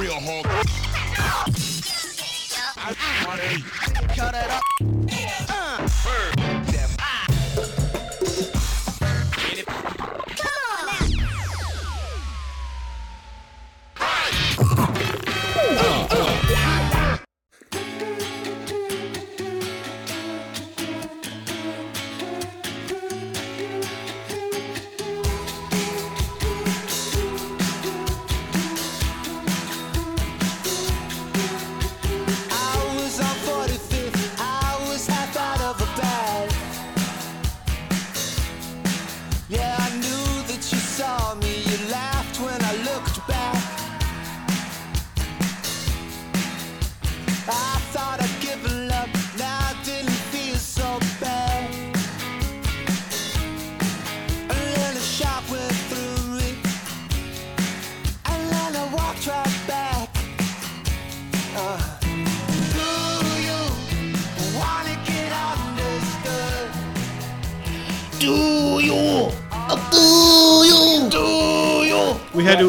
real 0.00 0.20
hard. 0.20 0.44
Cut 4.16 4.34
it 4.34 4.50
up. 4.50 5.43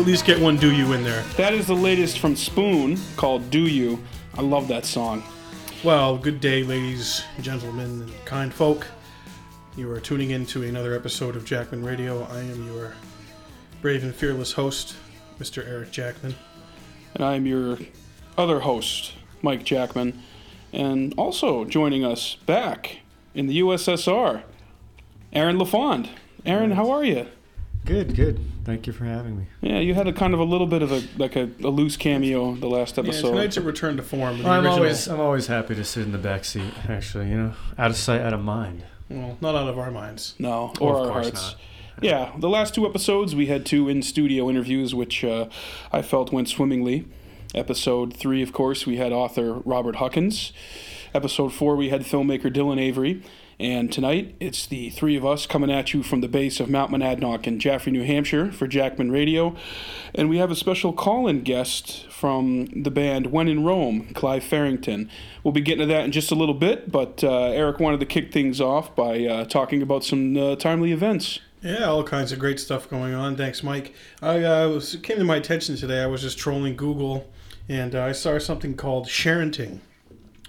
At 0.06 0.10
least 0.10 0.26
get 0.26 0.40
one 0.40 0.56
"Do 0.56 0.72
You" 0.72 0.94
in 0.94 1.04
there. 1.04 1.24
That 1.36 1.56
is 1.56 1.66
the 1.66 1.74
latest 1.74 2.20
from 2.20 2.36
Spoon 2.36 2.96
called 3.16 3.50
Do 3.50 3.66
You. 3.66 3.98
I 4.36 4.42
love 4.44 4.68
that 4.68 4.86
song. 4.86 5.24
Well, 5.84 6.16
good 6.16 6.40
day, 6.40 6.62
ladies, 6.62 7.24
gentlemen, 7.42 8.04
and 8.04 8.26
kind 8.26 8.54
folk. 8.54 8.86
You 9.76 9.90
are 9.90 10.00
tuning 10.00 10.30
in 10.30 10.46
to 10.46 10.62
another 10.62 10.94
episode 10.94 11.36
of 11.36 11.44
Jackman 11.44 11.84
Radio. 11.84 12.22
I 12.26 12.42
am 12.42 12.68
your 12.68 12.94
brave 13.82 14.04
and 14.04 14.14
fearless 14.14 14.52
host, 14.52 14.96
Mr. 15.40 15.68
Eric 15.68 15.90
Jackman. 15.90 16.36
And 17.16 17.26
I'm 17.26 17.48
your 17.48 17.80
other 18.38 18.60
host, 18.60 19.14
Mike 19.42 19.64
Jackman. 19.64 20.22
And 20.72 21.16
also 21.18 21.66
joining 21.66 22.06
us 22.06 22.36
back 22.46 23.00
in 23.34 23.48
the 23.48 23.60
USSR, 23.60 24.44
Aaron 25.34 25.58
LaFond. 25.58 26.12
Aaron, 26.46 26.74
how 26.74 26.92
are 26.92 27.04
you? 27.04 27.26
Good, 27.86 28.16
good. 28.16 28.40
Thank 28.64 28.88
you 28.88 28.94
for 28.94 29.06
having 29.06 29.38
me. 29.38 29.46
Yeah, 29.62 29.80
you 29.80 29.94
had 29.94 30.08
a 30.08 30.14
kind 30.14 30.34
of 30.34 30.40
a 30.40 30.44
little 30.44 30.66
bit 30.68 30.82
of 30.82 30.92
a 30.92 31.04
like 31.18 31.36
a, 31.36 31.50
a 31.64 31.70
loose 31.70 31.98
cameo 31.98 32.56
the 32.56 32.68
last 32.68 32.98
Yeah, 32.98 33.04
episode. 33.04 33.30
tonight's 33.32 33.58
a 33.58 33.62
return 33.62 33.96
to 33.98 34.04
form. 34.04 34.40
The 34.42 34.50
I'm 34.50 34.62
original, 34.64 34.74
always, 34.74 35.08
I'm 35.08 35.20
always 35.20 35.48
happy 35.48 35.76
to 35.76 35.84
sit 35.84 36.04
in 36.04 36.12
the 36.12 36.18
back 36.18 36.46
seat. 36.46 36.74
Actually, 36.90 37.30
you 37.30 37.38
know, 37.38 37.54
out 37.78 37.92
of 37.92 37.98
sight, 37.98 38.22
out 38.22 38.34
of 38.34 38.42
mind. 38.42 38.84
well, 39.10 39.38
not 39.40 39.56
out 39.56 39.68
of 39.70 39.78
our 39.78 39.92
minds. 39.92 40.34
No, 40.40 40.74
or 40.82 40.96
of 40.96 41.08
our 41.08 41.12
course 41.14 41.26
hearts. 41.28 41.42
not. 41.52 42.04
Yeah, 42.04 42.32
the 42.40 42.50
last 42.50 42.74
two 42.76 42.86
episodes 42.88 43.36
we 43.36 43.46
had 43.46 43.66
two 43.66 43.88
in 43.88 44.02
studio 44.02 44.50
interviews, 44.50 44.94
which 44.96 45.24
uh, 45.24 45.48
I 45.94 46.02
felt 46.02 46.34
went 46.34 46.50
swimmingly. 46.50 47.06
Episode 47.54 48.14
three, 48.18 48.42
of 48.42 48.52
course, 48.52 48.86
we 48.86 48.98
had 48.98 49.14
author 49.14 49.54
Robert 49.64 49.98
Huckins. 49.98 50.52
Episode 51.14 51.54
four, 51.54 51.76
we 51.78 51.90
had 51.90 52.02
filmmaker 52.02 52.52
Dylan 52.54 52.82
Avery. 52.82 53.22
And 53.60 53.90
tonight, 53.92 54.36
it's 54.42 54.68
the 54.68 54.90
three 54.90 55.16
of 55.16 55.26
us 55.26 55.48
coming 55.48 55.72
at 55.72 55.94
you 55.94 56.04
from 56.04 56.20
the 56.20 56.28
base 56.28 56.60
of 56.60 56.70
Mount 56.70 56.92
Monadnock 56.92 57.48
in 57.48 57.58
Jaffrey, 57.58 57.92
New 57.94 58.04
Hampshire 58.04 58.52
for 58.52 58.68
Jackman 58.68 59.12
Radio. 59.12 59.56
And 60.14 60.30
we 60.30 60.38
have 60.40 60.52
a 60.52 60.56
special 60.56 60.92
call 60.92 61.26
in 61.26 61.42
guest 61.42 62.06
from 62.12 62.66
the 62.84 62.92
band 62.92 63.28
When 63.28 63.48
in 63.48 63.64
Rome, 63.64 64.14
Clive 64.14 64.44
Farrington. 64.44 65.10
We'll 65.42 65.54
be 65.54 65.62
getting 65.62 65.88
to 65.88 65.94
that 65.94 66.04
in 66.04 66.12
just 66.12 66.32
a 66.32 66.36
little 66.36 66.54
bit, 66.54 66.92
but 66.92 67.24
uh, 67.24 67.46
Eric 67.46 67.80
wanted 67.80 68.02
to 68.02 68.06
kick 68.06 68.34
things 68.34 68.60
off 68.60 68.94
by 68.94 69.24
uh, 69.26 69.46
talking 69.46 69.82
about 69.82 70.04
some 70.04 70.36
uh, 70.36 70.58
timely 70.58 70.92
events. 70.92 71.40
Yeah, 71.62 71.86
all 71.86 72.04
kinds 72.04 72.34
of 72.34 72.40
great 72.40 72.60
stuff 72.60 72.90
going 72.90 73.14
on. 73.14 73.38
Thanks, 73.38 73.64
Mike. 73.64 73.96
I 74.22 74.44
uh, 74.44 74.68
was 74.70 74.98
came 74.98 75.18
to 75.18 75.24
my 75.24 75.38
attention 75.38 75.78
today. 75.78 76.02
I 76.02 76.08
was 76.08 76.22
just 76.22 76.38
trolling 76.38 76.76
Google, 76.76 77.32
and 77.70 77.96
uh, 77.96 78.04
I 78.04 78.12
saw 78.12 78.38
something 78.38 78.76
called 78.76 79.08
sharenting, 79.08 79.80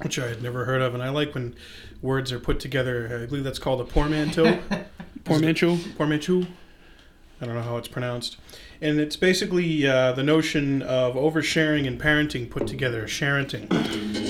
which 0.02 0.19
I 0.19 0.26
had 0.26 0.42
never 0.42 0.64
heard 0.64 0.82
of. 0.82 0.92
And 0.92 1.02
I 1.02 1.08
like 1.08 1.34
when 1.34 1.54
words 2.02 2.32
are 2.32 2.38
put 2.38 2.60
together. 2.60 3.20
I 3.22 3.26
believe 3.26 3.44
that's 3.44 3.58
called 3.58 3.80
a 3.80 3.84
portmanteau. 3.84 4.58
Portmanteau? 5.24 5.76
Portmanteau. 5.96 6.46
I 7.40 7.44
don't 7.44 7.54
know 7.54 7.62
how 7.62 7.76
it's 7.76 7.88
pronounced. 7.88 8.38
And 8.80 8.98
it's 8.98 9.16
basically 9.16 9.86
uh, 9.86 10.12
the 10.12 10.22
notion 10.22 10.82
of 10.82 11.14
oversharing 11.14 11.86
and 11.86 12.00
parenting 12.00 12.48
put 12.48 12.66
together, 12.66 13.04
sharenting. 13.04 13.70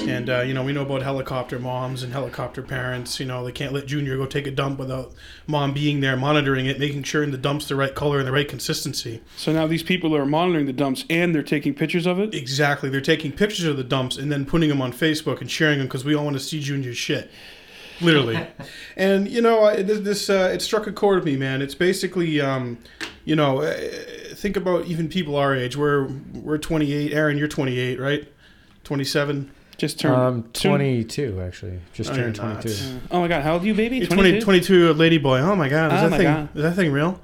And, 0.08 0.30
uh, 0.30 0.40
you 0.40 0.54
know, 0.54 0.64
we 0.64 0.72
know 0.72 0.82
about 0.82 1.02
helicopter 1.02 1.58
moms 1.58 2.02
and 2.02 2.12
helicopter 2.12 2.62
parents. 2.62 3.18
You 3.18 3.26
know, 3.26 3.44
they 3.44 3.52
can't 3.52 3.72
let 3.72 3.86
Junior 3.86 4.16
go 4.16 4.26
take 4.26 4.46
a 4.46 4.50
dump 4.50 4.78
without 4.78 5.12
mom 5.46 5.72
being 5.72 6.00
there 6.00 6.16
monitoring 6.16 6.66
it, 6.66 6.78
making 6.78 7.02
sure 7.04 7.26
the 7.26 7.36
dump's 7.36 7.68
the 7.68 7.76
right 7.76 7.94
color 7.94 8.18
and 8.18 8.26
the 8.26 8.32
right 8.32 8.48
consistency. 8.48 9.20
So 9.36 9.52
now 9.52 9.66
these 9.66 9.82
people 9.82 10.14
are 10.16 10.26
monitoring 10.26 10.66
the 10.66 10.72
dumps 10.72 11.04
and 11.10 11.34
they're 11.34 11.42
taking 11.42 11.74
pictures 11.74 12.06
of 12.06 12.18
it? 12.20 12.34
Exactly. 12.34 12.88
They're 12.88 13.00
taking 13.00 13.32
pictures 13.32 13.66
of 13.66 13.76
the 13.76 13.84
dumps 13.84 14.16
and 14.16 14.30
then 14.30 14.46
putting 14.46 14.68
them 14.68 14.80
on 14.80 14.92
Facebook 14.92 15.40
and 15.40 15.50
sharing 15.50 15.78
them 15.78 15.88
because 15.88 16.04
we 16.04 16.14
all 16.14 16.24
want 16.24 16.36
to 16.36 16.42
see 16.42 16.60
Junior's 16.60 16.96
shit. 16.96 17.30
Literally. 18.00 18.46
and, 18.96 19.28
you 19.28 19.40
know, 19.40 19.74
this, 19.82 20.00
this 20.00 20.30
uh, 20.30 20.50
it 20.52 20.62
struck 20.62 20.86
a 20.86 20.92
chord 20.92 21.16
with 21.16 21.24
me, 21.24 21.36
man. 21.36 21.62
It's 21.62 21.74
basically, 21.74 22.40
um, 22.40 22.78
you 23.24 23.36
know, 23.36 23.62
uh, 23.62 23.74
think 24.34 24.56
about 24.56 24.86
even 24.86 25.08
people 25.08 25.36
our 25.36 25.54
age. 25.54 25.76
We're, 25.76 26.08
we're 26.34 26.58
28. 26.58 27.12
Aaron, 27.12 27.38
you're 27.38 27.48
28, 27.48 27.98
right? 28.00 28.28
27? 28.84 29.50
Just 29.76 30.00
turned. 30.00 30.14
Um, 30.14 30.44
soon- 30.54 30.70
22 30.72 31.40
actually. 31.42 31.78
Just 31.92 32.10
No, 32.10 32.16
turned 32.16 32.36
you're 32.38 32.46
not. 32.46 32.62
22. 32.62 33.00
Oh 33.10 33.20
my 33.20 33.28
god, 33.28 33.42
how 33.42 33.54
old 33.54 33.62
are 33.62 33.66
you, 33.66 33.74
baby? 33.74 33.98
You're 33.98 34.06
20, 34.06 34.40
22 34.40 34.94
lady 34.94 35.18
boy. 35.18 35.38
Oh 35.40 35.54
my 35.54 35.68
god, 35.68 35.92
is 35.92 35.98
Oh 35.98 36.02
that 36.04 36.10
my 36.12 36.16
thing 36.16 36.26
God. 36.26 36.48
is 36.54 36.62
that 36.62 36.74
thing 36.76 36.92
real? 36.92 37.20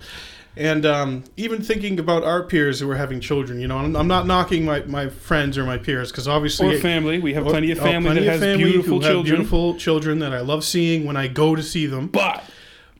And 0.57 0.85
um, 0.85 1.25
even 1.37 1.63
thinking 1.63 1.99
about 1.99 2.25
our 2.25 2.43
peers 2.43 2.81
who 2.81 2.91
are 2.91 2.97
having 2.97 3.21
children, 3.21 3.59
you 3.59 3.67
know, 3.67 3.79
I'm, 3.79 3.97
I'm 3.97 4.07
not 4.09 4.27
knocking 4.27 4.65
my, 4.67 4.81
my 4.81 5.09
friends 5.09 5.57
or 5.57 5.65
my 5.65 5.79
peers 5.79 6.11
because 6.11 6.29
obviously 6.29 6.77
Or 6.77 6.79
family. 6.79 7.19
We 7.21 7.33
have 7.35 7.47
Oh, 7.47 7.51
plenty 7.51 7.71
of 7.71 7.79
oh, 7.81 7.83
family 7.83 8.11
plenty 8.11 8.27
that 8.27 8.33
has 8.33 8.41
family 8.41 8.65
beautiful 8.65 9.01
children. 9.01 9.25
beautiful 9.37 9.77
children 9.77 10.19
that 10.19 10.33
I 10.35 10.41
love 10.41 10.63
seeing 10.63 11.07
when 11.07 11.17
I 11.17 11.29
go 11.29 11.55
to 11.57 11.63
see 11.63 11.87
them. 11.87 12.09
But 12.09 12.45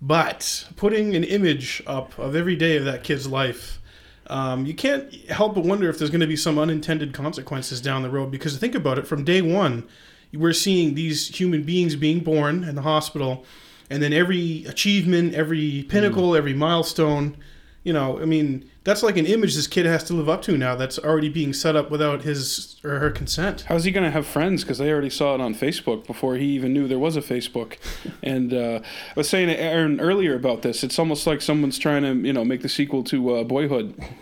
But 0.01 0.67
putting 0.77 1.15
an 1.15 1.25
image 1.25 1.83
up 1.87 2.19
of 2.19 2.35
every 2.35 2.57
day 2.57 2.77
of 2.79 2.85
that 2.87 3.05
kid's 3.05 3.27
life, 3.27 3.81
um, 4.29 4.65
you 4.65 4.73
can't 4.73 5.13
help 5.29 5.55
but 5.55 5.65
wonder 5.65 5.91
if 5.91 5.99
there's 5.99 6.11
going 6.11 6.23
to 6.23 6.27
be 6.27 6.37
some 6.37 6.59
unintended 6.59 7.13
consequences 7.13 7.83
down 7.83 8.03
the 8.03 8.09
road. 8.11 8.31
Because 8.31 8.57
think 8.57 8.75
about 8.75 8.99
it, 8.99 9.07
from 9.07 9.25
day 9.25 9.43
one, 9.43 9.85
we're 10.33 10.55
seeing 10.55 10.95
these 10.95 11.29
human 11.39 11.65
beings 11.65 11.97
being 11.97 12.21
born 12.21 12.65
in 12.65 12.77
the 12.77 12.83
hospital, 12.83 13.45
and 13.93 14.03
then 14.03 14.13
every 14.13 14.65
achievement, 14.65 15.35
every 15.35 15.85
pinnacle, 15.89 16.35
every 16.35 16.55
milestone. 16.55 17.37
You 17.85 17.93
know, 17.93 18.21
I 18.21 18.25
mean, 18.25 18.71
that's 18.85 19.03
like 19.03 19.17
an 19.17 19.27
image 19.27 19.55
this 19.55 19.67
kid 19.67 19.87
has 19.87 20.05
to 20.05 20.15
live 20.15 20.29
up 20.29 20.41
to 20.43 20.57
now. 20.57 20.77
That's 20.77 20.99
already 20.99 21.29
being 21.29 21.53
set 21.53 21.77
up 21.77 21.91
without 21.91 22.23
his 22.23 22.81
or 22.85 23.01
her 23.01 23.11
consent. 23.11 23.63
how's 23.63 23.85
he 23.85 23.91
going 23.91 24.05
to 24.05 24.11
have 24.11 24.27
friends? 24.27 24.63
Because 24.63 24.79
they 24.79 24.91
already 24.91 25.11
saw 25.11 25.35
it 25.35 25.41
on 25.41 25.55
Facebook 25.55 26.07
before 26.07 26.37
he 26.37 26.47
even 26.47 26.73
knew 26.73 26.89
there 26.89 26.99
was 26.99 27.17
a 27.17 27.21
Facebook. 27.21 27.77
and 28.23 28.55
uh, 28.55 28.81
I 28.83 29.13
was 29.15 29.29
saying 29.29 29.49
to 29.49 29.61
Aaron 29.61 30.01
earlier 30.01 30.35
about 30.35 30.63
this. 30.63 30.83
It's 30.83 30.99
almost 30.99 31.27
like 31.27 31.43
someone's 31.43 31.79
trying 31.79 32.03
to, 32.03 32.15
you 32.27 32.33
know, 32.33 32.45
make 32.45 32.63
the 32.63 32.69
sequel 32.69 33.05
to 33.05 33.37
uh, 33.37 33.45
Boyhood. 33.45 33.95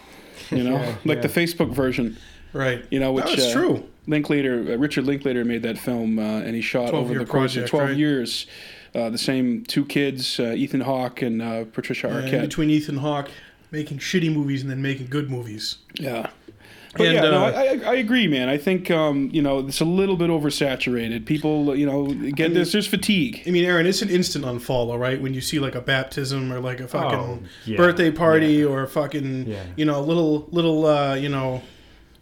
You 0.51 0.65
know, 0.65 0.79
Yeah, 0.79 0.97
like 1.05 1.19
yeah. 1.19 1.29
the 1.29 1.29
Facebook 1.29 1.73
version. 1.73 2.17
Right. 2.53 2.85
You 2.91 2.99
know, 2.99 3.13
which 3.13 3.27
That's 3.27 3.45
uh, 3.45 3.53
true. 3.53 3.89
Linklater, 4.09 4.73
uh, 4.73 4.77
Richard 4.77 5.05
Linklater 5.05 5.45
made 5.45 5.63
that 5.63 5.79
film, 5.79 6.19
uh, 6.19 6.41
and 6.41 6.57
he 6.57 6.61
shot 6.61 6.93
over 6.93 7.15
the 7.15 7.25
course 7.25 7.53
project, 7.53 7.65
of 7.65 7.71
twelve 7.71 7.89
right? 7.91 7.97
years. 7.97 8.47
Uh, 8.95 9.09
the 9.11 9.19
same 9.19 9.63
two 9.65 9.85
kids, 9.85 10.41
uh, 10.41 10.53
Ethan 10.57 10.81
Hawke 10.81 11.23
and 11.23 11.41
uh, 11.41 11.65
Patricia 11.73 12.09
And 12.09 12.27
Arquette. 12.29 12.41
between 12.41 12.71
Ethan 12.71 12.97
Hawke 12.99 13.31
making 13.71 13.99
shitty 13.99 14.33
movies 14.35 14.63
and 14.63 14.71
then 14.71 14.83
making 14.83 15.07
good 15.07 15.31
movies. 15.31 15.77
Yeah. 15.95 16.31
But 16.97 17.07
And, 17.07 17.15
yeah, 17.15 17.21
no, 17.23 17.45
uh, 17.45 17.53
I, 17.53 17.63
I, 17.63 17.93
I 17.93 17.95
agree, 17.95 18.27
man. 18.27 18.49
I 18.49 18.59
think 18.59 18.91
um, 18.91 19.31
you 19.33 19.41
know 19.43 19.61
it's 19.61 19.81
a 19.81 19.85
little 19.85 20.17
bit 20.17 20.29
oversaturated. 20.29 21.25
People, 21.25 21.77
you 21.77 21.87
know, 21.87 22.09
get 22.33 22.53
there's 22.53 22.73
there's 22.73 22.89
fatigue. 22.89 23.45
I 23.47 23.51
mean, 23.51 23.65
Aaron, 23.65 23.87
it's 23.87 24.03
an 24.03 24.11
instant 24.11 24.45
unfollow, 24.45 24.99
right? 24.99 25.23
When 25.23 25.33
you 25.33 25.41
see 25.41 25.61
like 25.61 25.77
a 25.77 25.81
baptism 25.81 26.53
or 26.53 26.59
like 26.59 26.81
a 26.81 26.89
fucking 26.89 27.17
Oh, 27.19 27.39
yeah, 27.65 27.77
birthday 27.77 28.11
party 28.11 28.55
yeah. 28.55 28.65
or 28.65 28.83
a 28.83 28.89
fucking, 28.89 29.47
Yeah. 29.47 29.63
you 29.77 29.85
know, 29.85 30.01
little 30.01 30.49
little, 30.51 30.85
uh, 30.87 31.15
you 31.15 31.29
know, 31.29 31.63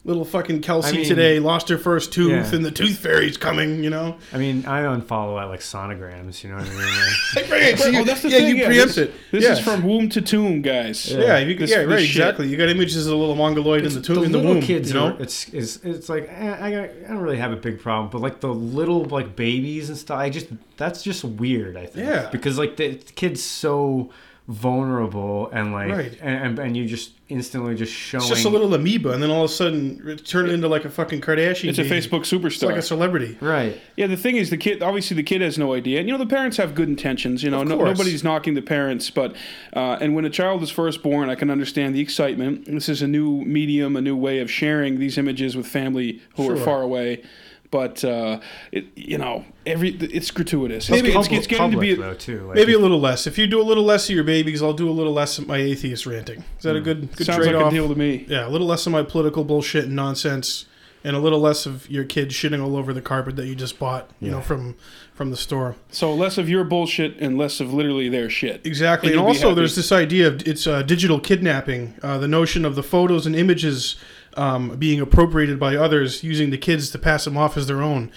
little 0.08 0.25
fucking 0.25 0.62
Kelsey 0.62 0.88
I 0.88 0.93
mean- 1.00 1.08
today 1.08 1.38
lost 1.38 1.69
her 1.69 1.78
first 1.78 2.12
tooth, 2.12 2.31
Yeah. 2.31 2.56
and 2.56 2.64
the 2.64 2.70
tooth 2.70 2.99
fairy's 2.99 3.37
coming. 3.37 3.84
You 3.84 3.90
know, 3.90 4.16
I 4.32 4.38
mean, 4.38 4.64
I 4.66 4.82
unfollow 4.82 5.40
at 5.40 5.44
like 5.44 5.60
sonograms. 5.60 6.43
You 6.43 6.50
know 6.50 6.56
what 6.56 6.66
I 6.66 6.70
mean? 6.70 7.12
Like, 7.37 7.50
right? 7.50 7.78
So 7.78 7.88
you, 7.88 8.00
oh, 8.00 8.05
that's 8.05 8.22
the 8.22 8.31
yeah, 8.31 8.38
thing. 8.38 8.49
you 8.49 8.55
yeah, 8.56 8.66
preempt 8.66 8.94
this, 8.96 9.08
it. 9.08 9.14
This 9.31 9.44
yeah. 9.44 9.52
is 9.52 9.60
from 9.60 9.82
womb 9.84 10.08
to 10.08 10.20
tomb, 10.22 10.62
guys. 10.62 11.10
Yeah, 11.10 11.38
you, 11.38 11.55
This- 11.56 11.70
yeah, 11.70 11.78
this 11.81 11.87
right, 11.88 11.99
shit. 12.00 12.10
exactly. 12.16 12.49
You 12.49 12.56
got 12.56 12.69
images 12.70 13.06
of 13.06 13.10
the 13.10 13.16
little 13.16 13.34
mongoloid 13.37 13.84
in 13.84 13.93
the 13.94 14.00
tomb 14.00 14.25
in 14.25 14.32
the 14.32 14.38
womb. 14.40 14.60
kids 14.62 14.88
you 14.88 14.94
know, 14.94 15.08
are 15.12 15.20
it's 15.22 15.49
it's 15.50 15.76
it's 15.84 16.08
like 16.08 16.26
eh, 16.31 16.56
I 16.61 16.70
got, 16.70 16.84
I 16.84 17.08
don't 17.08 17.19
really 17.19 17.37
have 17.38 17.52
a 17.52 17.56
big 17.56 17.78
problem, 17.81 18.11
but 18.11 18.20
like 18.20 18.40
the 18.40 18.49
little 18.52 19.04
like 19.04 19.37
babies 19.37 19.88
and 19.90 19.99
stuff, 19.99 20.19
I 20.19 20.31
just 20.31 20.46
that's 20.78 21.02
just 21.02 21.22
weird. 21.25 21.76
I 21.76 21.87
think 21.87 22.06
Yeah. 22.08 22.28
because 22.31 22.56
like 22.58 22.76
the 22.76 22.94
kid's 23.14 23.43
so 23.43 24.11
vulnerable 24.48 25.50
and 25.52 25.72
like 25.72 25.90
Right. 25.90 26.18
and, 26.20 26.34
and 26.46 26.58
and 26.58 26.76
you 26.76 26.86
just 26.86 27.12
instantly 27.28 27.74
just 27.74 27.92
showing 27.92 28.22
it's 28.22 28.30
just 28.30 28.44
a 28.46 28.48
little 28.48 28.72
amoeba, 28.72 29.10
and 29.10 29.22
then 29.22 29.30
all 29.30 29.44
of 29.44 29.50
a 29.50 29.52
sudden 29.52 30.16
turn 30.24 30.46
it 30.46 30.52
into 30.52 30.66
like 30.66 30.86
a 30.86 30.90
fucking 30.90 31.20
Kardashian. 31.20 31.68
It's 31.68 31.78
a 31.78 31.82
baby. 31.82 31.96
Facebook 31.96 32.20
It's 32.20 32.32
superstar. 32.32 32.68
like 32.68 32.76
a 32.76 32.82
celebrity. 32.82 33.36
right. 33.42 33.78
Yeah, 33.96 34.06
the 34.06 34.16
thing 34.16 34.36
is, 34.36 34.48
the 34.48 34.56
kid 34.56 34.82
obviously 34.82 35.14
the 35.16 35.22
kid 35.22 35.42
has 35.42 35.58
no 35.58 35.74
idea. 35.74 35.98
And, 36.00 36.08
you 36.08 36.14
know, 36.16 36.18
the 36.18 36.26
parents 36.34 36.56
have 36.56 36.74
good 36.74 36.88
intentions. 36.88 37.42
You 37.42 37.50
know, 37.50 37.62
no, 37.62 37.76
nobody's 37.76 38.24
knocking 38.24 38.54
the 38.54 38.62
parents, 38.62 39.10
but 39.10 39.36
uh, 39.74 39.98
and 40.00 40.14
when 40.14 40.24
a 40.24 40.30
child 40.30 40.62
is 40.62 40.70
first 40.70 41.02
born, 41.02 41.28
I 41.28 41.34
can 41.34 41.50
understand 41.50 41.94
the 41.94 42.00
excitement. 42.00 42.64
This 42.64 42.88
is 42.88 43.02
a 43.02 43.06
new 43.08 43.42
medium, 43.44 43.96
a 43.96 44.00
new 44.00 44.16
way 44.16 44.38
of 44.40 44.50
sharing 44.50 44.98
these 44.98 45.18
images 45.18 45.56
with 45.56 45.66
family 45.66 46.22
who 46.36 46.50
are 46.50 46.56
far 46.56 46.80
away. 46.82 47.22
But 47.70 48.02
uh, 48.02 48.40
it, 48.72 48.86
you 48.96 49.18
know, 49.18 49.44
every 49.66 49.90
it's 49.90 50.30
gratuitous. 50.30 50.88
Maybe 50.88 51.08
it's, 51.08 51.16
Public- 51.16 51.32
it's 51.32 51.46
getting 51.46 51.70
to 51.72 51.78
be. 51.78 51.94
public, 51.94 51.98
though 51.98 52.14
too. 52.18 52.46
Like, 52.46 52.56
Maybe 52.56 52.72
a 52.72 52.78
little 52.78 53.00
less. 53.00 53.26
If 53.26 53.36
you 53.36 53.46
do 53.46 53.60
a 53.60 53.62
little 53.62 53.84
less 53.84 54.08
of 54.08 54.14
your 54.14 54.24
babies, 54.24 54.62
I'll 54.62 54.72
do 54.72 54.88
a 54.88 54.92
little 54.92 55.12
less 55.12 55.38
of 55.38 55.46
my 55.46 55.58
atheist 55.58 56.06
ranting. 56.06 56.44
Is 56.56 56.64
that 56.64 56.76
a 56.76 56.80
good 56.80 57.14
good 57.14 57.26
sounds 57.26 57.44
trade 57.44 57.54
like 57.54 57.66
a 57.66 57.70
deal 57.70 57.88
to 57.88 57.94
me. 57.94 58.24
Yeah, 58.28 58.46
a 58.46 58.50
little 58.50 58.66
less 58.66 58.86
of 58.86 58.92
my 58.92 59.02
political 59.02 59.44
bullshit 59.44 59.84
and 59.84 59.96
nonsense, 59.96 60.64
and 61.04 61.14
a 61.14 61.18
little 61.18 61.40
less 61.40 61.66
of 61.66 61.90
your 61.90 62.04
kid 62.04 62.30
shitting 62.30 62.62
all 62.62 62.74
over 62.74 62.94
the 62.94 63.02
carpet 63.02 63.36
that 63.36 63.46
you 63.46 63.54
just 63.54 63.78
bought, 63.78 64.10
you 64.18 64.30
know, 64.30 64.40
from 64.40 64.74
from 65.12 65.30
the 65.30 65.36
store. 65.36 65.74
So 65.90 66.14
less 66.14 66.38
of 66.38 66.48
your 66.48 66.64
bullshit 66.64 67.18
and 67.18 67.36
less 67.36 67.60
of 67.60 67.74
literally 67.74 68.08
their 68.08 68.30
shit. 68.30 68.64
Exactly, 68.64 69.10
And 69.10 69.18
and, 69.18 69.28
also 69.28 69.52
there's 69.52 69.74
this 69.76 69.92
idea 69.92 70.28
of 70.28 70.46
it's 70.46 70.66
uh, 70.66 70.82
digital 70.82 71.18
kidnapping. 71.20 71.94
Uh, 72.02 72.18
the 72.18 72.28
notion 72.28 72.64
of 72.64 72.76
the 72.76 72.82
photos 72.84 73.26
and 73.26 73.34
images 73.36 73.96
um, 74.38 74.76
being 74.76 75.00
appropriated 75.00 75.58
by 75.58 75.76
others, 75.76 76.23
using 76.23 76.50
the 76.50 76.58
kids 76.58 76.90
to 76.90 76.99
pass 76.99 77.25
them 77.25 77.37
off 77.37 77.56
as 77.56 77.67
their 77.67 77.82
own. 77.82 78.11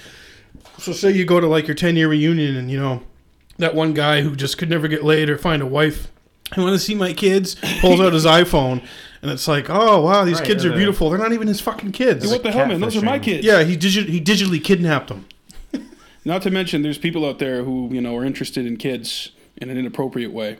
So, 0.77 0.93
say 0.93 1.11
you 1.11 1.25
go 1.25 1.39
to 1.39 1.47
like 1.47 1.67
your 1.67 1.75
10 1.75 1.95
year 1.95 2.07
reunion, 2.07 2.55
and 2.55 2.69
you 2.71 2.79
know 2.79 3.01
that 3.57 3.75
one 3.75 3.93
guy 3.93 4.21
who 4.21 4.35
just 4.35 4.57
could 4.57 4.69
never 4.69 4.87
get 4.87 5.03
laid 5.03 5.29
or 5.29 5.37
find 5.37 5.61
a 5.61 5.65
wife. 5.65 6.09
I 6.55 6.61
want 6.61 6.73
to 6.73 6.79
see 6.79 6.95
my 6.95 7.13
kids. 7.13 7.55
Pulls 7.79 7.99
out 8.01 8.13
his 8.13 8.25
iPhone, 8.25 8.83
and 9.21 9.31
it's 9.31 9.47
like, 9.47 9.69
oh 9.69 10.01
wow, 10.01 10.23
these 10.25 10.39
Right, 10.39 10.47
kids 10.47 10.65
are 10.65 10.73
beautiful. 10.75 11.09
They're 11.09 11.19
not 11.19 11.33
even 11.33 11.47
his 11.47 11.61
fucking 11.61 11.91
kids. 11.93 12.27
what 12.27 12.43
the 12.43 12.51
hell, 12.51 12.67
man? 12.67 12.81
Those 12.81 12.97
are 12.97 13.01
my 13.05 13.19
kids. 13.19 13.45
Yeah, 13.45 13.63
he 13.63 13.77
digi- 13.77 14.07
he 14.09 14.21
digitally 14.21 14.63
kidnapped 14.63 15.07
them. 15.09 15.25
Not 16.25 16.43
to 16.43 16.51
mention, 16.51 16.83
there's 16.83 16.99
people 16.99 17.25
out 17.25 17.39
there 17.39 17.63
who 17.63 17.89
you 17.91 18.01
know 18.01 18.15
are 18.17 18.23
interested 18.25 18.65
in 18.65 18.77
kids 18.77 19.31
in 19.57 19.69
an 19.69 19.77
inappropriate 19.77 20.31
way. 20.31 20.59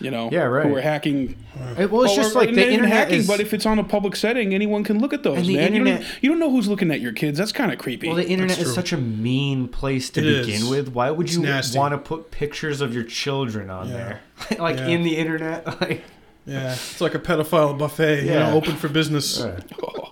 You 0.00 0.12
know, 0.12 0.28
Yeah, 0.30 0.42
right. 0.44 0.64
Who 0.66 0.76
are 0.76 0.80
hacking. 0.80 1.34
It- 1.76 1.90
well, 1.90 2.04
it's 2.04 2.10
Well, 2.10 2.14
just 2.16 2.36
or- 2.36 2.38
like 2.38 2.54
the 2.54 2.64
internet 2.70 2.92
hacking, 2.92 3.18
is. 3.20 3.26
but 3.26 3.40
if 3.40 3.52
it's 3.52 3.66
on 3.66 3.80
a 3.80 3.84
public 3.84 4.14
setting, 4.14 4.54
anyone 4.54 4.84
can 4.84 5.00
look 5.00 5.12
at 5.12 5.24
those. 5.24 5.38
And 5.38 5.46
the 5.46 5.56
man, 5.56 5.72
you, 5.74 5.78
internet- 5.80 6.00
don't, 6.02 6.22
you 6.22 6.30
don't 6.30 6.38
know 6.38 6.50
who's 6.50 6.68
looking 6.68 6.92
at 6.92 7.00
your 7.00 7.10
kids. 7.12 7.36
That's 7.36 7.50
kind 7.50 7.72
of 7.72 7.78
creepy. 7.78 8.06
well, 8.06 8.16
the 8.16 8.22
internet 8.28 8.50
That's 8.58 8.60
is 8.60 8.66
true. 8.66 8.74
such 8.74 8.92
a 8.92 8.96
mean 8.96 9.66
place 9.66 10.08
to 10.10 10.20
It 10.20 10.42
begin 10.46 10.62
is. 10.62 10.68
with. 10.68 10.88
Why 10.90 11.10
would 11.10 11.26
It's 11.26 11.34
you 11.36 11.42
nasty. 11.42 11.76
want 11.78 11.94
to 11.94 11.98
put 11.98 12.30
pictures 12.30 12.80
of 12.80 12.94
your 12.94 13.02
children 13.04 13.70
on 13.70 13.88
Yeah. 13.88 13.94
there, 13.96 14.20
like 14.60 14.76
Yeah. 14.78 14.86
in 14.86 15.02
the 15.02 15.16
internet? 15.16 15.66
Like, 15.80 16.04
Yeah, 16.46 16.72
it's 16.72 17.00
like 17.00 17.14
a 17.14 17.18
pedophile 17.18 17.76
buffet, 17.76 18.22
you 18.24 18.30
Yeah. 18.30 18.50
know, 18.50 18.56
open 18.56 18.76
for 18.76 18.88
business. 18.88 19.44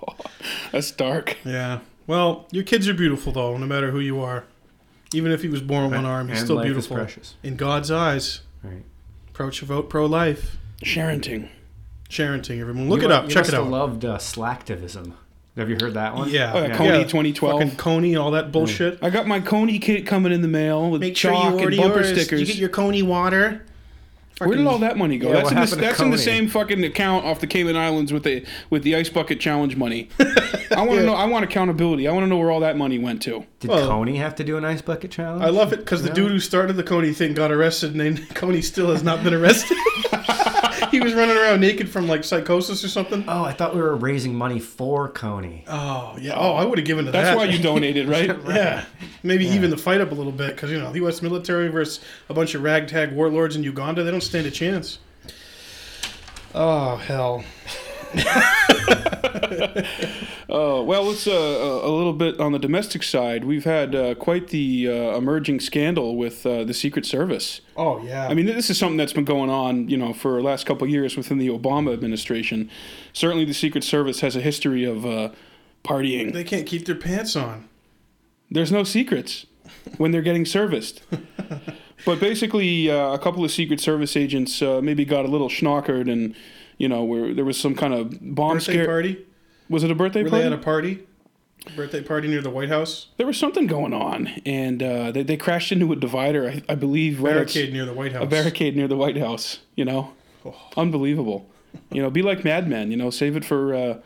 That's 0.72 0.90
dark. 0.90 1.36
Yeah. 1.44 1.78
Well, 2.06 2.46
your 2.50 2.64
kids 2.64 2.88
are 2.88 2.94
beautiful 2.94 3.32
though, 3.32 3.56
no 3.56 3.66
matter 3.66 3.90
who 3.90 4.00
you 4.00 4.20
are. 4.20 4.44
Even 5.14 5.30
if 5.32 5.42
he 5.42 5.48
was 5.48 5.60
born 5.62 5.84
with 5.84 5.94
one 5.94 6.04
arm, 6.04 6.28
he's 6.28 6.38
and 6.38 6.46
still 6.46 6.56
life 6.56 6.64
beautiful 6.64 6.96
Is 6.96 7.02
precious. 7.02 7.34
in 7.42 7.56
God's 7.56 7.90
eyes. 7.90 8.40
Right. 8.62 8.82
Pro 9.36 9.50
vote 9.50 9.90
pro 9.90 10.06
life. 10.06 10.56
Sharenting. 10.82 11.50
Sharenting, 12.08 12.58
everyone. 12.58 12.88
Look 12.88 13.02
You 13.02 13.08
it 13.08 13.12
up. 13.12 13.28
Check 13.28 13.46
it 13.46 13.52
have 13.52 13.64
out. 13.64 13.70
loved 13.70 14.02
uh, 14.02 14.16
slacktivism. 14.16 15.12
Have 15.58 15.68
you 15.68 15.76
heard 15.78 15.92
that 15.92 16.14
one? 16.14 16.30
yeah. 16.30 16.52
Oh, 16.54 16.62
yeah, 16.62 16.68
yeah. 16.68 16.76
Kony 16.78 17.00
Yeah. 17.00 17.04
2012. 17.04 17.60
Fucking 17.62 17.76
Kony 17.76 18.08
and 18.08 18.16
all 18.16 18.30
that 18.30 18.50
bullshit. 18.50 18.98
I 19.02 19.10
got 19.10 19.26
my 19.26 19.40
Kony 19.40 19.78
kit 19.78 20.06
coming 20.06 20.32
in 20.32 20.40
the 20.40 20.48
mail 20.48 20.88
with 20.90 21.02
Make 21.02 21.18
sure 21.18 21.32
chalk 21.32 21.52
you 21.52 21.58
order 21.60 21.68
and 21.68 21.76
bumper 21.76 22.00
yours. 22.00 22.12
stickers. 22.18 22.40
You 22.40 22.46
get 22.46 22.56
your 22.56 22.70
Kony 22.70 23.02
water. 23.02 23.62
Where 24.38 24.54
did 24.54 24.66
all 24.66 24.78
that 24.80 24.98
money 24.98 25.16
go? 25.16 25.28
Yeah, 25.28 25.42
that's 25.42 25.50
in, 25.50 25.56
the, 25.70 25.76
that's 25.76 26.00
in 26.00 26.10
the 26.10 26.18
same 26.18 26.46
fucking 26.46 26.84
account 26.84 27.24
off 27.24 27.40
the 27.40 27.46
Cayman 27.46 27.74
Islands 27.74 28.12
with 28.12 28.24
the 28.24 28.44
with 28.68 28.82
the 28.82 28.94
ice 28.94 29.08
bucket 29.08 29.40
challenge 29.40 29.76
money. 29.76 30.10
I 30.20 30.84
want 30.84 31.00
to 31.00 31.06
know. 31.06 31.14
I 31.14 31.24
want 31.24 31.44
accountability. 31.44 32.06
I 32.06 32.12
want 32.12 32.24
to 32.24 32.28
know 32.28 32.36
where 32.36 32.50
all 32.50 32.60
that 32.60 32.76
money 32.76 32.98
went 32.98 33.22
to. 33.22 33.46
Did 33.60 33.70
Well- 33.70 33.88
Kony 33.88 34.16
have 34.18 34.34
to 34.36 34.44
do 34.44 34.58
an 34.58 34.64
ice 34.64 34.82
bucket 34.82 35.10
challenge? 35.10 35.42
I 35.42 35.48
love 35.48 35.72
it 35.72 35.78
because 35.78 36.02
the 36.02 36.12
dude 36.12 36.30
who 36.30 36.38
started 36.40 36.74
the 36.74 36.84
Kony 36.84 37.16
thing 37.16 37.32
got 37.32 37.50
arrested, 37.50 37.92
and 37.92 38.00
then 38.00 38.16
Kony 38.34 38.62
still 38.62 38.90
has 38.90 39.02
not 39.02 39.24
been 39.24 39.32
arrested. 39.32 39.78
he 40.96 41.04
was 41.04 41.12
running 41.12 41.36
around 41.36 41.60
naked 41.60 41.90
from 41.90 42.08
like 42.08 42.24
psychosis 42.24 42.82
or 42.82 42.88
something. 42.88 43.22
Oh, 43.28 43.44
I 43.44 43.52
thought 43.52 43.74
we 43.74 43.82
were 43.82 43.94
raising 43.94 44.34
money 44.34 44.58
for 44.58 45.10
Kony. 45.10 45.62
Oh 45.66 46.16
yeah. 46.18 46.34
Oh, 46.34 46.54
I 46.54 46.64
would 46.64 46.78
have 46.78 46.86
given 46.86 47.04
to 47.04 47.10
That's 47.10 47.28
that. 47.28 47.36
That's 47.36 47.48
why 47.48 47.54
you 47.54 47.62
donated, 47.62 48.08
right? 48.08 48.34
Yeah, 48.46 48.84
maybe 49.22 49.46
even 49.46 49.68
the 49.68 49.76
fight 49.76 50.00
up 50.00 50.10
a 50.10 50.14
little 50.14 50.32
bit 50.32 50.54
because 50.54 50.70
you 50.70 50.78
know 50.78 50.90
the 50.90 51.00
U.S. 51.00 51.20
military 51.20 51.68
versus 51.68 52.02
a 52.30 52.34
bunch 52.34 52.54
of 52.54 52.62
ragtag 52.62 53.12
warlords 53.12 53.56
in 53.56 53.62
Uganda, 53.62 54.02
they 54.04 54.10
don't 54.10 54.22
stand 54.22 54.46
a 54.46 54.50
chance. 54.50 54.98
Oh 56.54 56.96
hell! 56.96 57.44
Uh, 60.48 60.80
well, 60.80 61.02
let's 61.02 61.26
uh, 61.26 61.32
a 61.32 61.88
a 61.88 61.90
little 61.90 62.12
bit 62.12 62.38
on 62.38 62.52
the 62.52 62.58
domestic 62.58 63.02
side. 63.02 63.44
We've 63.44 63.64
had 63.64 63.94
uh, 63.94 64.14
quite 64.14 64.48
the 64.48 64.88
uh, 64.88 65.18
emerging 65.18 65.58
scandal 65.58 66.16
with 66.16 66.46
uh, 66.46 66.62
the 66.62 66.72
Secret 66.72 67.04
Service. 67.04 67.60
Oh 67.76 68.00
yeah. 68.02 68.28
I 68.28 68.34
mean, 68.34 68.46
this 68.46 68.70
is 68.70 68.78
something 68.78 68.96
that's 68.96 69.12
been 69.12 69.24
going 69.24 69.50
on, 69.50 69.88
you 69.88 69.96
know, 69.96 70.12
for 70.12 70.36
the 70.36 70.42
last 70.42 70.64
couple 70.64 70.84
of 70.84 70.90
years 70.90 71.16
within 71.16 71.38
the 71.38 71.48
Obama 71.48 71.92
administration. 71.92 72.70
Certainly, 73.12 73.46
the 73.46 73.54
Secret 73.54 73.82
Service 73.82 74.20
has 74.20 74.36
a 74.36 74.40
history 74.40 74.84
of 74.84 75.04
uh, 75.04 75.30
partying. 75.84 76.32
they 76.32 76.44
can't 76.44 76.66
keep 76.66 76.86
their 76.86 76.94
pants 76.94 77.34
on. 77.34 77.68
There's 78.50 78.70
no 78.70 78.84
secrets 78.84 79.46
when 79.98 80.12
they're 80.12 80.22
getting 80.22 80.46
serviced. 80.46 81.02
but 82.04 82.20
basically, 82.20 82.88
uh, 82.88 83.12
a 83.12 83.18
couple 83.18 83.44
of 83.44 83.50
Secret 83.50 83.80
Service 83.80 84.16
agents 84.16 84.62
uh, 84.62 84.80
maybe 84.80 85.04
got 85.04 85.24
a 85.24 85.28
little 85.28 85.48
schnockered, 85.48 86.10
and 86.10 86.36
you 86.78 86.88
know, 86.88 87.04
where 87.04 87.32
there 87.34 87.44
was 87.44 87.58
some 87.58 87.74
kind 87.74 87.94
of 87.94 88.18
bomb 88.34 88.54
Birthday 88.56 88.72
scare. 88.72 88.86
party? 88.86 89.26
Was 89.68 89.82
it 89.84 89.90
a 89.90 89.94
birthday 89.94 90.22
Were 90.22 90.30
party? 90.30 90.42
they 90.42 90.46
at 90.46 90.52
a 90.52 90.62
party? 90.62 91.06
Birthday 91.74 92.00
party 92.02 92.28
near 92.28 92.42
the 92.42 92.50
White 92.50 92.68
House? 92.68 93.08
there 93.16 93.26
was 93.26 93.36
something 93.36 93.66
going 93.66 93.92
on, 93.92 94.28
and 94.46 94.80
uh, 94.82 95.10
they, 95.10 95.24
they 95.24 95.36
crashed 95.36 95.72
into 95.72 95.92
a 95.92 95.96
divider. 95.96 96.48
I, 96.48 96.62
I 96.68 96.74
believe 96.76 97.20
right 97.20 97.32
Barricade 97.34 97.72
near 97.72 97.84
the 97.84 97.92
White 97.92 98.12
House. 98.12 98.22
a 98.22 98.26
barricade 98.26 98.76
near 98.76 98.86
the 98.86 98.96
White 98.96 99.16
House. 99.16 99.60
You 99.74 99.84
know, 99.84 100.12
Oh. 100.44 100.54
unbelievable. 100.76 101.48
You 101.90 102.00
know, 102.02 102.08
be 102.10 102.22
like 102.22 102.44
Mad 102.44 102.68
Men. 102.68 102.92
You 102.92 102.96
know, 102.96 103.10
save 103.10 103.36
it 103.36 103.44
for 103.44 103.74
uh, 103.74 103.98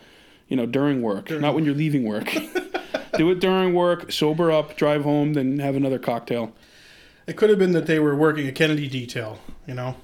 you 0.49 0.57
know 0.57 0.65
during 0.65 1.03
work, 1.03 1.31
not 1.31 1.55
when 1.55 1.65
you're 1.67 1.75
leaving 1.75 2.05
work. 2.05 2.33
Do 3.19 3.31
it 3.31 3.41
during 3.41 3.75
work. 3.75 4.11
Sober 4.11 4.51
up, 4.51 4.77
drive 4.77 5.03
home, 5.03 5.35
then 5.35 5.59
have 5.59 5.77
another 5.77 5.99
cocktail. 5.99 6.53
It 7.27 7.37
could 7.37 7.51
have 7.51 7.59
been 7.59 7.73
that 7.73 7.85
they 7.87 7.99
were 7.99 8.15
working 8.17 8.47
a 8.49 8.53
Kennedy 8.53 8.89
detail. 8.89 9.39
You 9.67 9.75
know, 9.75 9.97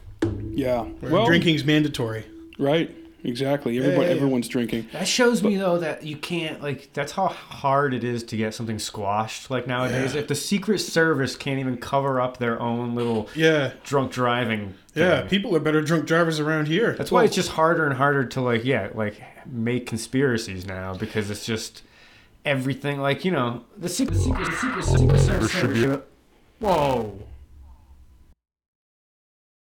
Yeah. 0.51 0.87
Well, 1.01 1.25
drinking's 1.25 1.65
mandatory. 1.65 2.27
Right. 2.59 2.95
Exactly. 3.25 3.77
Everybody, 3.79 3.97
Yeah, 4.03 4.03
yeah, 4.03 4.09
yeah. 4.11 4.17
everyone's 4.17 4.47
drinking. 4.47 4.87
That 4.93 5.09
shows 5.09 5.43
me 5.43 5.57
though 5.57 5.79
that 5.79 6.05
you 6.05 6.17
can't 6.17 6.63
like 6.63 6.93
that's 6.93 7.11
how 7.13 7.27
hard 7.27 7.93
it 7.93 8.05
is 8.05 8.23
to 8.25 8.37
get 8.37 8.55
something 8.55 8.79
squashed 8.79 9.51
like 9.51 9.67
nowadays. 9.67 10.15
Yeah. 10.15 10.21
If 10.21 10.29
the 10.29 10.37
Secret 10.37 10.79
Service 10.79 11.35
can't 11.35 11.59
even 11.59 11.77
cover 11.79 12.21
up 12.21 12.37
their 12.37 12.61
own 12.61 12.95
little 12.95 13.29
Yeah, 13.35 13.73
drunk 13.83 14.13
driving. 14.13 14.75
yeah. 14.95 15.21
thing. 15.23 15.29
People 15.29 15.57
are 15.57 15.61
better 15.61 15.83
drunk 15.83 16.07
drivers 16.07 16.39
around 16.39 16.69
here. 16.69 16.93
That's 16.93 17.11
why 17.11 17.25
it's 17.25 17.35
just 17.35 17.51
harder 17.53 17.85
and 17.85 17.95
harder 17.97 18.25
to 18.27 18.41
like 18.41 18.65
yeah, 18.65 18.91
like 18.95 19.21
make 19.45 19.87
conspiracies 19.87 20.65
now 20.65 20.95
because 20.95 21.29
it's 21.29 21.45
just 21.45 21.83
everything 22.45 23.01
like, 23.01 23.25
you 23.25 23.33
know, 23.33 23.65
the 23.77 23.89
secret 23.89 24.15
the 24.19 24.23
secret, 24.23 24.45
the 24.51 24.57
secret, 24.57 24.85
secret 24.85 25.19
service 25.21 25.51
should 25.51 25.75
be 25.75 25.99
Whoa. 26.61 27.19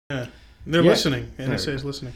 they're 0.10 0.28
Yeah. 0.66 0.82
listening. 0.82 1.32
NSA 1.38 1.74
is 1.74 1.84
listening. 1.84 2.14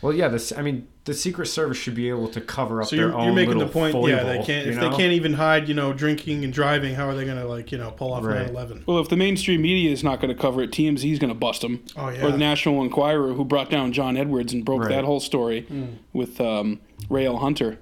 Well, 0.00 0.12
yeah, 0.12 0.28
this 0.28 0.52
I 0.56 0.62
mean, 0.62 0.86
the 1.04 1.14
Secret 1.14 1.46
Service 1.46 1.76
should 1.76 1.94
be 1.96 2.08
able 2.08 2.28
to 2.28 2.40
cover 2.40 2.80
up 2.82 2.88
So 2.88 2.96
their 2.96 3.06
you're, 3.08 3.14
own 3.16 3.24
you're 3.26 3.32
making 3.34 3.58
the 3.58 3.64
little 3.66 3.90
point. 3.92 4.08
yeah, 4.08 4.22
they 4.22 4.42
can't. 4.44 4.68
If 4.68 4.76
know? 4.76 4.90
they 4.90 4.96
can't 4.96 5.12
even 5.12 5.32
hide, 5.34 5.68
you 5.68 5.74
know, 5.74 5.92
drinking 5.92 6.44
and 6.44 6.52
driving, 6.52 6.94
how 6.94 7.08
are 7.08 7.14
they 7.14 7.24
going 7.24 7.36
to 7.38 7.46
like, 7.46 7.72
you 7.72 7.78
know, 7.78 7.90
pull 7.90 8.12
off 8.12 8.22
Right. 8.24 8.46
9/11? 8.52 8.86
Well, 8.86 8.98
if 9.00 9.08
the 9.08 9.16
mainstream 9.16 9.62
media 9.62 9.90
is 9.90 10.04
not 10.04 10.20
going 10.20 10.34
to 10.34 10.40
cover 10.40 10.62
it, 10.62 10.70
TMZ 10.70 11.10
is 11.12 11.18
going 11.18 11.32
to 11.32 11.38
bust 11.38 11.62
them. 11.62 11.82
Oh 11.96 12.10
yeah. 12.10 12.24
Or 12.26 12.30
the 12.30 12.38
National 12.38 12.82
Enquirer, 12.82 13.32
who 13.34 13.44
brought 13.44 13.70
down 13.70 13.92
John 13.92 14.16
Edwards 14.16 14.52
and 14.52 14.64
broke 14.64 14.82
Right. 14.82 14.90
that 14.90 15.04
whole 15.04 15.20
story 15.20 15.66
with 16.12 16.40
um, 16.40 16.80
Rielle 17.10 17.40
Hunter. 17.40 17.78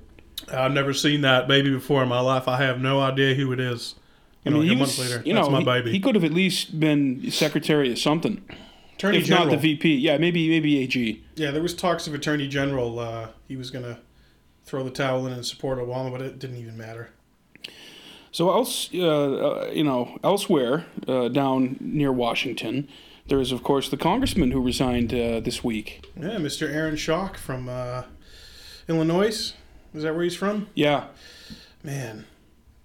I've 0.53 0.73
never 0.73 0.95
seen 0.95 1.21
that 1.23 1.49
baby 1.49 1.71
before 1.71 2.03
in 2.03 2.09
my 2.09 2.21
life. 2.21 2.47
I 2.49 2.59
have 2.59 2.81
no 2.81 3.01
idea 3.01 3.35
who 3.35 3.53
it 3.53 3.61
is. 3.61 3.95
You 4.45 4.53
know, 4.53 4.59
I 4.59 4.61
mean, 4.61 4.69
like 4.69 4.77
he 4.77 4.77
a 4.77 4.81
was, 4.81 4.99
month 4.99 5.11
later, 5.11 5.23
you 5.29 5.35
that's 5.35 5.47
know, 5.49 5.53
my 5.53 5.59
he, 5.59 5.65
baby. 5.65 5.91
he 5.93 5.99
could 6.01 6.15
have 6.15 6.23
at 6.25 6.33
least 6.33 6.79
been 6.79 7.31
secretary 7.33 7.91
of 7.91 7.99
something, 7.99 8.43
Attorney 8.97 9.19
if 9.19 9.27
General. 9.27 9.47
not 9.47 9.51
the 9.53 9.59
VP. 9.59 9.97
Yeah, 9.97 10.19
maybe 10.19 10.49
maybe 10.49 10.79
AG. 10.79 11.23
Yeah, 11.35 11.51
there 11.51 11.63
was 11.63 11.75
talks 11.75 12.07
of 12.07 12.15
Attorney 12.15 12.49
General. 12.49 12.99
Uh, 12.99 13.29
he 13.47 13.57
was 13.57 13.71
gonna 13.71 13.99
throw 14.65 14.83
the 14.83 14.91
towel 14.91 15.27
in 15.27 15.33
and 15.33 15.45
support 15.47 15.79
Obama, 15.79 16.11
but 16.11 16.23
it 16.23 16.39
didn't 16.39 16.57
even 16.57 16.77
matter. 16.77 17.11
So 18.33 18.51
else, 18.51 18.91
uh, 18.93 18.99
uh, 19.07 19.71
you 19.73 19.85
know, 19.85 20.19
elsewhere 20.25 20.85
uh, 21.09 21.29
down 21.29 21.77
near 21.81 22.13
Washington, 22.13 22.89
there 23.29 23.41
is 23.41 23.53
of 23.53 23.63
course 23.63 23.89
the 23.89 23.97
congressman 23.97 24.51
who 24.51 24.61
resigned 24.61 25.13
uh, 25.15 25.41
this 25.41 25.63
week. 25.63 26.07
Yeah, 26.19 26.37
Mr. 26.37 26.69
Aaron 26.69 26.97
Schock 26.97 27.37
from 27.37 27.69
uh, 27.69 28.03
Illinois. 28.89 29.55
Is 29.95 30.03
that 30.03 30.15
where 30.15 30.25
he's 30.25 30.37
from? 30.37 30.69
Yeah, 30.75 31.05
Man, 31.83 32.27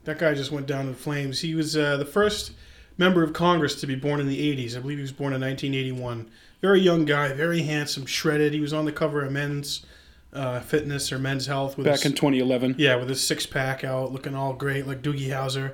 that 0.03 0.19
guy 0.19 0.33
just 0.35 0.51
went 0.51 0.67
down 0.67 0.87
in 0.87 0.93
flames. 0.93 1.39
He 1.41 1.55
was 1.55 1.75
uh, 1.75 1.97
the 1.97 2.05
first 2.05 2.51
member 2.97 3.23
of 3.23 3.33
Congress 3.33 3.79
to 3.81 3.87
be 3.87 3.95
born 3.95 4.19
in 4.19 4.27
the 4.27 4.55
80s. 4.55 4.75
I 4.75 4.79
believe 4.79 4.97
he 4.97 5.01
was 5.01 5.11
born 5.11 5.33
in 5.33 5.41
1981. 5.41 6.29
Very 6.61 6.79
young 6.79 7.05
guy, 7.05 7.33
very 7.33 7.63
handsome, 7.63 8.05
shredded. 8.05 8.53
He 8.53 8.59
was 8.59 8.73
on 8.73 8.85
the 8.85 8.91
cover 8.91 9.25
of 9.25 9.31
Men's 9.31 9.85
uh, 10.33 10.59
Fitness 10.59 11.11
or 11.11 11.19
Men's 11.19 11.47
Health 11.47 11.77
with 11.77 11.85
back 11.85 11.95
his, 11.95 12.05
in 12.05 12.13
2011. 12.13 12.75
yeah, 12.77 12.95
with 12.95 13.09
his 13.09 13.25
six 13.25 13.45
pack 13.45 13.83
out, 13.83 14.11
looking 14.11 14.35
all 14.35 14.53
great 14.53 14.87
like 14.87 15.01
Doogie 15.01 15.29
Howser. 15.29 15.73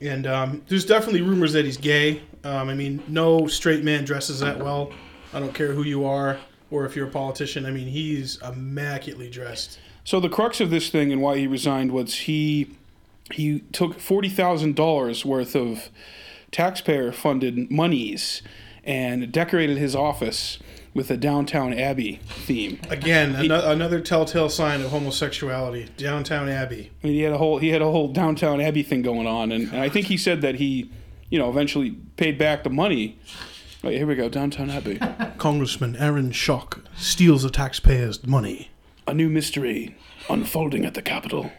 And 0.00 0.26
um, 0.26 0.62
there's 0.68 0.84
definitely 0.84 1.22
rumors 1.22 1.52
that 1.54 1.64
he's 1.64 1.78
gay. 1.78 2.22
Um, 2.44 2.68
I 2.68 2.74
mean, 2.74 3.02
no 3.08 3.46
straight 3.46 3.82
man 3.82 4.04
dresses 4.04 4.40
that 4.40 4.58
well. 4.58 4.92
I 5.32 5.40
don't 5.40 5.54
care 5.54 5.72
who 5.72 5.82
you 5.82 6.04
are 6.04 6.38
or 6.70 6.84
if 6.84 6.94
you're 6.94 7.06
a 7.06 7.10
politician. 7.10 7.66
I 7.66 7.70
mean, 7.70 7.88
he's 7.88 8.40
immaculately 8.42 9.30
dressed. 9.30 9.78
So 10.04 10.20
the 10.20 10.28
crux 10.28 10.60
of 10.60 10.70
this 10.70 10.88
thing 10.88 11.12
and 11.12 11.22
why 11.22 11.38
he 11.38 11.46
resigned 11.46 11.92
was 11.92 12.14
he 12.14 12.76
he 13.30 13.60
took 13.72 14.00
forty 14.00 14.28
thousand 14.28 14.74
dollars 14.74 15.24
worth 15.24 15.54
of 15.54 15.88
taxpayer 16.52 17.10
funded 17.12 17.70
monies 17.70 18.42
and 18.84 19.32
decorated 19.32 19.78
his 19.78 19.94
office 19.96 20.58
with 20.94 21.10
a 21.10 21.16
Downton 21.16 21.72
Abbey 21.78 22.20
theme. 22.26 22.78
Again, 22.90 23.34
ano- 23.36 23.70
another 23.70 24.00
telltale 24.00 24.48
sign 24.50 24.82
of 24.82 24.90
homosexuality. 24.90 25.88
Downton 25.96 26.48
Abbey. 26.48 26.90
I 27.02 27.06
mean, 27.06 27.14
he 27.16 27.22
had 27.22 27.32
a 27.32 27.38
whole 27.38 27.58
he 27.58 27.70
had 27.70 27.80
a 27.82 27.90
whole 27.90 28.08
Downton 28.12 28.60
Abbey 28.60 28.82
thing 28.82 29.02
going 29.02 29.26
on, 29.26 29.50
and, 29.52 29.68
and 29.72 29.80
I 29.80 29.88
think 29.88 30.06
he 30.06 30.16
said 30.18 30.42
that 30.42 30.56
he, 30.56 30.90
you 31.30 31.38
know, 31.38 31.48
eventually 31.48 31.92
paid 32.16 32.36
back 32.38 32.62
the 32.64 32.70
money. 32.70 33.18
Wait, 33.82 33.96
here 33.96 34.06
we 34.06 34.14
go, 34.14 34.28
Downton 34.28 34.68
Abbey. 34.70 35.00
Congressman 35.38 35.96
Aaron 35.96 36.30
Schock 36.30 36.82
steals 36.96 37.42
the 37.42 37.50
taxpayers' 37.50 38.24
money. 38.26 38.70
a 39.08 39.14
new 39.14 39.28
mystery 39.28 39.96
unfolding 40.28 40.84
at 40.84 40.94
the 40.94 41.02
Capitol. 41.02 41.50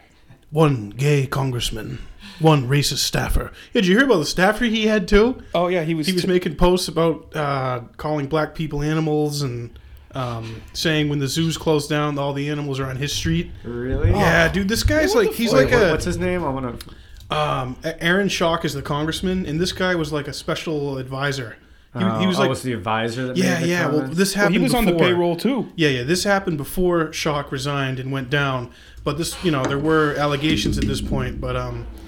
One 0.50 0.90
gay 0.90 1.26
congressman, 1.26 1.98
one 2.40 2.68
racist 2.68 2.98
staffer. 2.98 3.52
Yeah, 3.72 3.82
did 3.82 3.86
you 3.86 3.96
hear 3.96 4.06
about 4.06 4.18
the 4.18 4.26
staffer 4.26 4.64
he 4.64 4.86
had 4.86 5.08
too? 5.08 5.42
Oh 5.54 5.68
yeah, 5.68 5.82
he 5.82 5.94
was. 5.94 6.06
He 6.06 6.12
was 6.12 6.22
t- 6.22 6.28
making 6.28 6.56
posts 6.56 6.88
about 6.88 7.34
uh, 7.34 7.82
calling 7.96 8.26
black 8.26 8.54
people 8.54 8.82
animals 8.82 9.42
and 9.42 9.78
um, 10.14 10.62
saying 10.72 11.08
when 11.08 11.18
the 11.18 11.28
zoos 11.28 11.56
close 11.56 11.88
down, 11.88 12.18
all 12.18 12.32
the 12.32 12.48
animals 12.48 12.80
are 12.80 12.86
on 12.86 12.96
his 12.96 13.12
street. 13.12 13.50
Really? 13.64 14.10
Yeah, 14.10 14.48
dude, 14.48 14.68
this 14.68 14.82
guy's 14.82 15.14
what 15.14 15.26
like 15.26 15.34
he's 15.34 15.52
Wait, 15.52 15.64
like 15.64 15.72
what- 15.72 15.88
a 15.88 15.90
what's 15.90 16.04
his 16.04 16.18
name? 16.18 16.44
I 16.44 16.50
want 16.50 16.80
to. 16.80 17.36
um, 17.36 17.76
Aaron 17.84 18.28
Schock 18.28 18.64
is 18.64 18.74
the 18.74 18.82
congressman, 18.82 19.46
and 19.46 19.60
this 19.60 19.72
guy 19.72 19.94
was 19.94 20.12
like 20.12 20.28
a 20.28 20.32
special 20.32 20.98
advisor. 20.98 21.56
He, 21.96 22.00
he 22.00 22.26
was 22.26 22.38
oh, 22.38 22.40
like, 22.40 22.48
was 22.50 22.64
the 22.64 22.72
advisor 22.72 23.28
that 23.28 23.36
yeah, 23.36 23.54
made 23.54 23.62
the 23.62 23.68
yeah. 23.68 23.86
Well, 23.86 23.98
comments? 23.98 24.16
this 24.18 24.34
well, 24.34 24.42
happened. 24.42 24.56
he 24.56 24.62
was 24.64 24.74
on 24.74 24.84
the 24.84 24.96
payroll 24.96 25.36
too. 25.36 25.70
Yeah, 25.76 25.90
yeah. 25.90 26.02
This 26.02 26.24
happened 26.24 26.58
before 26.58 27.06
Schock 27.10 27.52
resigned 27.52 28.00
and 28.00 28.10
went 28.10 28.30
down. 28.30 28.72
But 29.04 29.16
this, 29.16 29.42
you 29.44 29.52
know, 29.52 29.62
there 29.62 29.78
were 29.78 30.14
allegations 30.16 30.76
at 30.76 30.86
this 30.86 31.00
point. 31.00 31.40
But 31.40 31.54
um, 31.54 31.86
oh, 31.86 32.00
I 32.00 32.03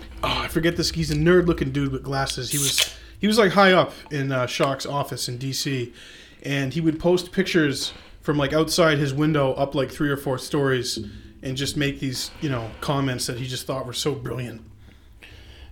forget 0.57 0.79
this. 0.79 0.91
He's 0.91 1.11
a 1.11 1.15
nerd-looking 1.15 1.71
dude 1.71 1.93
with 1.93 2.03
glasses. 2.03 2.51
He 2.51 2.57
was 2.57 2.97
he 3.19 3.27
was 3.27 3.37
like 3.37 3.53
high 3.53 3.73
up 3.73 3.93
in 4.11 4.33
uh, 4.33 4.47
Schock's 4.47 4.87
office 4.87 5.29
in 5.29 5.37
D.C. 5.37 5.93
And 6.43 6.73
he 6.73 6.81
would 6.81 6.99
post 6.99 7.31
pictures 7.31 7.93
from 8.23 8.39
like 8.39 8.55
outside 8.55 8.97
his 8.97 9.13
window 9.13 9.53
up 9.53 9.75
like 9.75 9.91
three 9.91 10.09
or 10.09 10.17
four 10.17 10.39
stories, 10.39 10.99
and 11.43 11.59
just 11.59 11.77
make 11.77 12.01
these 12.01 12.31
you 12.41 12.49
know 12.49 12.71
comments 12.81 13.27
that 13.27 13.37
he 13.39 13.47
just 13.47 13.67
thought 13.67 13.85
were 13.85 13.93
so 13.93 14.15
brilliant. 14.15 14.63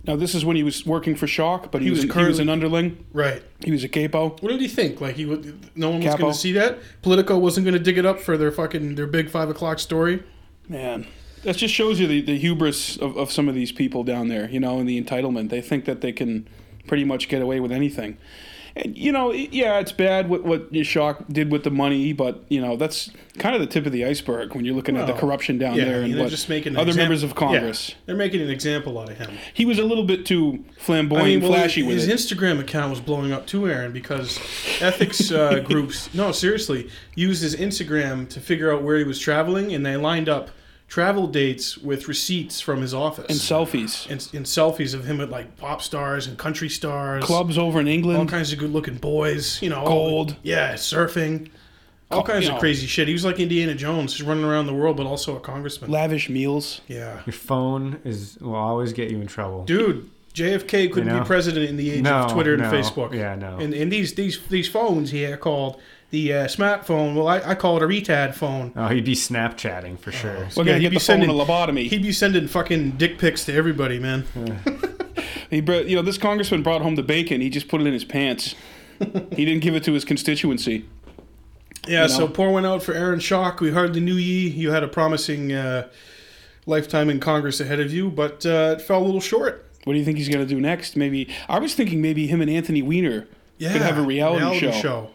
Now 0.03 0.15
this 0.15 0.35
is 0.35 0.45
when 0.45 0.55
he 0.55 0.61
was 0.61 0.85
working 0.85 1.15
for 1.15 1.25
Schock, 1.25 1.71
but 1.71 1.81
he, 1.81 1.85
He 1.85 1.89
was, 1.89 2.05
was 2.05 2.15
an, 2.15 2.21
he 2.21 2.27
was 2.27 2.39
an 2.39 2.49
underling. 2.49 3.03
Right. 3.11 3.41
He 3.63 3.71
was 3.71 3.83
a 3.83 3.89
capo. 3.89 4.37
What 4.39 4.49
did 4.49 4.61
he 4.61 4.67
think? 4.67 5.01
Like 5.01 5.15
he 5.15 5.25
would? 5.25 5.75
No 5.75 5.89
one 5.89 6.03
was 6.03 6.13
going 6.13 6.31
to 6.31 6.37
see 6.37 6.51
that. 6.51 6.77
Politico 7.01 7.39
wasn't 7.39 7.65
going 7.65 7.73
to 7.73 7.83
dig 7.83 7.97
it 7.97 8.05
up 8.05 8.19
for 8.19 8.37
their 8.37 8.51
fucking 8.51 8.93
their 8.93 9.07
big 9.07 9.31
five 9.31 9.49
o'clock 9.49 9.79
story. 9.79 10.21
Man, 10.69 11.07
that 11.45 11.57
just 11.57 11.73
shows 11.73 11.99
you 11.99 12.07
the, 12.07 12.21
the 12.21 12.37
hubris 12.37 12.97
of, 12.97 13.17
of 13.17 13.31
some 13.31 13.47
of 13.47 13.55
these 13.55 13.71
people 13.71 14.03
down 14.03 14.27
there. 14.27 14.49
You 14.49 14.59
know, 14.59 14.79
and 14.79 14.87
the 14.89 15.01
entitlement. 15.01 15.49
They 15.49 15.61
think 15.61 15.85
that 15.85 16.01
they 16.01 16.11
can 16.11 16.47
pretty 16.87 17.05
much 17.05 17.29
get 17.29 17.41
away 17.41 17.59
with 17.59 17.71
anything. 17.71 18.17
And 18.77 18.97
you 18.97 19.13
know, 19.13 19.31
yeah, 19.31 19.79
it's 19.79 19.93
bad 19.93 20.27
what 20.27 20.43
what 20.43 20.73
Schock 20.73 21.31
did 21.31 21.49
with 21.49 21.63
the 21.63 21.71
money, 21.71 22.11
but 22.11 22.43
you 22.49 22.59
know 22.59 22.75
that's 22.75 23.09
kind 23.37 23.55
of 23.55 23.61
the 23.61 23.67
tip 23.67 23.85
of 23.85 23.93
the 23.93 24.03
iceberg 24.03 24.53
when 24.53 24.65
you're 24.65 24.75
looking 24.75 24.97
at 24.97 25.07
the 25.07 25.13
corruption 25.13 25.57
down 25.57 25.75
yeah, 25.75 25.85
there 25.85 26.01
and 26.01 26.19
what 26.19 26.29
just 26.29 26.49
making 26.49 26.73
an 26.73 26.79
other 26.79 26.89
exam- 26.89 27.03
members 27.03 27.23
of 27.23 27.29
Yeah, 27.29 27.35
Congress. 27.35 27.95
they're 28.05 28.17
making 28.17 28.41
an 28.41 28.49
example 28.49 28.99
out 28.99 29.09
of 29.09 29.17
him. 29.17 29.37
He 29.53 29.63
was 29.63 29.79
a 29.79 29.83
little 29.85 30.03
bit 30.03 30.25
too 30.25 30.65
flamboyant, 30.77 31.25
I 31.25 31.29
mean, 31.29 31.41
well, 31.41 31.53
flashy 31.53 31.83
with 31.83 31.95
his 31.95 32.09
it. 32.09 32.15
Instagram 32.17 32.59
account 32.59 32.89
was 32.89 32.99
blowing 32.99 33.31
up 33.31 33.47
too, 33.47 33.69
Aaron, 33.69 33.93
because 33.93 34.39
ethics 34.81 35.31
uh, 35.31 35.59
groups, 35.65 36.13
no, 36.13 36.33
seriously, 36.33 36.89
used 37.15 37.43
his 37.43 37.55
Instagram 37.55 38.27
to 38.27 38.41
figure 38.41 38.73
out 38.73 38.83
where 38.83 38.97
he 38.97 39.05
was 39.05 39.19
traveling, 39.19 39.73
and 39.73 39.85
they 39.85 39.95
lined 39.95 40.27
up 40.27 40.49
travel 40.87 41.27
dates 41.27 41.77
with 41.77 42.07
receipts 42.07 42.61
from 42.61 42.81
his 42.81 42.93
office 42.93 43.25
and 43.27 43.37
selfies. 43.37 44.05
and, 44.09 44.27
and 44.33 44.45
selfies 44.45 44.93
of 44.93 45.05
him 45.05 45.17
with 45.17 45.29
like 45.29 45.57
pop 45.57 45.81
stars 45.81 46.27
and 46.27 46.37
country 46.37 46.69
stars, 46.69 47.23
Clubs 47.23 47.57
over 47.57 47.79
in 47.79 47.87
England, 47.87 48.19
all 48.19 48.25
kinds 48.25 48.53
of 48.53 48.59
good-looking 48.59 48.95
boys, 48.97 49.61
you 49.61 49.69
know, 49.69 49.79
all 49.79 49.85
Gold. 49.87 50.29
the- 50.31 50.35
yeah, 50.43 50.73
surfing, 50.75 51.49
all 52.11 52.21
Co- 52.23 52.33
kinds 52.33 52.47
of 52.47 52.53
know. 52.53 52.59
crazy 52.59 52.85
shit. 52.87 53.07
He 53.07 53.13
was 53.13 53.25
like 53.25 53.39
Indiana 53.39 53.73
Jones, 53.75 54.13
just 54.13 54.27
running 54.27 54.43
around 54.45 54.67
the 54.67 54.73
world, 54.75 54.95
but 54.97 55.05
also 55.07 55.35
a 55.35 55.39
congressman. 55.39 55.89
lavish 55.91 56.29
meals. 56.29 56.81
yeah, 56.87 57.21
Your 57.25 57.33
phone 57.33 57.99
is 58.05 58.37
will 58.39 58.55
always 58.55 58.93
get 58.93 59.09
you 59.11 59.19
in 59.21 59.27
trouble. 59.27 59.63
dude. 59.65 60.09
JFK 60.35 60.91
couldn't 60.91 61.07
know? 61.07 61.21
be 61.21 61.25
president 61.25 61.69
in 61.69 61.77
the 61.77 61.89
age 61.91 62.01
No, 62.03 62.23
of 62.25 62.31
Twitter 62.33 62.55
and 62.55 62.63
no. 62.63 62.69
Facebook. 62.69 63.13
Yeah, 63.13 63.35
no. 63.35 63.55
And, 63.57 63.73
and 63.73 63.89
these 63.89 64.15
these 64.15 64.37
these 64.49 64.67
phones 64.67 65.09
here 65.09 65.37
called 65.37 65.79
the 66.11 66.33
uh, 66.33 66.45
smartphone. 66.47 67.15
Well, 67.15 67.27
I, 67.27 67.41
I 67.41 67.55
call 67.55 67.77
it 67.77 67.83
a 67.83 67.87
retard 67.87 68.33
phone. 68.35 68.71
Oh, 68.75 68.87
he'd 68.87 69.05
be 69.05 69.15
Snapchatting 69.15 69.99
for 69.99 70.11
sure. 70.11 70.47
We're 70.55 70.65
Yeah, 70.65 70.73
he'd 70.75 70.81
get 70.81 70.89
be 70.91 70.95
the 70.97 70.99
phone 70.99 71.21
sending- 71.21 71.29
a 71.29 71.33
lobotomy. 71.33 71.87
He'd 71.89 72.01
be 72.03 72.11
sending 72.13 72.47
fucking 72.47 72.91
dick 72.91 73.17
pics 73.17 73.45
to 73.45 73.53
everybody, 73.53 73.99
man. 73.99 74.25
He, 75.51 75.61
brought, 75.61 75.85
you 75.87 75.95
know, 75.95 76.01
this 76.01 76.17
congressman 76.17 76.63
brought 76.63 76.81
home 76.81 76.95
the 76.95 77.03
bacon. 77.03 77.39
He 77.39 77.51
just 77.51 77.67
put 77.67 77.79
it 77.79 77.85
in 77.87 77.93
his 77.93 78.03
pants. 78.03 78.55
he 78.99 79.45
didn't 79.45 79.59
give 79.59 79.75
it 79.75 79.83
to 79.83 79.93
his 79.93 80.03
constituency. 80.03 80.85
Yeah, 81.87 82.03
You 82.03 82.09
so 82.09 82.19
know? 82.21 82.27
pour 82.29 82.51
one 82.51 82.65
out 82.65 82.81
for 82.81 82.93
Aaron 82.95 83.19
Schock. 83.19 83.59
We 83.59 83.71
hardly 83.71 84.01
knew 84.01 84.15
ye. 84.15 84.49
You 84.49 84.71
had 84.71 84.81
a 84.83 84.87
promising 84.87 85.53
uh, 85.53 85.87
lifetime 86.65 87.11
in 87.11 87.19
Congress 87.19 87.59
ahead 87.59 87.79
of 87.79 87.93
you, 87.93 88.09
but 88.09 88.43
uh, 88.43 88.75
it 88.77 88.81
fell 88.81 89.03
a 89.03 89.05
little 89.05 89.21
short. 89.21 89.65
What 89.83 89.93
do 89.93 89.99
you 89.99 90.03
think 90.05 90.17
he's 90.17 90.27
gonna 90.27 90.47
do 90.47 90.59
next? 90.59 90.95
Maybe 90.97 91.29
I 91.47 91.59
was 91.59 91.75
thinking 91.75 92.01
maybe 92.01 92.25
him 92.25 92.41
and 92.41 92.49
Anthony 92.49 92.81
Weiner 92.81 93.27
Yeah, 93.59 93.71
could 93.71 93.83
have 93.83 93.99
a 93.99 94.01
reality, 94.01 94.71
show. 94.71 95.11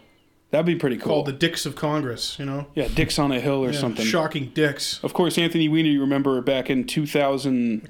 That'd 0.51 0.65
be 0.65 0.75
pretty 0.75 0.97
cool. 0.97 1.07
called 1.13 1.25
the 1.27 1.31
Dicks 1.31 1.65
of 1.65 1.75
Congress. 1.77 2.37
You 2.37 2.43
know, 2.45 2.67
yeah, 2.75 2.89
Dicks 2.93 3.17
on 3.17 3.31
a 3.31 3.39
Hill 3.39 3.63
or 3.63 3.71
Yeah, 3.71 3.79
something. 3.79 4.05
Shocking 4.05 4.47
dicks. 4.53 4.99
Of 5.01 5.13
course, 5.13 5.37
Anthony 5.37 5.69
Weiner. 5.69 5.87
You 5.89 6.01
remember 6.01 6.41
back 6.41 6.69
in 6.69 6.83
2011 6.85 7.81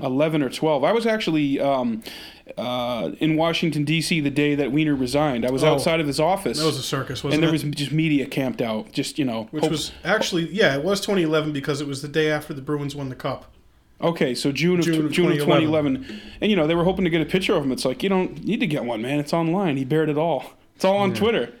Like 0.00 0.02
eleven. 0.02 0.42
or 0.42 0.48
12. 0.50 0.82
I 0.84 0.92
was 0.92 1.06
actually 1.06 1.60
um, 1.60 2.02
uh, 2.56 3.12
in 3.20 3.36
Washington 3.36 3.84
D.C. 3.84 4.20
the 4.20 4.30
day 4.30 4.54
that 4.56 4.72
Weiner 4.72 4.94
resigned. 4.96 5.46
I 5.46 5.50
was 5.50 5.62
Oh. 5.62 5.74
outside 5.74 6.00
of 6.00 6.06
his 6.06 6.18
office. 6.18 6.58
That 6.58 6.66
was 6.66 6.78
a 6.78 6.82
circus, 6.82 7.22
wasn't 7.22 7.34
it? 7.34 7.34
and 7.34 7.42
there 7.42 7.50
it? 7.50 7.64
was 7.64 7.76
just 7.76 7.92
media 7.92 8.26
camped 8.26 8.60
out. 8.60 8.90
Just 8.92 9.18
you 9.18 9.24
know, 9.24 9.46
Which 9.52 9.62
hope- 9.62 9.70
was 9.70 9.92
actually, 10.04 10.48
yeah, 10.52 10.74
it 10.76 10.82
was 10.82 11.00
2011 11.00 11.52
because 11.52 11.80
it 11.80 11.86
was 11.86 12.02
the 12.02 12.08
day 12.08 12.30
after 12.30 12.52
the 12.52 12.62
Bruins 12.62 12.96
won 12.96 13.08
the 13.10 13.14
cup. 13.14 13.52
Okay, 14.00 14.34
so 14.34 14.52
June 14.52 14.78
of 14.80 14.84
June 14.84 15.06
of 15.06 15.12
June 15.12 15.26
of 15.26 15.38
2011. 15.38 16.02
2011, 16.04 16.20
and 16.40 16.50
you 16.50 16.56
know 16.56 16.66
they 16.66 16.74
were 16.74 16.84
hoping 16.84 17.04
to 17.04 17.10
get 17.10 17.20
a 17.20 17.24
picture 17.26 17.54
of 17.54 17.64
him. 17.64 17.72
It's 17.72 17.84
like 17.84 18.02
you 18.02 18.08
don't 18.08 18.44
need 18.44 18.60
to 18.60 18.66
get 18.66 18.84
one, 18.84 19.02
man. 19.02 19.18
It's 19.20 19.32
online. 19.32 19.76
He 19.76 19.84
bared 19.84 20.08
it 20.08 20.16
all. 20.18 20.52
It's 20.76 20.84
all 20.84 20.98
on 20.98 21.14
Twitter. 21.14 21.52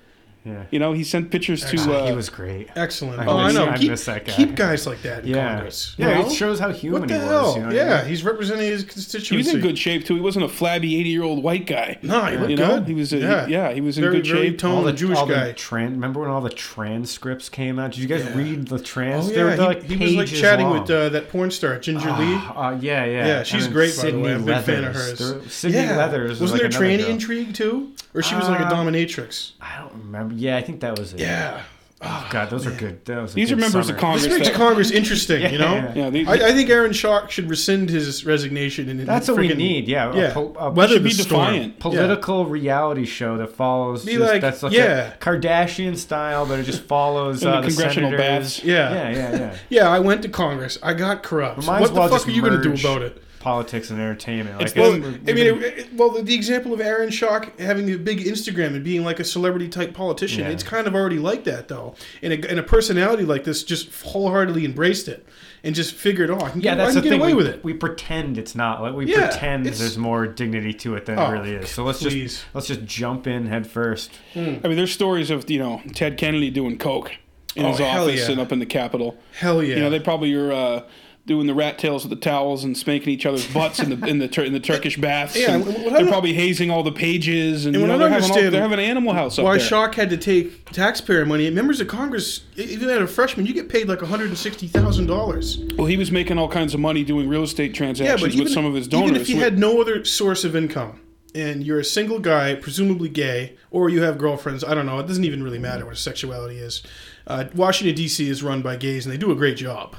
Yeah. 0.48 0.62
You 0.70 0.78
know, 0.78 0.92
he 0.92 1.04
sent 1.04 1.30
pictures 1.30 1.64
to. 1.66 1.76
Ah, 1.80 1.90
Uh, 2.04 2.06
he 2.06 2.12
was 2.12 2.30
great. 2.30 2.68
Excellent. 2.76 3.20
I 3.20 3.26
oh, 3.26 3.36
I 3.36 3.52
know. 3.52 3.68
I 3.68 3.76
keep, 3.76 3.90
miss 3.90 4.04
that 4.06 4.24
guy. 4.24 4.32
keep 4.32 4.54
guys 4.54 4.86
like 4.86 5.02
that 5.02 5.24
in 5.24 5.30
Yeah. 5.30 5.54
Congress. 5.56 5.94
Yeah, 5.98 6.18
you 6.20 6.26
it 6.26 6.32
shows 6.32 6.58
how 6.58 6.70
human 6.72 7.00
What 7.02 7.08
the 7.08 7.14
he 7.14 7.20
was. 7.20 7.28
hell? 7.28 7.54
You 7.54 7.60
know 7.60 7.66
what 7.66 7.74
I 7.74 7.78
yeah, 7.78 7.98
mean? 8.00 8.08
he's 8.08 8.24
representing 8.24 8.66
his 8.70 9.26
he 9.28 9.36
was 9.36 9.52
in 9.52 9.60
good 9.60 9.78
shape 9.78 10.04
too. 10.06 10.14
He 10.14 10.20
wasn't 10.20 10.44
a 10.44 10.48
flabby 10.48 10.96
80 10.98 11.08
year 11.10 11.22
old 11.22 11.42
white 11.42 11.66
guy. 11.66 11.98
No, 12.02 12.24
he 12.24 12.36
looked 12.36 12.50
you 12.50 12.56
know, 12.56 12.78
good. 12.78 12.86
he 12.88 12.94
was. 12.94 13.12
A, 13.12 13.18
Yeah. 13.18 13.46
yeah. 13.46 13.72
he 13.72 13.80
was 13.80 13.98
in 13.98 14.04
very, 14.04 14.16
good 14.16 14.26
very 14.26 14.48
shape. 14.50 14.58
toned 14.58 14.74
all 14.78 14.82
the 14.84 14.92
Jewish 14.92 15.18
all 15.18 15.26
guy. 15.26 15.48
The 15.48 15.54
tran- 15.54 15.90
remember 15.90 16.20
when 16.20 16.30
all 16.30 16.40
the 16.40 16.50
transcripts 16.50 17.48
came 17.48 17.78
out? 17.78 17.92
Did 17.92 18.00
you 18.00 18.08
guys 18.08 18.24
Yeah. 18.24 18.36
read 18.36 18.68
the 18.68 18.78
trans? 18.78 19.26
Oh 19.26 19.30
yeah. 19.30 19.36
They 19.36 19.42
were 19.44 19.50
yeah, 19.56 19.64
like 19.66 19.82
he, 19.84 19.96
he 19.96 20.04
was 20.04 20.14
like 20.16 20.40
chatting 20.40 20.66
long. 20.68 20.80
with 20.80 20.90
uh, 20.90 21.08
that 21.10 21.28
porn 21.30 21.50
star 21.50 21.78
Ginger 21.78 22.10
Lee. 22.12 22.34
Uh, 22.34 22.76
yeah, 22.80 23.04
yeah. 23.04 23.26
Yeah, 23.26 23.42
she's 23.42 23.66
great, 23.68 23.96
by 23.96 24.10
the 24.10 24.18
way. 24.18 24.32
I'm 24.34 24.42
a 24.42 24.46
big 24.46 24.64
fan 24.64 24.84
of 24.84 24.94
hers. 24.94 25.52
Sydney. 25.52 25.78
Leathers. 25.78 26.40
was 26.40 26.52
Wasn't 26.52 26.60
there 26.60 26.68
another 26.70 26.84
tranny 27.04 27.08
intrigue 27.08 27.54
too? 27.54 27.92
Or 28.14 28.22
she 28.22 28.34
was 28.34 28.48
like 28.48 28.60
a 28.60 28.66
Uh, 28.66 28.70
dominatrix? 28.72 29.52
I 29.60 29.78
don't 29.80 29.92
remember. 30.04 30.34
Yeah, 30.38 30.56
I 30.56 30.62
think 30.62 30.80
that 30.80 30.98
was 30.98 31.12
it. 31.14 31.20
Yeah. 31.20 31.62
Oh, 32.00 32.28
God, 32.30 32.48
those 32.48 32.64
are 32.64 32.70
good. 32.70 33.04
Those 33.06 33.22
was 33.22 33.32
a 33.32 33.34
These 33.34 33.50
are 33.50 33.56
good 33.56 33.60
members 33.62 33.86
summer. 33.88 33.96
of 33.96 34.00
Congress. 34.00 34.22
This 34.22 34.32
makes 34.38 34.48
that- 34.50 34.56
Congress 34.56 34.92
interesting, 34.92 35.52
you 35.52 35.58
know. 35.58 35.74
Yeah. 35.74 35.94
Yeah, 35.96 36.10
they, 36.10 36.24
I, 36.26 36.32
I 36.50 36.52
think 36.52 36.70
Aaron 36.70 36.92
Schock 36.92 37.28
should 37.30 37.50
rescind 37.50 37.90
his 37.90 38.24
resignation 38.24 38.88
and 38.88 39.00
That's 39.00 39.26
what 39.26 39.36
we 39.38 39.48
friggin- 39.48 39.56
need. 39.56 39.88
Yeah, 39.88 40.12
a 40.12 40.16
Yeah, 40.16 40.32
po- 40.32 40.54
a 40.60 40.70
weather 40.70 40.92
should 40.92 41.02
the 41.02 41.08
be 41.08 41.10
storm. 41.14 41.46
defiant. 41.46 41.72
Yeah. 41.74 41.80
political 41.80 42.46
reality 42.46 43.04
show 43.04 43.36
that 43.38 43.48
follows 43.50 44.04
Be 44.04 44.12
just, 44.14 44.30
like, 44.32 44.40
that's 44.40 44.62
like 44.62 44.74
yeah. 44.74 45.14
a 45.14 45.16
Kardashian 45.18 45.96
style, 45.96 46.46
but 46.46 46.60
it 46.60 46.64
just 46.64 46.82
follows 46.84 47.42
In 47.42 47.50
the 47.50 47.56
uh, 47.56 47.60
the 47.62 47.66
congressional 47.66 48.10
senators. 48.10 48.20
baths. 48.60 48.64
Yeah. 48.64 48.92
yeah, 48.92 49.10
yeah, 49.10 49.36
yeah. 49.36 49.56
Yeah, 49.68 49.88
I 49.88 49.98
went 49.98 50.22
to 50.22 50.28
Congress. 50.28 50.78
I 50.84 50.94
got 50.94 51.24
corrupt. 51.24 51.66
Might 51.66 51.80
what 51.80 51.90
as 51.90 51.90
well 51.90 52.04
the 52.04 52.10
fuck 52.10 52.18
just 52.20 52.28
are 52.28 52.30
you 52.30 52.42
going 52.42 52.52
to 52.54 52.62
do 52.62 52.68
merge 52.70 52.84
about 52.84 53.02
it? 53.02 53.20
Politics 53.40 53.90
and 53.90 54.00
entertainment. 54.00 54.58
Like, 54.58 54.66
It's 54.68 54.76
Well, 54.76 54.94
I 54.94 54.98
mean, 54.98 55.46
it, 55.46 55.62
it- 55.62 55.94
well, 55.94 56.10
the, 56.10 56.22
the 56.22 56.34
example 56.34 56.72
of 56.72 56.80
Aaron 56.80 57.08
Schock 57.10 57.58
having 57.58 57.90
a 57.92 57.96
big 57.96 58.18
Instagram 58.20 58.74
and 58.74 58.82
being 58.84 59.04
like 59.04 59.20
a 59.20 59.24
celebrity 59.24 59.68
type 59.68 59.94
politician, 59.94 60.40
Yeah. 60.40 60.50
it's 60.50 60.62
kind 60.62 60.86
of 60.86 60.94
already 60.94 61.18
like 61.18 61.44
that 61.44 61.68
though. 61.68 61.94
And 62.22 62.32
a, 62.32 62.50
and 62.50 62.58
a 62.58 62.62
personality 62.62 63.24
like 63.24 63.44
this 63.44 63.62
just 63.62 63.90
wholeheartedly 64.02 64.64
embraced 64.64 65.08
it 65.08 65.26
and 65.64 65.74
just 65.74 65.94
figured, 65.94 66.30
oh, 66.30 66.38
I 66.40 66.50
can 66.50 66.60
yeah, 66.60 66.74
get, 66.74 66.80
I 66.80 66.84
that's 66.84 66.88
can 66.92 66.94
the 66.96 67.00
get 67.02 67.10
thing. 67.10 67.20
away 67.20 67.28
we, 67.32 67.34
with 67.36 67.46
it. 67.46 67.64
we 67.64 67.74
pretend 67.74 68.38
it's 68.38 68.54
not 68.54 68.82
like 68.82 68.94
we 68.94 69.06
Yeah, 69.06 69.28
pretend 69.28 69.66
there's 69.66 69.98
more 69.98 70.26
dignity 70.26 70.72
to 70.74 70.94
it 70.96 71.06
than 71.06 71.18
Oh, 71.18 71.26
it 71.28 71.32
really 71.32 71.52
is. 71.54 71.70
So 71.70 71.84
let's 71.84 72.00
please. 72.02 72.32
just 72.34 72.44
let's 72.54 72.66
just 72.66 72.84
jump 72.84 73.26
in 73.26 73.46
head 73.46 73.66
first. 73.66 74.10
I 74.34 74.38
mean, 74.40 74.76
there's 74.76 74.92
stories 74.92 75.30
of 75.30 75.48
you 75.50 75.58
know 75.58 75.80
Ted 75.94 76.16
Kennedy 76.18 76.50
doing 76.50 76.76
coke 76.78 77.12
in 77.56 77.64
Oh, 77.64 77.70
his 77.70 77.80
office 77.80 78.20
yeah. 78.26 78.32
and 78.32 78.40
up 78.40 78.52
in 78.52 78.58
the 78.60 78.66
Capitol. 78.66 79.16
Hell 79.38 79.62
yeah. 79.62 79.76
You 79.76 79.82
know, 79.82 79.90
they 79.90 79.98
probably 80.00 80.32
are 80.34 80.52
uh, 80.52 80.82
doing 81.28 81.46
the 81.46 81.54
rat 81.54 81.78
tails 81.78 82.02
with 82.02 82.10
the 82.10 82.16
towels 82.20 82.64
and 82.64 82.76
spanking 82.76 83.10
each 83.12 83.24
other's 83.24 83.46
butts 83.52 83.78
in 83.78 83.90
the 84.00 84.06
in 84.08 84.18
the 84.18 84.26
tur- 84.26 84.42
in 84.42 84.52
the 84.52 84.58
Turkish 84.58 84.96
baths. 85.00 85.36
Yeah, 85.36 85.54
and 85.54 85.64
what 85.64 85.76
I 85.76 85.80
they're 85.82 85.90
don't- 86.00 86.08
probably 86.08 86.32
hazing 86.32 86.70
all 86.72 86.82
the 86.82 86.90
pages, 86.90 87.66
and, 87.66 87.74
you 87.76 87.80
what 87.82 87.86
know 87.86 87.94
I 87.94 87.98
they're 87.98 88.08
don't 88.08 88.12
having, 88.14 88.24
all, 88.24 88.36
understand 88.36 88.54
they're 88.54 88.62
having 88.62 88.78
an 88.80 88.84
animal 88.86 89.12
house 89.12 89.38
up 89.38 89.44
Why 89.44 89.58
there. 89.58 89.66
Schock 89.68 89.94
had 89.94 90.10
to 90.10 90.16
take 90.16 90.64
taxpayer 90.72 91.24
money. 91.24 91.48
Members 91.50 91.80
of 91.80 91.86
Congress, 91.86 92.40
e- 92.56 92.62
even 92.64 92.88
as 92.90 92.98
a 93.02 93.06
freshman, 93.06 93.46
you 93.46 93.54
get 93.54 93.68
paid 93.68 93.86
like 93.88 94.00
one 94.00 94.10
hundred 94.10 94.28
and 94.30 94.38
sixty 94.38 94.66
thousand 94.66 95.06
dollars. 95.06 95.58
well, 95.76 95.86
he 95.86 95.96
was 95.96 96.10
making 96.10 96.38
all 96.38 96.48
kinds 96.48 96.74
of 96.74 96.80
money 96.80 97.04
doing 97.04 97.28
real 97.28 97.44
estate 97.44 97.70
Yeah, 97.70 97.76
transactions 97.76 98.20
but 98.22 98.32
even, 98.32 98.44
with 98.44 98.52
some 98.52 98.64
of 98.64 98.74
his 98.74 98.88
donors. 98.88 99.10
even 99.10 99.20
if 99.22 99.28
you 99.28 99.36
with- 99.36 99.44
had 99.44 99.58
no 99.58 99.80
other 99.80 100.04
source 100.04 100.42
of 100.42 100.56
income 100.56 101.00
and 101.34 101.62
you're 101.62 101.78
a 101.78 101.84
single 101.84 102.18
guy, 102.18 102.54
presumably 102.54 103.10
gay, 103.10 103.54
or 103.70 103.90
you 103.90 104.00
have 104.02 104.16
girlfriends, 104.16 104.64
I 104.64 104.74
don't 104.74 104.86
know. 104.86 104.98
It 104.98 105.06
doesn't 105.06 105.24
even 105.24 105.42
really 105.44 105.58
matter 105.58 105.84
what 105.84 105.98
sexuality 105.98 106.56
is. 106.56 106.82
Uh, 107.26 107.44
Washington 107.54 107.94
D.C. 107.94 108.28
is 108.30 108.42
run 108.42 108.62
by 108.62 108.76
gays, 108.76 109.04
and 109.04 109.12
they 109.12 109.18
do 109.18 109.30
a 109.30 109.34
great 109.36 109.58
job. 109.58 109.94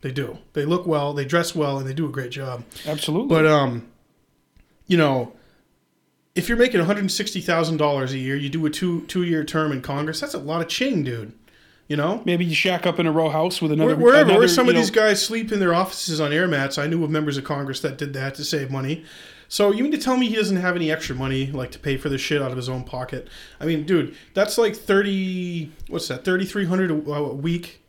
They 0.00 0.12
do. 0.12 0.38
They 0.52 0.64
look 0.64 0.86
well, 0.86 1.12
they 1.12 1.24
dress 1.24 1.54
well, 1.54 1.78
and 1.78 1.88
they 1.88 1.94
do 1.94 2.06
a 2.06 2.10
great 2.10 2.30
job. 2.30 2.64
absolutely. 2.86 3.28
But 3.28 3.46
um, 3.46 3.88
you 4.86 4.96
know, 4.96 5.32
if 6.34 6.48
you're 6.48 6.58
making 6.58 6.78
one 6.80 6.86
hundred 6.86 7.10
sixty 7.10 7.40
thousand 7.40 7.78
dollars 7.78 8.12
a 8.12 8.18
year, 8.18 8.36
you 8.36 8.48
do 8.48 8.64
a 8.66 8.70
two 8.70 9.02
two 9.06 9.24
year 9.24 9.44
term 9.44 9.72
in 9.72 9.82
Congress. 9.82 10.20
That's 10.20 10.34
a 10.34 10.38
lot 10.38 10.60
of 10.62 10.68
ching, 10.68 11.02
dude. 11.02 11.32
You 11.88 11.96
know, 11.96 12.20
Maybe 12.26 12.44
you 12.44 12.54
shack 12.54 12.86
up 12.86 13.00
in 13.00 13.06
a 13.06 13.12
row 13.12 13.30
house 13.30 13.62
with 13.62 13.72
another. 13.72 13.96
Where- 13.96 14.04
wherever 14.04 14.24
another, 14.30 14.38
where 14.40 14.48
some 14.48 14.66
you 14.66 14.70
of 14.70 14.74
know- 14.76 14.80
these 14.82 14.90
guys 14.90 15.24
sleep 15.24 15.50
in 15.50 15.58
their 15.58 15.74
offices 15.74 16.20
on 16.20 16.32
air 16.32 16.46
mats. 16.46 16.76
I 16.78 16.86
knew 16.86 17.02
of 17.02 17.10
members 17.10 17.36
of 17.38 17.44
Congress 17.44 17.80
that 17.80 17.96
did 17.98 18.12
that 18.12 18.34
to 18.36 18.44
save 18.44 18.70
money. 18.70 19.04
So 19.48 19.72
you 19.72 19.82
mean 19.82 19.92
to 19.92 19.98
tell 19.98 20.18
me 20.18 20.28
he 20.28 20.34
doesn't 20.36 20.58
have 20.58 20.76
any 20.76 20.92
extra 20.92 21.16
money 21.16 21.46
like 21.46 21.70
to 21.72 21.78
pay 21.78 21.96
for 21.96 22.10
this 22.10 22.20
shit 22.20 22.42
out 22.42 22.50
of 22.50 22.58
his 22.58 22.68
own 22.68 22.84
pocket? 22.84 23.28
I 23.58 23.64
mean, 23.64 23.84
dude, 23.84 24.14
that's 24.34 24.58
like 24.58 24.76
thirty. 24.76 25.72
What's 25.88 26.06
that? 26.08 26.24
Thirty 26.24 26.44
three 26.44 26.66
hundred 26.66 26.90
a 26.90 26.94
week. 26.94 27.82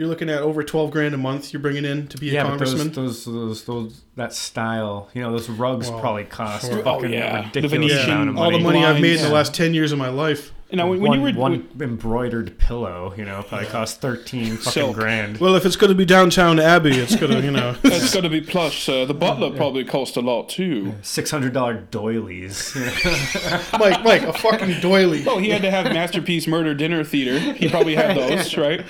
You're 0.00 0.08
looking 0.08 0.30
at 0.30 0.40
over 0.40 0.62
twelve 0.62 0.92
grand 0.92 1.12
a 1.14 1.18
month. 1.18 1.52
You're 1.52 1.60
bringing 1.60 1.84
in 1.84 2.06
to 2.06 2.16
be 2.16 2.30
a 2.30 2.32
Yeah, 2.32 2.44
but 2.44 2.58
those, 2.58 2.72
congressman. 2.72 3.04
those 3.04 3.24
those 3.26 3.64
those 3.64 4.00
that 4.16 4.32
style, 4.32 5.10
you 5.12 5.20
know, 5.20 5.30
those 5.30 5.50
rugs 5.50 5.90
Well, 5.90 6.00
probably 6.00 6.24
cost 6.24 6.64
sure. 6.70 6.78
a 6.78 6.80
Oh, 6.80 6.94
fucking 6.94 7.12
yeah. 7.12 7.50
The 7.52 7.60
ridiculous 7.60 7.92
Venetian, 7.92 8.10
amount 8.10 8.30
of 8.30 8.38
all 8.38 8.50
the 8.50 8.60
money 8.60 8.82
I've 8.82 8.98
made 9.02 9.16
in 9.16 9.22
the 9.22 9.28
last 9.28 9.52
ten 9.54 9.74
years 9.74 9.92
of 9.92 9.98
my 9.98 10.08
life. 10.08 10.54
You 10.70 10.76
know, 10.76 10.86
when, 10.88 11.00
when 11.00 11.12
you 11.14 11.20
were 11.20 11.32
one 11.32 11.68
embroidered 11.80 12.56
pillow, 12.58 13.12
you 13.16 13.24
know, 13.24 13.42
probably 13.42 13.66
cost 13.66 14.00
thirteen 14.00 14.56
fucking 14.56 14.72
Silk. 14.72 14.94
grand. 14.96 15.38
Well, 15.38 15.54
if 15.56 15.66
it's 15.66 15.76
going 15.76 15.88
to 15.90 15.94
be 15.96 16.04
Downton 16.04 16.58
Abbey, 16.60 16.96
it's 16.96 17.16
going 17.16 17.32
to, 17.32 17.40
you 17.42 17.50
know. 17.50 17.74
it's 17.82 18.12
going 18.12 18.22
to 18.24 18.30
be 18.30 18.40
plush. 18.40 18.88
Uh, 18.88 19.04
the 19.04 19.14
butler 19.14 19.50
probably 19.50 19.84
cost 19.84 20.16
a 20.16 20.20
lot 20.20 20.48
too. 20.48 20.94
Six 21.02 21.30
hundred 21.30 21.52
dollar 21.52 21.74
doilies. 21.90 22.74
Mike, 23.78 24.02
Mike, 24.04 24.22
a 24.22 24.32
fucking 24.32 24.80
doily. 24.80 25.24
Well, 25.24 25.38
he 25.38 25.50
had 25.50 25.62
to 25.62 25.70
have 25.70 25.86
Masterpiece 25.86 26.46
Murder 26.46 26.74
Dinner 26.74 27.02
Theater. 27.04 27.38
He 27.54 27.68
probably 27.68 27.94
had 27.94 28.16
those, 28.16 28.56
right? 28.56 28.82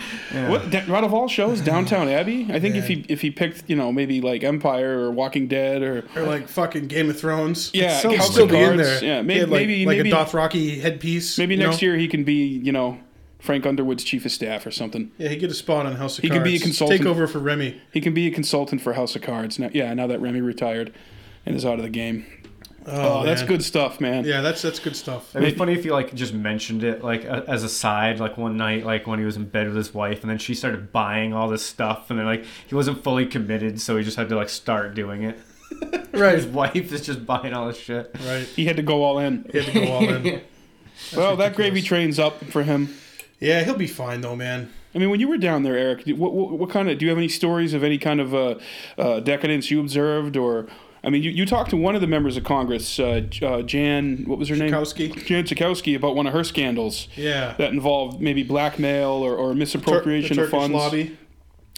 What 0.48 0.70
da- 0.70 0.84
out 0.94 1.04
of 1.04 1.14
all 1.14 1.28
shows, 1.28 1.60
Downton 1.60 2.08
Abbey? 2.08 2.48
I 2.50 2.60
think 2.60 2.74
if 2.76 2.86
he 2.88 3.04
if 3.08 3.20
he 3.20 3.30
picked, 3.30 3.68
you 3.68 3.76
know, 3.76 3.92
maybe 3.92 4.20
like 4.20 4.44
Empire 4.44 4.98
or 5.00 5.10
Walking 5.10 5.48
Dead 5.48 5.82
or 5.82 6.04
Or 6.16 6.22
like 6.22 6.48
fucking 6.48 6.88
Game 6.88 7.08
of 7.10 7.18
Thrones. 7.18 7.70
yeah, 7.72 7.98
so 7.98 8.14
House 8.14 8.30
still 8.32 8.44
of 8.44 8.50
be 8.50 8.58
in 8.60 8.76
there. 8.76 9.02
Yeah, 9.02 9.22
maybe 9.22 9.40
had, 9.40 9.48
like, 9.50 9.60
maybe 9.60 9.86
like 9.86 9.96
maybe 9.98 10.10
a 10.10 10.14
Dothraki 10.14 10.80
headpiece. 10.80 11.38
maybe 11.38 11.54
you 11.54 11.69
next 11.70 11.82
year 11.82 11.96
he 11.96 12.08
can 12.08 12.24
be, 12.24 12.34
you 12.34 12.72
know, 12.72 12.98
Frank 13.40 13.64
Underwood's 13.66 14.04
chief 14.04 14.24
of 14.26 14.32
staff 14.32 14.66
or 14.66 14.70
something. 14.70 15.10
Yeah, 15.18 15.28
he 15.28 15.36
get 15.36 15.50
a 15.50 15.54
spot 15.54 15.86
on 15.86 15.96
House 15.96 16.18
of 16.18 16.22
Cards. 16.22 16.22
He 16.22 16.28
Cards. 16.28 16.38
could 16.38 16.44
be 16.44 16.56
a 16.56 16.60
consultant. 16.60 17.00
Take 17.00 17.08
over 17.08 17.26
for 17.26 17.38
Remy. 17.38 17.80
He 17.92 18.00
can 18.00 18.12
be 18.14 18.26
a 18.26 18.30
consultant 18.30 18.82
for 18.82 18.92
House 18.92 19.16
of 19.16 19.22
Cards. 19.22 19.58
Now, 19.58 19.70
yeah, 19.72 19.92
now 19.94 20.06
that 20.06 20.20
Remy 20.20 20.40
retired 20.42 20.92
and 21.46 21.56
is 21.56 21.64
out 21.64 21.78
of 21.78 21.82
the 21.82 21.90
game. 21.90 22.26
Oh, 22.86 23.20
oh 23.20 23.24
that's 23.24 23.42
good 23.42 23.62
stuff, 23.62 24.00
man. 24.00 24.24
Yeah, 24.24 24.40
that's 24.40 24.62
that's 24.62 24.78
good 24.78 24.96
stuff. 24.96 25.36
It'd 25.36 25.52
be 25.52 25.56
funny 25.56 25.74
if 25.74 25.84
you 25.84 25.92
like 25.92 26.14
just 26.14 26.32
mentioned 26.32 26.82
it 26.82 27.04
like 27.04 27.24
a- 27.24 27.44
as 27.46 27.62
a 27.62 27.68
side, 27.68 28.20
like 28.20 28.38
one 28.38 28.56
night, 28.56 28.84
like 28.86 29.06
when 29.06 29.18
he 29.18 29.24
was 29.24 29.36
in 29.36 29.44
bed 29.44 29.66
with 29.66 29.76
his 29.76 29.92
wife, 29.92 30.22
and 30.22 30.30
then 30.30 30.38
she 30.38 30.54
started 30.54 30.90
buying 30.90 31.34
all 31.34 31.48
this 31.48 31.64
stuff, 31.64 32.08
and 32.10 32.18
then 32.18 32.26
like 32.26 32.44
he 32.66 32.74
wasn't 32.74 33.04
fully 33.04 33.26
committed, 33.26 33.80
so 33.80 33.96
he 33.98 34.02
just 34.04 34.16
had 34.16 34.28
to 34.30 34.36
like 34.36 34.48
start 34.48 34.94
doing 34.94 35.22
it. 35.22 35.38
Right, 36.12 36.34
his 36.34 36.46
wife 36.46 36.92
is 36.92 37.02
just 37.02 37.24
buying 37.24 37.54
all 37.54 37.68
this 37.68 37.78
shit. 37.78 38.10
right. 38.26 38.42
He 38.44 38.64
had 38.66 38.76
to 38.76 38.82
go 38.82 39.04
all 39.04 39.20
in. 39.20 39.48
He 39.52 39.58
had 39.58 39.72
to 39.72 39.80
go 39.86 39.92
all 39.92 40.02
in. 40.02 40.42
well, 41.16 41.36
that 41.36 41.54
gravy 41.56 41.82
train's 41.82 42.18
up 42.18 42.44
for 42.44 42.62
him. 42.62 42.94
Yeah, 43.38 43.62
he'll 43.64 43.76
be 43.76 43.86
fine 43.86 44.20
though, 44.20 44.36
man. 44.36 44.72
I 44.94 44.98
mean, 44.98 45.08
when 45.10 45.20
you 45.20 45.28
were 45.28 45.38
down 45.38 45.62
there, 45.62 45.76
Eric, 45.78 46.02
what, 46.08 46.32
what, 46.34 46.50
what 46.58 46.70
kind 46.70 46.90
of 46.90 46.98
do 46.98 47.04
you 47.04 47.10
have 47.10 47.18
any 47.18 47.28
stories 47.28 47.74
of 47.74 47.84
any 47.84 47.96
kind 47.96 48.20
of 48.20 48.34
uh, 48.34 48.54
uh, 48.98 49.20
decadence 49.20 49.70
you 49.70 49.78
observed, 49.80 50.36
or 50.36 50.66
I 51.04 51.10
mean, 51.10 51.22
you, 51.22 51.30
you 51.30 51.46
talked 51.46 51.70
to 51.70 51.76
one 51.76 51.94
of 51.94 52.00
the 52.00 52.08
members 52.08 52.36
of 52.36 52.42
Congress, 52.42 52.98
uh, 52.98 53.22
uh, 53.40 53.62
Jan, 53.62 54.24
what 54.26 54.38
was 54.38 54.48
her 54.48 54.56
name? 54.56 54.70
Schakowsky. 54.72 55.24
Jan 55.24 55.44
Schakowsky, 55.44 55.94
about 55.96 56.16
one 56.16 56.26
of 56.26 56.32
her 56.32 56.42
scandals 56.44 57.06
Yeah. 57.14 57.54
that 57.56 57.72
involved 57.72 58.20
maybe 58.20 58.42
blackmail 58.42 59.08
or, 59.10 59.34
or 59.36 59.54
misappropriation 59.54 60.36
the 60.36 60.42
of 60.42 60.50
Turkish 60.50 60.60
funds 60.60 60.74
lobby. 60.74 61.16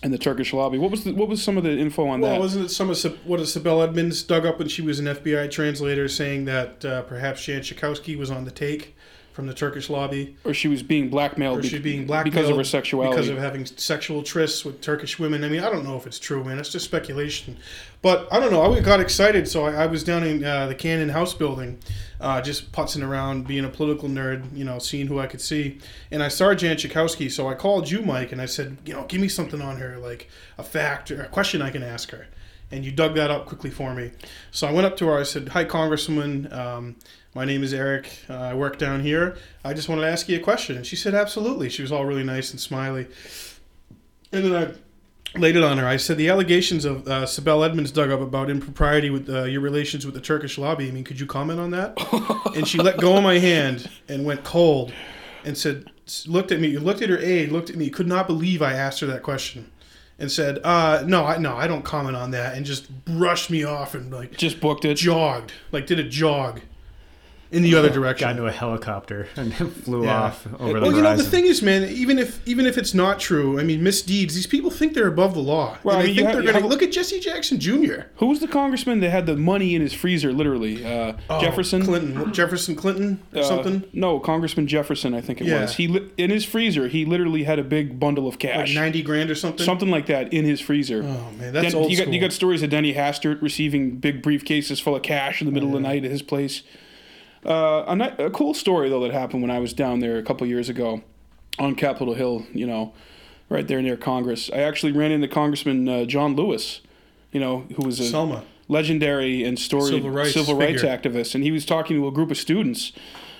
and 0.02 0.12
the 0.12 0.18
Turkish 0.18 0.52
lobby. 0.54 0.78
What 0.78 0.90
was 0.90 1.04
the, 1.04 1.12
what 1.12 1.28
was 1.28 1.42
some 1.42 1.58
of 1.58 1.64
the 1.64 1.78
info 1.78 2.08
on 2.08 2.20
Well, 2.22 2.30
that? 2.30 2.32
Well, 2.36 2.40
wasn't 2.40 2.64
it 2.64 2.68
some 2.70 2.88
of 2.88 2.96
Sib- 2.96 3.18
what 3.24 3.38
Sibel 3.40 3.84
Edmonds 3.86 4.22
dug 4.22 4.46
up 4.46 4.58
when 4.58 4.68
she 4.68 4.80
was 4.80 4.98
an 4.98 5.04
FBI 5.06 5.50
translator, 5.50 6.08
saying 6.08 6.46
that 6.46 6.82
uh, 6.84 7.02
perhaps 7.02 7.44
Jan 7.44 7.60
Schakowsky 7.60 8.16
was 8.16 8.30
on 8.30 8.44
the 8.46 8.50
take 8.50 8.96
from 9.32 9.46
the 9.46 9.54
Turkish 9.54 9.88
lobby, 9.88 10.36
or 10.44 10.52
she 10.52 10.68
was 10.68 10.82
being 10.82 11.08
blackmailed 11.08 11.60
or 11.60 11.62
she 11.62 11.78
being 11.78 12.06
blackmailed 12.06 12.34
because 12.34 12.50
of 12.50 12.56
her 12.56 12.64
sexuality. 12.64 13.16
because 13.16 13.28
of 13.30 13.38
having 13.38 13.64
sexual 13.64 14.22
trysts 14.22 14.64
with 14.64 14.80
Turkish 14.80 15.18
women. 15.18 15.42
I 15.42 15.48
mean, 15.48 15.64
I 15.64 15.70
don't 15.70 15.84
know 15.84 15.96
if 15.96 16.06
it's 16.06 16.18
true, 16.18 16.44
man. 16.44 16.58
It's 16.58 16.68
just 16.68 16.84
speculation. 16.84 17.56
But 18.02 18.28
I 18.30 18.40
don't 18.40 18.50
know. 18.50 18.74
I 18.74 18.80
got 18.80 19.00
excited, 19.00 19.48
so 19.48 19.64
I, 19.64 19.84
I 19.84 19.86
was 19.86 20.04
down 20.04 20.24
in 20.24 20.44
uh, 20.44 20.66
the 20.66 20.74
Cannon 20.74 21.08
House 21.08 21.32
building, 21.34 21.78
uh, 22.20 22.42
just 22.42 22.72
putzing 22.72 23.06
around, 23.06 23.46
being 23.46 23.64
a 23.64 23.68
political 23.68 24.08
nerd, 24.08 24.54
you 24.54 24.64
know, 24.64 24.78
seeing 24.78 25.06
who 25.06 25.18
I 25.18 25.26
could 25.26 25.40
see. 25.40 25.78
And 26.10 26.22
I 26.22 26.28
saw 26.28 26.52
Jan 26.52 26.76
Schakowsky, 26.76 27.30
so 27.30 27.48
I 27.48 27.54
called 27.54 27.90
you, 27.90 28.02
Mike, 28.02 28.32
and 28.32 28.40
I 28.42 28.46
said, 28.46 28.76
you 28.84 28.92
know, 28.92 29.04
give 29.04 29.20
me 29.20 29.28
something 29.28 29.62
on 29.62 29.76
her, 29.78 29.98
like 29.98 30.28
a 30.58 30.62
fact 30.62 31.10
or 31.10 31.22
a 31.22 31.28
question 31.28 31.62
I 31.62 31.70
can 31.70 31.82
ask 31.82 32.10
her. 32.10 32.26
And 32.70 32.84
you 32.84 32.90
dug 32.90 33.14
that 33.14 33.30
up 33.30 33.46
quickly 33.46 33.70
for 33.70 33.94
me. 33.94 34.12
So 34.50 34.66
I 34.66 34.72
went 34.72 34.86
up 34.86 34.96
to 34.96 35.06
her. 35.08 35.18
I 35.18 35.24
said, 35.24 35.50
"Hi, 35.50 35.62
Congresswoman. 35.62 36.50
Um, 36.50 36.96
my 37.34 37.44
name 37.44 37.62
is 37.62 37.72
Eric. 37.72 38.10
Uh, 38.28 38.34
I 38.34 38.54
work 38.54 38.78
down 38.78 39.00
here. 39.00 39.36
I 39.64 39.74
just 39.74 39.88
wanted 39.88 40.02
to 40.02 40.08
ask 40.08 40.28
you 40.28 40.36
a 40.36 40.40
question." 40.40 40.76
And 40.76 40.86
she 40.86 40.96
said, 40.96 41.14
"Absolutely." 41.14 41.68
She 41.68 41.82
was 41.82 41.92
all 41.92 42.04
really 42.04 42.24
nice 42.24 42.50
and 42.50 42.60
smiley. 42.60 43.06
And 44.32 44.44
then 44.44 44.54
I 44.54 45.38
laid 45.38 45.56
it 45.56 45.62
on 45.62 45.78
her. 45.78 45.86
I 45.86 45.96
said, 45.96 46.18
"The 46.18 46.28
allegations 46.28 46.84
of 46.84 47.06
uh, 47.08 47.24
Sibel 47.24 47.64
Edmonds 47.64 47.90
dug 47.90 48.10
up 48.10 48.20
about 48.20 48.50
impropriety 48.50 49.10
with 49.10 49.28
uh, 49.28 49.44
your 49.44 49.60
relations 49.60 50.04
with 50.04 50.14
the 50.14 50.20
Turkish 50.20 50.58
lobby. 50.58 50.88
I 50.88 50.90
mean, 50.90 51.04
could 51.04 51.20
you 51.20 51.26
comment 51.26 51.60
on 51.60 51.70
that?" 51.70 51.96
and 52.56 52.66
she 52.66 52.78
let 52.78 52.98
go 52.98 53.16
of 53.16 53.22
my 53.22 53.38
hand 53.38 53.88
and 54.08 54.24
went 54.24 54.44
cold, 54.44 54.92
and 55.44 55.56
said, 55.56 55.90
looked 56.26 56.52
at 56.52 56.60
me, 56.60 56.76
looked 56.78 57.02
at 57.02 57.08
her 57.08 57.18
aide, 57.18 57.50
looked 57.50 57.70
at 57.70 57.76
me, 57.76 57.88
could 57.88 58.06
not 58.06 58.26
believe 58.26 58.60
I 58.62 58.72
asked 58.72 59.00
her 59.00 59.06
that 59.06 59.22
question. 59.22 59.70
And 60.18 60.30
said, 60.30 60.60
uh, 60.62 61.02
"No, 61.06 61.24
I 61.24 61.38
no, 61.38 61.56
I 61.56 61.66
don't 61.66 61.82
comment 61.82 62.16
on 62.16 62.30
that," 62.32 62.54
and 62.56 62.64
just 62.64 63.04
brushed 63.04 63.50
me 63.50 63.64
off 63.64 63.94
and 63.94 64.12
like 64.12 64.36
Just 64.36 64.60
booked 64.60 64.84
it. 64.84 64.94
jogged, 64.94 65.52
like 65.72 65.86
did 65.86 65.98
a 65.98 66.04
jog 66.04 66.60
in 67.52 67.62
the 67.62 67.74
other 67.74 67.90
direction. 67.90 68.24
Got 68.26 68.30
into 68.32 68.46
a 68.46 68.52
helicopter 68.52 69.28
and 69.36 69.54
flew 69.54 70.04
Yeah. 70.04 70.22
off 70.22 70.46
over 70.58 70.80
the 70.80 70.86
well, 70.86 70.96
you 70.96 71.02
know, 71.02 71.16
the 71.16 71.22
thing 71.22 71.44
is, 71.46 71.62
man, 71.62 71.88
even 71.90 72.18
if 72.18 72.40
even 72.48 72.66
if 72.66 72.76
it's 72.78 72.94
not 72.94 73.20
true, 73.20 73.60
I 73.60 73.62
mean, 73.64 73.82
misdeeds. 73.82 74.34
These 74.34 74.46
people 74.46 74.70
think 74.70 74.94
they're 74.94 75.06
above 75.06 75.34
the 75.34 75.40
law. 75.40 75.76
Well, 75.84 75.96
and 75.96 76.02
I 76.02 76.06
mean, 76.06 76.16
think 76.16 76.28
have- 76.28 76.42
they're 76.44 76.52
gonna 76.52 76.66
look 76.66 76.82
at 76.82 76.90
Jesse 76.92 77.20
Jackson 77.20 77.60
Jr. 77.60 78.02
Who 78.16 78.26
was 78.26 78.40
the 78.40 78.48
congressman 78.48 79.00
that 79.00 79.10
had 79.10 79.26
the 79.26 79.36
money 79.36 79.74
in 79.74 79.82
his 79.82 79.92
freezer, 79.92 80.32
literally? 80.32 80.84
Uh, 80.84 81.12
Oh, 81.30 81.40
Jefferson? 81.40 81.82
Clinton, 81.84 82.32
Jefferson 82.32 82.74
Clinton, 82.74 83.20
or 83.34 83.40
Uh, 83.40 83.44
something. 83.44 83.84
No, 83.92 84.18
Congressman 84.18 84.66
Jefferson, 84.66 85.14
I 85.14 85.20
think 85.20 85.40
it 85.40 85.46
Yeah. 85.46 85.62
was. 85.62 85.76
He 85.76 85.86
li- 85.88 86.08
in 86.16 86.30
his 86.30 86.44
freezer, 86.44 86.88
he 86.88 87.04
literally 87.04 87.44
had 87.44 87.58
a 87.58 87.62
big 87.64 88.00
bundle 88.00 88.26
of 88.26 88.38
cash, 88.38 88.68
Like 88.68 88.74
ninety 88.74 89.02
grand 89.02 89.30
or 89.30 89.34
something. 89.34 89.64
something 89.64 89.90
like 89.90 90.06
that, 90.06 90.32
in 90.32 90.44
his 90.44 90.60
freezer. 90.60 91.02
Oh 91.04 91.30
man, 91.38 91.52
that's 91.52 91.72
Then 91.72 91.74
old 91.82 91.90
you 91.90 91.96
school. 91.96 92.06
got 92.06 92.14
you 92.14 92.20
got 92.20 92.32
stories 92.32 92.62
of 92.62 92.70
Denny 92.70 92.94
Hastert 92.94 93.40
receiving 93.42 93.96
big 93.96 94.22
briefcases 94.22 94.80
full 94.80 94.96
of 94.96 95.02
cash 95.02 95.40
in 95.40 95.46
the 95.46 95.52
middle 95.52 95.68
of 95.68 95.74
the 95.74 95.80
night 95.80 96.04
at 96.04 96.10
his 96.10 96.22
place. 96.22 96.62
Uh, 97.44 97.84
a, 98.18 98.26
a 98.26 98.30
cool 98.30 98.54
story 98.54 98.88
though 98.88 99.00
that 99.00 99.12
happened 99.12 99.42
when 99.42 99.50
I 99.50 99.58
was 99.58 99.72
down 99.72 100.00
there 100.00 100.16
a 100.18 100.22
couple 100.22 100.46
years 100.46 100.68
ago. 100.68 101.02
on 101.58 101.74
Capitol 101.74 102.14
Hill, 102.14 102.46
you 102.52 102.66
know, 102.66 102.92
right 103.48 103.66
there 103.66 103.82
near 103.82 103.96
Congress. 103.96 104.50
I 104.52 104.58
actually 104.60 104.92
ran 104.92 105.10
into 105.12 105.28
Congressman 105.28 105.88
uh, 105.88 106.04
John 106.04 106.34
Lewis, 106.34 106.80
you 107.30 107.40
know, 107.40 107.66
who 107.76 107.84
was 107.84 108.00
a 108.00 108.08
Selma. 108.08 108.44
legendary 108.68 109.44
and 109.44 109.58
storied 109.58 109.94
Civil 109.94 110.10
rights 110.10 110.32
civil 110.32 110.54
rights 110.56 110.82
activist, 110.82 111.34
and 111.34 111.44
he 111.44 111.50
was 111.50 111.66
talking 111.66 111.96
to 111.96 112.08
a 112.08 112.12
group 112.12 112.30
of 112.30 112.38
students 112.38 112.92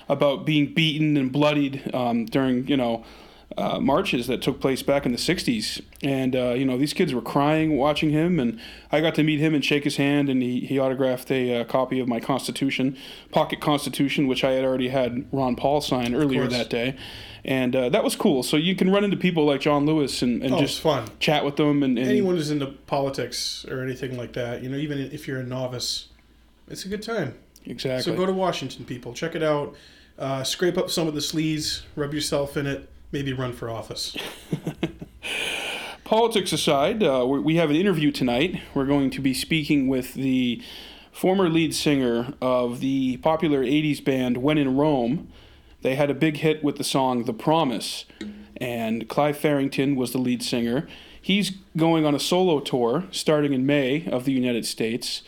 about 0.09 0.45
being 0.45 0.73
beaten 0.73 1.15
and 1.17 1.31
bloodied 1.31 1.89
um, 1.95 2.25
during, 2.25 2.67
you 2.67 2.77
know, 2.77 3.03
uh, 3.57 3.79
marches 3.79 4.27
that 4.27 4.41
took 4.41 4.59
place 4.59 4.81
back 4.81 5.05
in 5.05 5.11
the 5.11 5.17
60s. 5.17 5.81
And, 6.01 6.35
uh, 6.35 6.49
you 6.53 6.65
know, 6.65 6.77
these 6.77 6.93
kids 6.93 7.13
were 7.13 7.21
crying 7.21 7.77
watching 7.77 8.09
him. 8.09 8.39
And 8.39 8.59
I 8.91 8.99
got 9.01 9.15
to 9.15 9.23
meet 9.23 9.39
him 9.39 9.53
and 9.53 9.63
shake 9.63 9.83
his 9.83 9.97
hand. 9.97 10.29
And 10.29 10.41
he, 10.41 10.61
he 10.61 10.79
autographed 10.79 11.29
a 11.31 11.61
uh, 11.61 11.63
copy 11.65 11.99
of 11.99 12.07
my 12.07 12.19
Constitution, 12.19 12.97
Pocket 13.31 13.61
Constitution, 13.61 14.27
which 14.27 14.43
I 14.43 14.51
had 14.53 14.63
already 14.65 14.89
had 14.89 15.25
Ron 15.31 15.55
Paul 15.55 15.81
sign 15.81 16.15
earlier 16.15 16.47
that 16.47 16.69
day. 16.69 16.95
And 17.45 17.75
uh, 17.75 17.89
that 17.89 18.03
was 18.03 18.15
cool. 18.15 18.41
So 18.41 18.55
you 18.57 18.75
can 18.75 18.89
run 18.89 19.03
into 19.03 19.17
people 19.17 19.45
like 19.45 19.61
John 19.61 19.85
Lewis 19.85 20.21
and, 20.21 20.41
and 20.43 20.53
Oh, 20.55 20.59
just 20.59 20.79
fun. 20.81 21.09
chat 21.19 21.43
with 21.45 21.57
them. 21.57 21.83
And, 21.83 21.99
and 21.99 22.07
Anyone 22.07 22.35
who's 22.35 22.49
into 22.51 22.67
politics 22.67 23.65
or 23.69 23.81
anything 23.83 24.17
like 24.17 24.33
that, 24.33 24.63
you 24.63 24.69
know, 24.69 24.77
even 24.77 24.97
if 24.99 25.27
you're 25.27 25.39
a 25.39 25.43
novice, 25.43 26.07
it's 26.69 26.85
a 26.85 26.87
good 26.87 27.01
time. 27.03 27.35
exactly. 27.65 28.03
So 28.13 28.17
go 28.17 28.25
to 28.25 28.31
Washington, 28.33 28.85
people. 28.85 29.13
Check 29.13 29.35
it 29.35 29.43
out. 29.43 29.75
Uh, 30.17 30.43
scrape 30.43 30.77
up 30.77 30.89
some 30.89 31.07
of 31.07 31.15
the 31.15 31.19
sleaze, 31.19 31.81
rub 31.95 32.13
yourself 32.13 32.55
in 32.55 32.67
it, 32.67 32.87
maybe 33.13 33.31
run 33.31 33.53
for 33.53 33.69
office. 33.69 34.17
Politics 36.03 36.51
aside, 36.51 37.01
uh, 37.01 37.25
we 37.25 37.55
have 37.55 37.69
an 37.69 37.75
interview 37.75 38.11
tonight. 38.11 38.59
We're 38.73 38.87
going 38.87 39.09
to 39.11 39.21
be 39.21 39.33
speaking 39.33 39.87
with 39.87 40.15
the 40.15 40.61
former 41.11 41.47
lead 41.47 41.73
singer 41.73 42.33
of 42.41 42.81
the 42.81 43.17
popular 43.17 43.63
80s 43.63 44.03
band 44.03 44.37
When 44.37 44.57
in 44.57 44.75
Rome. 44.75 45.29
They 45.81 45.95
had 45.95 46.09
a 46.09 46.13
big 46.13 46.37
hit 46.37 46.63
with 46.63 46.77
the 46.77 46.83
song 46.83 47.25
The 47.25 47.33
Promise, 47.33 48.05
and 48.57 49.07
Clive 49.07 49.37
Farrington 49.37 49.95
was 49.95 50.11
the 50.11 50.17
lead 50.17 50.41
singer. 50.41 50.87
He's 51.21 51.51
going 51.77 52.05
on 52.05 52.15
a 52.15 52.19
solo 52.19 52.59
tour 52.61 53.05
starting 53.11 53.53
in 53.53 53.65
May 53.65 54.07
of 54.07 54.25
the 54.25 54.31
United 54.31 54.65
States. 54.65 55.21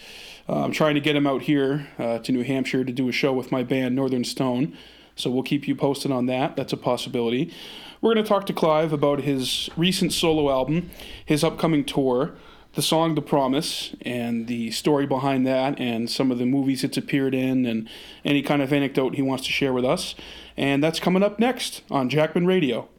I'm 0.47 0.71
trying 0.71 0.95
to 0.95 1.01
get 1.01 1.15
him 1.15 1.27
out 1.27 1.43
here 1.43 1.87
uh, 1.97 2.19
to 2.19 2.31
New 2.31 2.43
Hampshire 2.43 2.83
to 2.83 2.93
do 2.93 3.09
a 3.09 3.11
show 3.11 3.33
with 3.33 3.51
my 3.51 3.63
band 3.63 3.95
Northern 3.95 4.23
Stone. 4.23 4.77
So 5.15 5.29
we'll 5.29 5.43
keep 5.43 5.67
you 5.67 5.75
posted 5.75 6.11
on 6.11 6.25
that. 6.27 6.55
That's 6.55 6.73
a 6.73 6.77
possibility. 6.77 7.53
We're 8.01 8.13
going 8.13 8.23
to 8.23 8.29
talk 8.29 8.45
to 8.47 8.53
Clive 8.53 8.93
about 8.93 9.21
his 9.21 9.69
recent 9.75 10.13
solo 10.13 10.51
album, 10.51 10.91
his 11.25 11.43
upcoming 11.43 11.85
tour, 11.85 12.35
the 12.73 12.81
song 12.81 13.15
The 13.15 13.21
Promise, 13.21 13.95
and 14.01 14.47
the 14.47 14.71
story 14.71 15.05
behind 15.05 15.47
that, 15.47 15.79
and 15.79 16.09
some 16.09 16.29
of 16.29 16.37
the 16.37 16.45
movies 16.45 16.83
it's 16.83 16.97
appeared 16.97 17.33
in, 17.33 17.65
and 17.65 17.89
any 18.25 18.41
kind 18.41 18.61
of 18.61 18.73
anecdote 18.73 19.15
he 19.15 19.21
wants 19.21 19.45
to 19.45 19.51
share 19.51 19.73
with 19.73 19.85
us. 19.85 20.13
And 20.57 20.83
that's 20.83 20.99
coming 20.99 21.23
up 21.23 21.39
next 21.39 21.83
on 21.89 22.09
Jackman 22.09 22.45
Radio. 22.45 22.89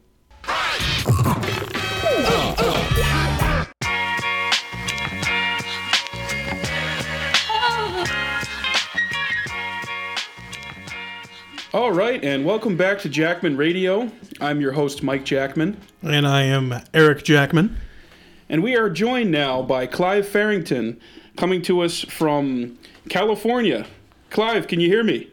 All 11.73 11.91
right, 11.91 12.23
and 12.23 12.45
welcome 12.45 12.77
back 12.77 12.99
to 12.99 13.09
Jackman 13.09 13.57
Radio. 13.57 14.09
I'm 14.39 14.61
your 14.61 14.71
host, 14.71 15.03
Mike 15.03 15.25
Jackman. 15.25 15.77
And 16.01 16.25
I 16.25 16.43
am 16.43 16.73
Eric 16.93 17.23
Jackman. 17.23 17.77
And 18.47 18.63
we 18.63 18.77
are 18.77 18.89
joined 18.89 19.31
now 19.31 19.61
by 19.61 19.85
Clive 19.85 20.25
Farrington, 20.27 20.99
coming 21.35 21.61
to 21.63 21.81
us 21.81 22.01
from 22.01 22.79
California. 23.09 23.85
Clive, 24.29 24.67
can 24.67 24.79
you 24.79 24.87
hear 24.87 25.03
me? 25.03 25.29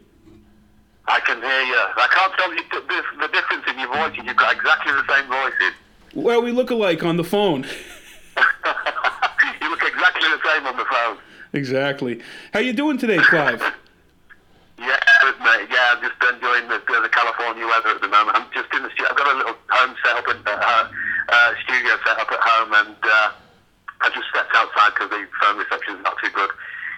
I 1.07 1.21
can 1.21 1.41
hear 1.41 1.61
you. 1.61 1.75
I 1.75 2.07
can't 2.11 2.33
tell 2.33 2.53
you 2.53 2.61
the, 2.69 2.81
the, 2.81 3.27
the 3.27 3.33
difference 3.33 3.63
in 3.69 3.79
your 3.79 3.87
voices. 3.93 4.23
You've 4.25 4.35
got 4.35 4.53
exactly 4.55 4.91
the 4.91 5.05
same 5.15 5.27
voices. 5.29 5.73
Well, 6.13 6.41
we 6.41 6.51
look 6.51 6.69
alike 6.69 7.03
on 7.03 7.15
the 7.15 7.23
phone. 7.23 7.63
you 9.61 9.69
look 9.69 9.83
exactly 9.83 10.27
the 10.29 10.41
same 10.45 10.67
on 10.67 10.75
the 10.75 10.85
phone. 10.85 11.17
exactly. 11.53 12.21
How 12.53 12.59
you 12.59 12.73
doing 12.73 12.97
today, 12.97 13.19
Clive? 13.19 13.63
Yeah, 14.77 14.99
good 15.21 15.39
mate. 15.39 15.69
Yeah, 15.71 15.95
I'm 15.95 16.01
just 16.01 16.19
enjoying 16.33 16.67
the, 16.67 16.81
the 17.59 17.65
weather 17.65 17.95
at 17.95 18.01
the 18.01 18.07
moment. 18.07 18.37
I'm 18.37 18.47
just 18.53 18.69
in 18.73 18.83
the 18.83 18.89
studio. 18.91 19.11
I've 19.11 19.17
got 19.17 19.27
a 19.33 19.37
little 19.37 19.57
home 19.69 19.95
set 20.03 20.15
up, 20.17 20.27
at, 20.27 20.39
uh, 20.45 20.89
uh, 21.29 21.53
studio 21.63 21.93
set 22.05 22.19
up 22.19 22.31
at 22.31 22.39
home, 22.39 22.71
and 22.73 22.97
uh, 23.03 23.31
I 24.01 24.09
just 24.13 24.27
stepped 24.29 24.53
outside 24.55 24.93
because 24.93 25.09
the 25.09 25.23
phone 25.41 25.57
reception's 25.57 26.03
not 26.03 26.15
too 26.21 26.29
good 26.31 26.51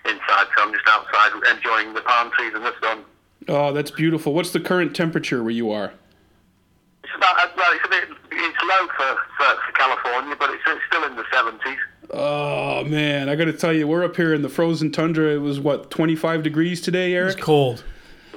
inside. 0.06 0.48
So 0.56 0.64
I'm 0.64 0.74
just 0.74 0.88
outside 0.88 1.32
enjoying 1.56 1.94
the 1.94 2.02
palm 2.02 2.32
trees 2.32 2.54
and 2.54 2.64
the 2.66 2.74
sun. 2.82 3.06
Oh, 3.48 3.72
that's 3.72 3.92
beautiful. 3.92 4.34
What's 4.34 4.52
the 4.52 4.60
current 4.60 4.96
temperature 4.96 5.42
where 5.42 5.52
you 5.52 5.72
are? 5.72 5.94
It's 7.04 7.14
about 7.16 7.38
uh, 7.40 7.48
well, 7.56 7.72
it's 7.74 7.86
a 7.86 7.90
bit 7.90 8.18
it's 8.32 8.58
low 8.64 8.88
for, 8.88 9.18
for, 9.38 9.62
for 9.66 9.72
California, 9.74 10.36
but 10.38 10.50
it's, 10.50 10.64
it's 10.68 10.82
still 10.88 11.04
in 11.06 11.16
the 11.16 11.24
70s. 11.24 11.78
Oh 12.12 12.84
man, 12.86 13.30
I 13.30 13.36
got 13.36 13.46
to 13.46 13.54
tell 13.54 13.74
you, 13.74 13.88
we're 13.88 14.04
up 14.04 14.16
here 14.16 14.34
in 14.34 14.42
the 14.42 14.50
frozen 14.50 14.92
tundra. 14.92 15.34
It 15.34 15.42
was 15.42 15.60
what 15.60 15.92
25 15.92 16.44
degrees 16.44 16.82
today, 16.82 17.14
Eric. 17.14 17.36
It's 17.38 17.44
cold. 17.44 17.84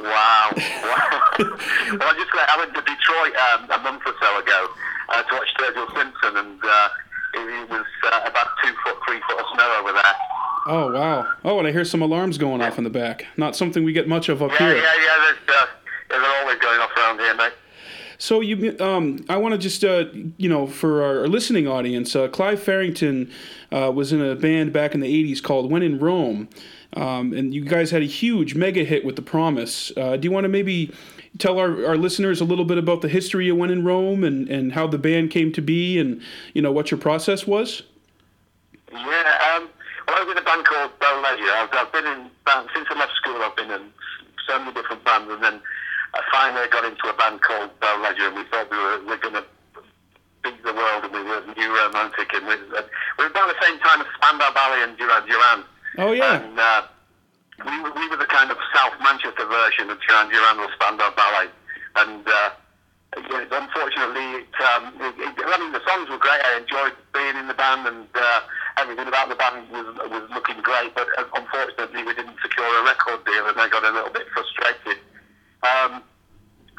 Wow. 0.03 0.51
wow. 0.57 1.21
well, 1.39 2.09
I 2.09 2.15
just 2.17 2.31
I 2.33 2.57
went 2.59 2.75
to 2.75 2.81
Detroit 2.83 3.35
um, 3.37 3.71
a 3.71 3.83
month 3.83 4.03
or 4.07 4.15
so 4.21 4.39
ago 4.39 4.69
uh, 5.11 5.23
to 5.23 5.35
watch 5.35 5.49
Sturgill 5.59 5.87
Simpson, 5.97 6.37
and 6.37 6.61
uh, 6.65 6.89
it, 7.35 7.71
was 7.71 7.85
uh, 8.05 8.21
about 8.25 8.49
two 8.65 8.73
foot, 8.85 8.97
three 9.07 9.21
foot 9.29 9.39
of 9.41 9.47
snow 9.55 9.77
over 9.81 9.93
there. 9.93 10.15
Oh 10.67 10.93
wow. 10.93 11.27
Oh, 11.45 11.59
and 11.59 11.67
I 11.69 11.73
hear 11.73 11.85
some 11.85 12.03
alarms 12.03 12.39
going 12.39 12.61
off 12.63 12.79
in 12.79 12.85
the 12.85 12.91
back. 12.91 13.27
Not 13.37 13.57
something 13.57 13.85
we 13.85 13.93
get 13.93 14.09
much 14.09 14.29
of 14.29 14.43
up 14.43 14.51
Yeah, 14.53 14.59
here. 14.59 14.77
yeah, 14.77 14.83
yeah. 14.83 15.17
There's, 15.25 15.37
uh, 15.57 15.67
yeah, 16.11 16.19
they're 16.21 16.41
always 16.43 16.59
going 16.59 16.81
off 16.81 16.91
around 16.97 17.19
here, 17.19 17.35
mate. 17.35 17.53
So 18.19 18.41
you, 18.43 18.77
um, 18.81 19.25
I 19.31 19.39
want 19.39 19.53
to 19.53 19.59
just, 19.59 19.83
uh, 19.83 20.05
you 20.37 20.49
know, 20.51 20.67
for 20.67 21.03
our 21.03 21.27
listening 21.27 21.67
audience, 21.67 22.15
uh, 22.15 22.29
Clive 22.29 22.63
Farrington 22.63 23.31
uh, 23.73 23.91
was 23.95 24.13
in 24.13 24.21
a 24.21 24.35
band 24.37 24.75
back 24.75 24.95
in 24.95 25.01
the 25.01 25.09
'80s 25.33 25.43
called 25.43 25.71
When 25.71 25.83
in 25.83 25.99
Rome, 25.99 26.49
um, 26.95 27.33
and 27.33 27.55
you 27.55 27.65
guys 27.65 27.91
had 27.91 28.03
a 28.03 28.07
huge 28.07 28.55
mega 28.55 28.85
hit 28.85 29.05
with 29.05 29.17
The 29.17 29.23
Promise. 29.23 29.93
Uh, 29.97 30.17
do 30.17 30.27
you 30.27 30.33
want 30.33 30.45
to 30.45 30.49
maybe 30.49 30.93
tell 31.39 31.59
our, 31.59 31.87
our 31.87 31.97
listeners 31.97 32.41
a 32.41 32.45
little 32.45 32.65
bit 32.65 32.79
about 32.79 33.03
the 33.03 33.09
history 33.09 33.49
of 33.49 33.57
When 33.57 33.71
in 33.71 33.85
Rome 33.85 34.25
and, 34.25 34.49
and 34.49 34.73
how 34.73 34.87
the 34.87 34.99
band 34.99 35.31
came 35.31 35.53
to 35.53 35.63
be, 35.63 35.99
and 35.99 36.21
you 36.55 36.63
know 36.63 36.73
what 36.73 36.91
your 36.91 36.99
process 36.99 37.47
was? 37.47 37.83
Yeah, 38.91 38.99
um, 38.99 39.71
well, 40.07 40.17
I 40.17 40.25
was 40.25 40.33
in 40.33 40.39
a 40.39 40.43
band 40.43 40.65
called 40.67 40.91
Bow 40.99 41.23
Leisure. 41.23 41.53
I've, 41.55 41.69
I've 41.73 41.93
been 41.93 42.07
in 42.07 42.31
band 42.45 42.69
since 42.75 42.87
I 42.91 42.99
left 42.99 43.13
school. 43.15 43.41
I've 43.41 43.55
been 43.55 43.71
in 43.71 43.93
so 44.49 44.59
many 44.59 44.75
different 44.75 45.05
bands, 45.05 45.31
and 45.31 45.43
then 45.43 45.61
I 46.15 46.21
finally 46.33 46.67
got 46.69 46.85
into 46.85 47.07
a 47.07 47.15
band 47.15 47.41
called 47.41 47.71
Bow 47.79 48.03
Leisure, 48.03 48.27
and 48.27 48.37
we 48.37 48.45
thought 48.51 48.69
we 48.71 48.77
were, 48.77 48.99
we 48.99 49.07
were 49.07 49.17
going 49.23 49.35
to 49.35 49.45
beat 50.43 50.59
the 50.65 50.75
world, 50.75 51.05
and 51.05 51.13
we 51.13 51.23
were 51.23 51.43
new 51.55 51.71
romantic, 51.71 52.35
and 52.35 52.47
we, 52.49 52.55
uh, 52.75 52.83
we 53.19 53.25
were 53.25 53.31
about 53.31 53.47
the 53.47 53.61
same 53.63 53.79
time 53.79 54.01
as 54.01 54.07
Spandau 54.19 54.51
Ballet 54.53 54.83
and 54.83 54.99
Duran 54.99 55.23
Duran. 55.29 55.63
Oh 55.99 56.13
yeah. 56.13 56.43
And 56.43 56.59
uh, 56.59 56.83
we, 57.65 57.83
were, 57.83 57.93
we 57.93 58.09
were 58.09 58.17
the 58.17 58.31
kind 58.31 58.51
of 58.51 58.57
South 58.75 58.95
Manchester 59.03 59.47
version 59.47 59.91
of 59.91 59.99
Duran 60.07 60.31
Duran 60.31 60.59
or 60.61 60.69
Spandau 60.75 61.11
Ballet. 61.15 61.51
And 61.97 62.27
uh, 62.27 62.51
yeah, 63.17 63.45
unfortunately, 63.51 64.47
it, 64.47 64.55
um, 64.63 64.95
it, 65.03 65.15
it, 65.19 65.35
I 65.43 65.59
mean, 65.59 65.73
the 65.73 65.83
songs 65.83 66.09
were 66.09 66.19
great. 66.19 66.41
I 66.47 66.63
enjoyed 66.63 66.95
being 67.13 67.37
in 67.37 67.49
the 67.49 67.59
band, 67.59 67.87
and 67.87 68.07
uh, 68.15 68.41
everything 68.79 69.09
about 69.09 69.29
the 69.29 69.35
band 69.35 69.67
was, 69.71 69.87
was 70.07 70.31
looking 70.31 70.63
great. 70.63 70.95
But 70.95 71.09
uh, 71.19 71.27
unfortunately, 71.35 72.05
we 72.05 72.15
didn't 72.15 72.39
secure 72.41 72.71
a 72.71 72.85
record 72.85 73.25
deal, 73.27 73.51
and 73.51 73.59
I 73.59 73.69
got 73.69 73.83
a 73.83 73.91
little 73.91 74.15
bit 74.15 74.31
frustrated. 74.31 75.03
Um, 75.67 76.03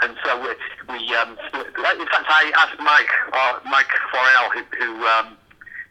and 0.01 0.15
so 0.23 0.39
we, 0.39 0.49
we 0.87 1.15
um, 1.19 1.37
in 1.37 2.07
fact, 2.09 2.25
I 2.31 2.49
asked 2.55 2.79
Mike, 2.79 3.13
uh, 3.33 3.59
Mike 3.69 3.91
Forel, 4.09 4.49
who, 4.55 4.63
who 4.79 5.05
um, 5.05 5.37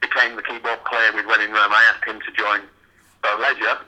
became 0.00 0.34
the 0.34 0.42
keyboard 0.42 0.82
player 0.88 1.12
with 1.14 1.26
When 1.26 1.40
in 1.42 1.52
Rome, 1.52 1.70
I 1.70 1.84
asked 1.94 2.08
him 2.08 2.18
to 2.18 2.32
join 2.32 2.62
Bow 3.22 3.36
Leisure. 3.40 3.78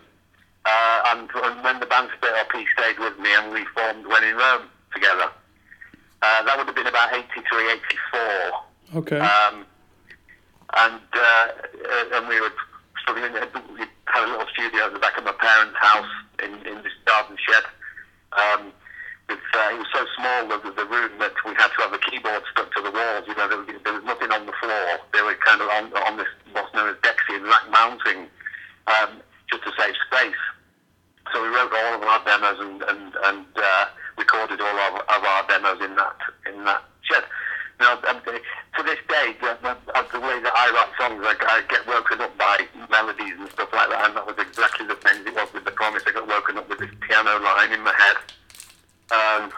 Uh, 0.64 1.03
and, 1.07 1.29
and 1.35 1.64
when 1.64 1.81
the 1.81 1.87
band 1.87 2.09
split 2.16 2.33
up, 2.35 2.47
he 2.53 2.64
stayed 2.79 2.99
with 2.99 3.18
me 3.18 3.31
and 3.35 3.53
we 3.53 3.64
formed 3.75 4.07
When 4.07 4.23
in 4.25 4.37
Rome 4.37 4.62
together. 4.95 5.29
Uh, 6.23 6.42
that 6.45 6.57
would 6.57 6.66
have 6.66 6.77
been 6.77 6.87
about 6.87 7.12
83, 7.12 7.73
84. 8.92 8.99
Okay. 9.03 9.18
Um, 9.18 9.66
and 10.79 11.01
uh, 11.14 11.18
uh, 11.18 12.05
and 12.16 12.29
we 12.29 12.40
were 12.40 12.53
struggling. 13.01 13.33
We 13.75 13.85
had 14.07 14.25
a 14.25 14.31
little 14.31 14.47
studio 14.53 14.87
at 14.87 14.92
the 14.92 15.01
back 15.01 15.18
of 15.18 15.25
my 15.25 15.33
parents' 15.33 15.77
house 15.81 16.09
in, 16.42 16.53
in 16.66 16.83
this 16.85 16.92
garden 17.07 17.37
shed. 17.42 17.64
Um, 18.33 18.73
with, 19.29 19.38
uh, 19.55 19.71
it 19.75 19.79
was 19.79 19.87
so 19.92 20.07
small 20.16 20.49
the, 20.49 20.71
the 20.73 20.85
room 20.87 21.11
that 21.18 21.33
we 21.45 21.53
had 21.55 21.68
to 21.75 21.81
have 21.83 21.92
a 21.92 21.99
keyboard 21.99 22.42
stuck 22.53 22.73
to 22.77 22.83
the 22.83 22.90
walls. 22.90 23.25
You 23.27 23.35
know, 23.35 23.49
there, 23.49 23.59
was- 23.59 23.83
there 23.85 23.92
was 23.95 24.05
nothing 24.05 24.31
on 24.31 24.47
the 24.47 24.53
floor. 24.61 24.99
They 25.12 25.23
were 25.23 25.35
kind 25.45 25.61
of 25.61 25.68
on, 25.68 25.92
on 26.07 26.16
this 26.18 26.29
what's 26.53 26.73
known 26.75 26.88
as 26.90 26.97
Dexian 27.03 27.45
rack 27.51 27.68
mounting, 27.71 28.29
um, 28.87 29.21
just 29.51 29.62
to 29.64 29.73
save 29.79 29.95
space. 30.07 30.42
So 31.33 31.42
we 31.42 31.49
wrote 31.49 31.73
all 31.73 31.95
of 31.95 32.03
our 32.03 32.25
demos 32.25 32.59
and, 32.61 32.83
and, 32.83 33.14
and 33.25 33.47
uh, 33.57 33.87
recorded 34.18 34.61
all 34.61 34.79
of, 34.79 35.01
of, 35.01 35.25
our 35.25 35.47
demos 35.49 35.81
in 35.81 35.97
that 35.97 36.16
in 36.47 36.64
that 36.64 36.83
shed. 37.03 37.25
Now, 37.81 37.99
um, 38.09 38.21
to 38.23 38.83
this 38.83 38.99
day, 39.09 39.35
the, 39.40 39.57
the, 39.62 39.77
the 40.12 40.21
way 40.21 40.38
that 40.40 40.53
I 40.55 40.71
write 40.71 40.92
songs, 40.99 41.25
I, 41.25 41.35
I 41.40 41.62
get 41.68 41.87
woken 41.87 42.21
up 42.21 42.37
by 42.38 42.66
melodies 42.90 43.35
and 43.38 43.49
stuff 43.51 43.73
like 43.73 43.88
that, 43.90 44.07
and 44.07 44.16
that 44.16 44.27
was 44.27 44.37
exactly 44.38 44.87
the 44.87 44.97
same 45.05 45.27
it 45.27 45.35
was 45.35 45.53
with 45.53 45.64
The 45.64 45.73
Promise. 45.73 46.03
I 46.07 46.12
got 46.12 46.29
woken 46.29 46.59
up 46.59 46.68
with 46.68 46.79
this 46.79 46.90
piano 47.01 47.42
line 47.42 47.73
in 47.73 47.81
my 47.83 47.95
head. 47.95 48.16
Um, 49.11 49.53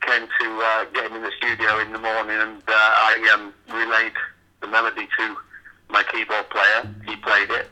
came 0.00 0.26
to 0.40 0.46
uh, 0.62 0.84
getting 0.92 1.16
in 1.16 1.22
the 1.22 1.32
studio 1.36 1.78
in 1.80 1.92
the 1.92 1.98
morning, 1.98 2.36
and 2.40 2.62
uh, 2.66 2.72
I 2.72 3.30
um, 3.34 3.52
relayed 3.72 4.12
the 4.60 4.66
melody 4.66 5.08
to 5.18 5.36
my 5.88 6.02
keyboard 6.04 6.48
player. 6.50 6.88
He 7.06 7.16
played 7.16 7.50
it, 7.50 7.70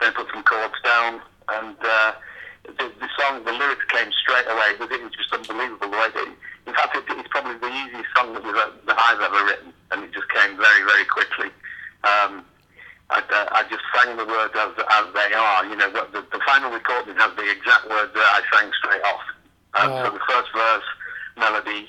then 0.00 0.12
put 0.12 0.26
some 0.32 0.42
chords 0.42 0.78
down, 0.84 1.20
and 1.48 1.76
uh, 1.80 2.12
the, 2.64 2.92
the 3.00 3.08
song, 3.18 3.44
the 3.44 3.52
lyrics 3.52 3.84
came 3.88 4.10
straight 4.12 4.46
away. 4.46 4.76
It 4.76 4.80
was, 4.80 4.90
it 4.90 5.02
was 5.02 5.12
just 5.12 5.32
unbelievable 5.32 5.88
the 5.88 5.96
way 5.96 6.08
that. 6.14 6.28
In 6.66 6.74
fact, 6.74 6.96
it, 6.96 7.04
it's 7.08 7.28
probably 7.32 7.56
the 7.56 7.72
easiest 7.72 8.12
song 8.14 8.34
that, 8.34 8.44
we've, 8.44 8.52
that 8.52 8.98
I've 8.98 9.20
ever 9.20 9.40
written, 9.46 9.72
and 9.90 10.04
it 10.04 10.12
just 10.12 10.28
came 10.28 10.56
very, 10.56 10.84
very 10.84 11.06
quickly. 11.06 11.48
Um, 12.04 12.44
I, 13.08 13.24
uh, 13.24 13.48
I 13.56 13.64
just 13.72 13.80
sang 13.96 14.16
the 14.20 14.26
words 14.28 14.52
as, 14.52 14.76
as 14.76 15.06
they 15.16 15.32
are. 15.32 15.64
You 15.64 15.76
know, 15.76 15.88
the, 15.88 16.20
the 16.28 16.40
final 16.44 16.70
recording 16.70 17.16
has 17.16 17.32
the 17.36 17.48
exact 17.48 17.88
words 17.88 18.12
that 18.12 18.20
I 18.20 18.40
sang 18.52 18.70
straight 18.76 19.02
off. 19.02 19.24
Um, 19.74 19.90
Wow. 19.90 20.04
So 20.04 20.10
the 20.12 20.24
first 20.28 20.48
verse 20.52 20.88
melody 21.36 21.88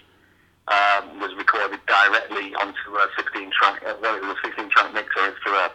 um, 0.70 1.20
was 1.20 1.34
recorded 1.36 1.80
directly 1.88 2.54
onto 2.56 2.96
a 2.96 3.08
16 3.18 3.52
track, 3.58 3.82
uh, 3.86 3.96
well, 4.02 4.16
it 4.16 4.22
was 4.22 4.38
a 4.38 4.48
16 4.48 4.70
track 4.70 4.94
mixer 4.94 5.26
into 5.26 5.50
a 5.50 5.72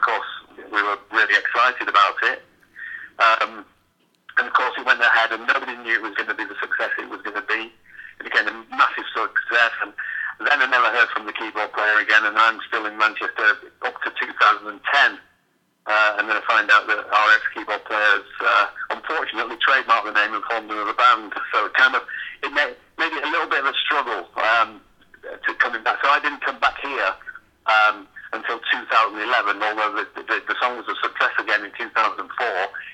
of 0.00 0.06
course, 0.08 0.32
we 0.72 0.80
were 0.80 0.96
really 1.12 1.36
excited 1.36 1.84
about 1.84 2.16
it. 2.24 2.40
Um, 3.20 3.64
and 4.40 4.48
of 4.48 4.52
course, 4.56 4.72
it 4.80 4.86
went 4.86 5.00
ahead, 5.00 5.32
and 5.32 5.44
nobody 5.46 5.76
knew 5.76 5.92
it 5.92 6.02
was 6.02 6.16
going 6.16 6.28
to 6.32 6.34
be 6.34 6.48
the 6.48 6.56
success 6.56 6.88
it 6.96 7.10
was 7.12 7.20
going 7.20 7.36
to 7.36 7.44
be. 7.44 7.68
It 7.68 8.24
became 8.24 8.48
a 8.48 8.56
massive 8.72 9.04
success, 9.12 9.76
and 9.84 9.92
then 10.40 10.56
I 10.56 10.66
never 10.72 10.88
heard 10.88 11.12
from 11.12 11.28
the 11.28 11.36
keyboard 11.36 11.72
player 11.76 12.00
again. 12.00 12.24
And 12.24 12.32
I'm 12.38 12.64
still 12.64 12.86
in 12.88 12.96
Manchester 12.96 13.60
up 13.84 14.00
to 14.00 14.08
2010. 14.16 14.72
Uh, 15.86 16.16
and 16.16 16.28
then 16.28 16.36
I 16.36 16.42
find 16.48 16.70
out 16.70 16.86
that 16.86 16.96
our 16.96 17.28
ex-keyboard 17.36 17.84
players 17.84 18.28
uh, 18.40 18.66
unfortunately 18.90 19.56
trademarked 19.60 20.04
the 20.04 20.16
name 20.16 20.32
and 20.32 20.44
formed 20.44 20.70
another 20.70 20.96
band. 20.96 21.32
So 21.52 21.66
it 21.66 21.74
kind 21.74 21.96
of 21.96 22.02
it 22.44 22.52
made, 22.52 22.76
made 22.96 23.12
it 23.12 23.24
a 23.24 23.30
little 23.32 23.48
bit 23.48 23.60
of 23.60 23.68
a 23.68 23.76
struggle 23.84 24.28
um, 24.36 24.80
to 25.24 25.50
coming 25.60 25.82
back. 25.82 25.98
So 26.04 26.08
I 26.08 26.20
didn't 26.20 26.40
come 26.44 26.60
back 26.60 26.80
here 26.80 27.12
um, 27.66 28.06
until 28.32 28.58
2011. 28.58 29.62
Although 29.62 29.92
the, 29.98 30.06
the, 30.22 30.36
the 30.46 30.56
song 30.60 30.78
was 30.78 30.86
a 30.86 30.96
success 31.02 31.34
again 31.38 31.64
in 31.64 31.72
2004, 31.74 32.26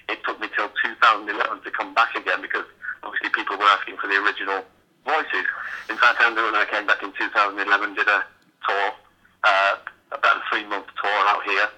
it 0.08 0.18
took 0.24 0.40
me 0.40 0.48
till 0.56 0.68
2011 0.82 1.62
to 1.62 1.70
come 1.70 1.92
back 1.94 2.14
again 2.16 2.40
because 2.40 2.64
obviously 3.02 3.30
people 3.30 3.56
were 3.58 3.68
asking 3.68 3.96
for 4.00 4.08
the 4.08 4.16
original 4.16 4.64
voices. 5.04 5.46
In 5.88 5.96
fact, 5.96 6.20
Andrew 6.22 6.48
and 6.48 6.56
I 6.56 6.64
came 6.66 6.86
back 6.86 7.02
in 7.02 7.12
2011, 7.12 7.94
did 7.94 8.08
a 8.08 8.24
tour, 8.66 8.88
uh, 9.44 9.76
about 10.12 10.36
a 10.38 10.42
three-month 10.50 10.86
tour 11.00 11.20
out 11.30 11.44
here. 11.44 11.68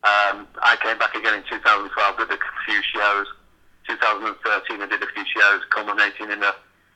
Um, 0.00 0.48
I 0.62 0.76
came 0.80 0.96
back 0.96 1.14
again 1.14 1.34
in 1.34 1.44
2012, 1.48 1.92
did 2.18 2.30
a 2.30 2.38
few 2.64 2.80
shows. 2.94 3.26
2013, 3.88 4.80
I 4.80 4.86
did 4.86 5.02
a 5.02 5.10
few 5.12 5.24
shows, 5.26 5.60
culminating 5.70 6.30
in 6.30 6.42
a, 6.42 6.54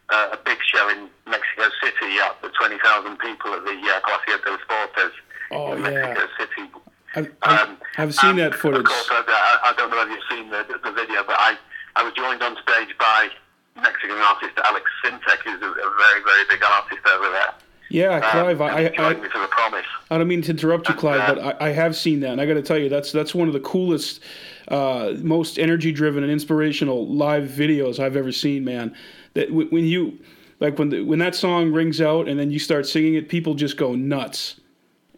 uh, 0.08 0.36
a 0.36 0.38
big 0.44 0.58
show 0.62 0.88
in 0.88 1.10
Mexico 1.26 1.68
City 1.82 2.20
up 2.22 2.40
to 2.42 2.48
20,000 2.54 2.78
people 3.18 3.52
at 3.52 3.64
the 3.64 3.76
uh, 3.76 4.00
Palacio 4.06 4.38
de 4.38 4.50
los 4.50 4.60
Deportes 4.60 5.12
Oh, 5.54 5.72
in 5.74 5.82
yeah. 5.84 5.90
Mexico 5.90 6.26
City. 6.38 6.70
I've, 7.16 7.32
I've, 7.42 7.68
Um, 7.68 7.76
I've 7.96 8.14
seen 8.14 8.36
that 8.36 8.54
footage. 8.54 8.80
Of 8.80 8.86
course, 8.86 9.08
I, 9.10 9.58
I 9.64 9.72
don't 9.76 9.90
know 9.90 10.02
if 10.02 10.08
you've 10.10 10.28
seen 10.30 10.50
the, 10.50 10.66
the 10.82 10.92
video, 10.92 11.22
but 11.24 11.36
I, 11.38 11.56
I 11.96 12.02
was 12.02 12.12
joined 12.14 12.42
on 12.42 12.56
stage 12.62 12.88
by 12.98 13.28
Mexican 13.76 14.16
artist 14.18 14.52
Alex 14.64 14.90
Syntek, 15.04 15.38
who's 15.44 15.62
a, 15.62 15.66
a 15.66 15.72
very, 15.72 16.22
very 16.24 16.44
big 16.50 16.62
artist 16.64 17.00
over 17.14 17.30
there. 17.30 17.54
Yeah, 17.90 18.14
Um, 18.16 18.22
Clive. 18.22 18.60
I, 18.60 18.92
I, 18.98 19.14
me 19.14 19.28
for 19.28 19.38
the 19.38 19.46
promise. 19.48 19.86
I 20.10 20.18
don't 20.18 20.26
mean 20.26 20.42
to 20.42 20.50
interrupt 20.50 20.88
you, 20.88 20.94
Clive, 20.94 21.20
Uh, 21.20 21.34
but 21.34 21.62
I, 21.62 21.68
I 21.68 21.72
have 21.72 21.94
seen 21.94 22.20
that, 22.20 22.30
and 22.32 22.40
I 22.40 22.46
got 22.46 22.54
to 22.54 22.62
tell 22.62 22.78
you, 22.78 22.88
that's 22.88 23.12
that's 23.12 23.34
one 23.34 23.46
of 23.46 23.54
the 23.54 23.60
coolest, 23.60 24.20
uh, 24.68 25.12
most 25.18 25.58
energy-driven 25.58 26.22
and 26.24 26.32
inspirational 26.32 27.06
live 27.06 27.44
videos 27.44 28.00
I've 28.00 28.16
ever 28.16 28.32
seen, 28.32 28.64
man. 28.64 28.96
That 29.34 29.52
when 29.52 29.84
you, 29.84 30.18
like 30.58 30.78
when 30.78 30.88
the, 30.88 31.02
when 31.02 31.18
that 31.20 31.34
song 31.36 31.72
rings 31.72 32.00
out 32.00 32.26
and 32.26 32.40
then 32.40 32.50
you 32.50 32.58
start 32.58 32.86
singing 32.86 33.14
it, 33.14 33.28
people 33.28 33.54
just 33.54 33.76
go 33.76 33.94
nuts. 33.94 34.60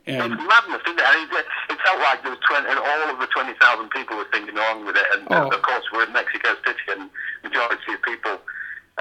It's 0.07 0.39
madness, 0.39 0.83
isn't 0.87 0.99
it? 0.99 1.07
And 1.07 1.31
it, 1.35 1.47
it 1.71 1.79
felt 1.83 1.99
like 1.99 2.23
there 2.23 2.31
was 2.31 2.39
20, 2.47 2.63
and 2.71 2.79
all 2.79 3.11
of 3.11 3.19
the 3.19 3.27
20,000 3.27 3.91
people 3.91 4.17
were 4.17 4.29
singing 4.33 4.55
along 4.57 4.87
with 4.87 4.95
it. 4.97 5.07
And 5.19 5.27
Oh. 5.31 5.49
of 5.51 5.63
course, 5.63 5.83
we're 5.93 6.05
in 6.07 6.13
Mexico 6.13 6.55
City, 6.65 6.87
and 6.95 7.11
majority 7.43 7.93
of 7.93 8.03
people 8.03 8.39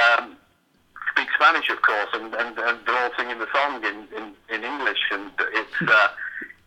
um, 0.02 0.36
speak 1.14 1.30
Spanish, 1.38 1.70
of 1.70 1.82
course, 1.84 2.10
and, 2.14 2.34
and, 2.34 2.58
and 2.58 2.80
they're 2.86 2.98
all 2.98 3.14
singing 3.18 3.38
the 3.38 3.48
song 3.54 3.84
in, 3.86 4.08
in, 4.18 4.34
in 4.50 4.64
English. 4.66 5.00
And 5.12 5.30
it's 5.54 5.78
uh, 5.86 6.08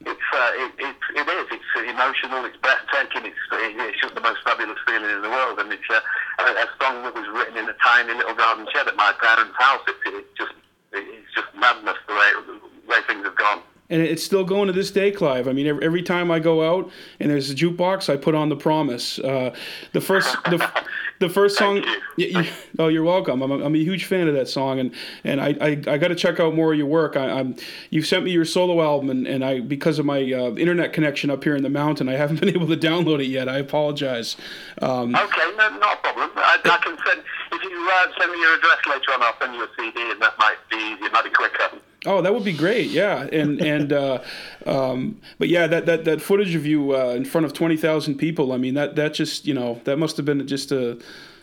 it's 0.07 0.29
uh, 0.33 0.51
it, 0.55 0.73
it, 0.87 0.97
it 1.19 1.27
is. 1.27 1.47
It's 1.59 1.91
emotional. 1.91 2.45
It's 2.47 2.57
breathtaking. 2.63 3.27
It's 3.27 3.43
it's 3.53 4.01
just 4.01 4.15
the 4.15 4.21
most 4.23 4.39
fabulous 4.47 4.79
feeling 4.87 5.11
in 5.11 5.23
the 5.23 5.31
world. 5.35 5.59
And 5.59 5.73
it's 5.73 5.91
uh, 5.91 5.99
a, 6.39 6.43
a 6.63 6.67
song 6.81 7.03
that 7.03 7.15
was 7.15 7.27
written 7.35 7.59
in 7.59 7.69
a 7.69 7.75
tiny 7.83 8.15
little 8.15 8.35
garden 8.39 8.67
shed 8.73 8.87
at 8.87 8.95
my 8.95 9.13
parents' 9.21 9.59
house. 9.59 9.83
It, 9.89 9.97
it's 10.07 10.31
just 10.39 10.55
it's 10.93 11.35
just 11.35 11.49
madness 11.59 11.99
the 12.07 12.15
way 12.15 12.31
the 12.47 12.55
way 12.87 12.99
things 13.09 13.25
have 13.27 13.35
gone. 13.37 13.63
And 13.91 14.03
it's 14.03 14.23
still 14.23 14.45
going 14.45 14.67
to 14.67 14.73
this 14.73 14.91
day, 14.91 15.11
Clive. 15.11 15.49
I 15.49 15.53
mean, 15.53 15.67
every, 15.67 15.85
every 15.85 16.03
time 16.03 16.31
I 16.31 16.39
go 16.39 16.63
out 16.63 16.91
and 17.21 17.31
there's 17.31 17.51
a 17.51 17.55
jukebox, 17.55 18.13
I 18.13 18.17
put 18.17 18.35
on 18.35 18.49
the 18.49 18.57
Promise. 18.57 19.19
Uh, 19.19 19.55
the 19.93 20.01
first 20.01 20.37
the, 20.45 20.85
the 21.21 21.29
first 21.29 21.57
song. 21.57 21.85
Thank 22.19 22.35
y- 22.35 22.41
y- 22.43 22.49
oh, 22.79 22.89
you're 22.89 23.05
welcome. 23.05 23.43
I'm 23.43 23.51
a, 23.51 23.65
I'm 23.65 23.75
a 23.75 23.79
huge 23.79 24.05
fan 24.07 24.29
of 24.29 24.35
that 24.35 24.49
song, 24.49 24.79
and 24.81 24.95
and 25.25 25.41
I 25.41 25.49
I, 25.61 25.69
I 25.87 25.99
got 25.99 26.09
to 26.09 26.15
check 26.15 26.41
out 26.41 26.55
more 26.55 26.73
of 26.73 26.79
your 26.79 26.87
work. 26.87 27.17
I, 27.17 27.31
I'm 27.31 27.57
you've 27.91 28.07
sent 28.07 28.25
me 28.25 28.31
your 28.31 28.45
solo 28.45 28.83
album, 28.83 29.11
and, 29.11 29.27
and 29.27 29.45
I 29.45 29.61
because 29.61 29.99
of 29.99 30.07
my 30.07 30.19
uh, 30.33 30.55
internet 30.57 30.93
connection 30.93 31.31
up 31.31 31.45
here 31.45 31.57
in 31.57 31.63
the 31.63 31.71
mountain, 31.71 32.09
I 32.09 32.15
haven't 32.15 32.41
been 32.41 32.49
able 32.51 32.67
to 32.69 32.77
download 32.77 33.21
it 33.21 33.27
yet. 33.29 33.49
I 33.49 33.59
apologize. 33.59 34.37
Um, 34.83 35.15
Okay, 35.15 35.51
no, 35.57 35.69
not 35.79 35.99
a 35.99 36.01
problem. 36.03 36.31
I, 36.37 36.59
I 36.65 36.79
can 36.79 36.97
send 37.07 37.23
if 37.53 37.63
you 37.63 37.91
uh, 37.93 38.07
send 38.19 38.33
me 38.33 38.41
your 38.41 38.55
address 38.55 38.79
later 38.89 39.13
on. 39.15 39.23
I'll 39.23 39.39
send 39.41 39.55
you 39.55 39.63
a 39.65 39.69
CD, 39.77 40.11
and 40.11 40.21
that 40.23 40.39
might 40.39 40.57
be 40.71 40.77
easier, 40.77 41.07
it 41.07 41.13
might 41.13 41.25
be 41.25 41.31
quicker. 41.31 41.79
Oh, 42.07 42.23
that 42.23 42.33
would 42.33 42.45
be 42.45 42.53
great. 42.53 42.91
Yeah, 42.91 43.27
and 43.33 43.61
and 43.75 43.93
uh, 43.93 44.23
um, 44.67 45.21
but 45.39 45.49
yeah, 45.49 45.67
that 45.67 45.87
that 45.87 46.05
that 46.05 46.23
footage 46.23 46.55
of 46.55 46.65
you 46.65 46.97
uh, 46.97 47.09
in 47.11 47.25
front 47.25 47.45
of 47.45 47.53
twenty 47.53 47.77
thousand 47.77 48.17
people. 48.17 48.53
I 48.53 48.57
mean, 48.57 48.75
that 48.75 48.97
that 48.97 49.15
just 49.15 49.47
you 49.47 49.55
know 49.55 49.81
that 49.85 49.99
must 49.99 50.17
have 50.17 50.25
been 50.27 50.47
just 50.47 50.71
a 50.73 50.99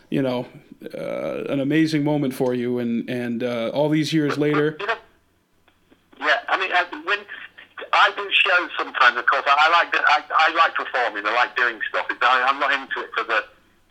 you 0.08 0.22
know 0.22 0.46
uh, 0.94 1.44
an 1.48 1.60
amazing 1.60 2.04
moment 2.04 2.34
for 2.34 2.54
you. 2.54 2.78
And 2.78 3.08
and 3.08 3.42
uh, 3.42 3.70
all 3.74 3.88
these 3.88 4.12
years 4.12 4.38
later, 4.38 4.76
You 4.80 4.86
know, 4.86 4.96
yeah, 6.20 6.40
I 6.48 6.58
mean, 6.58 6.70
I, 6.72 6.84
when 7.04 7.18
I 7.92 8.10
do 8.16 8.24
shows 8.32 8.70
sometimes, 8.78 9.16
of 9.18 9.26
course, 9.26 9.44
I, 9.46 9.54
I 9.56 9.68
like 9.70 9.94
I, 9.94 10.22
I 10.48 10.54
like 10.54 10.74
performing. 10.74 11.26
I 11.26 11.34
like 11.34 11.56
doing 11.56 11.78
stuff. 11.88 12.06
It's, 12.10 12.20
I, 12.22 12.42
I'm 12.48 12.58
not 12.58 12.72
into 12.72 13.00
it 13.00 13.10
for 13.16 13.24
the 13.24 13.44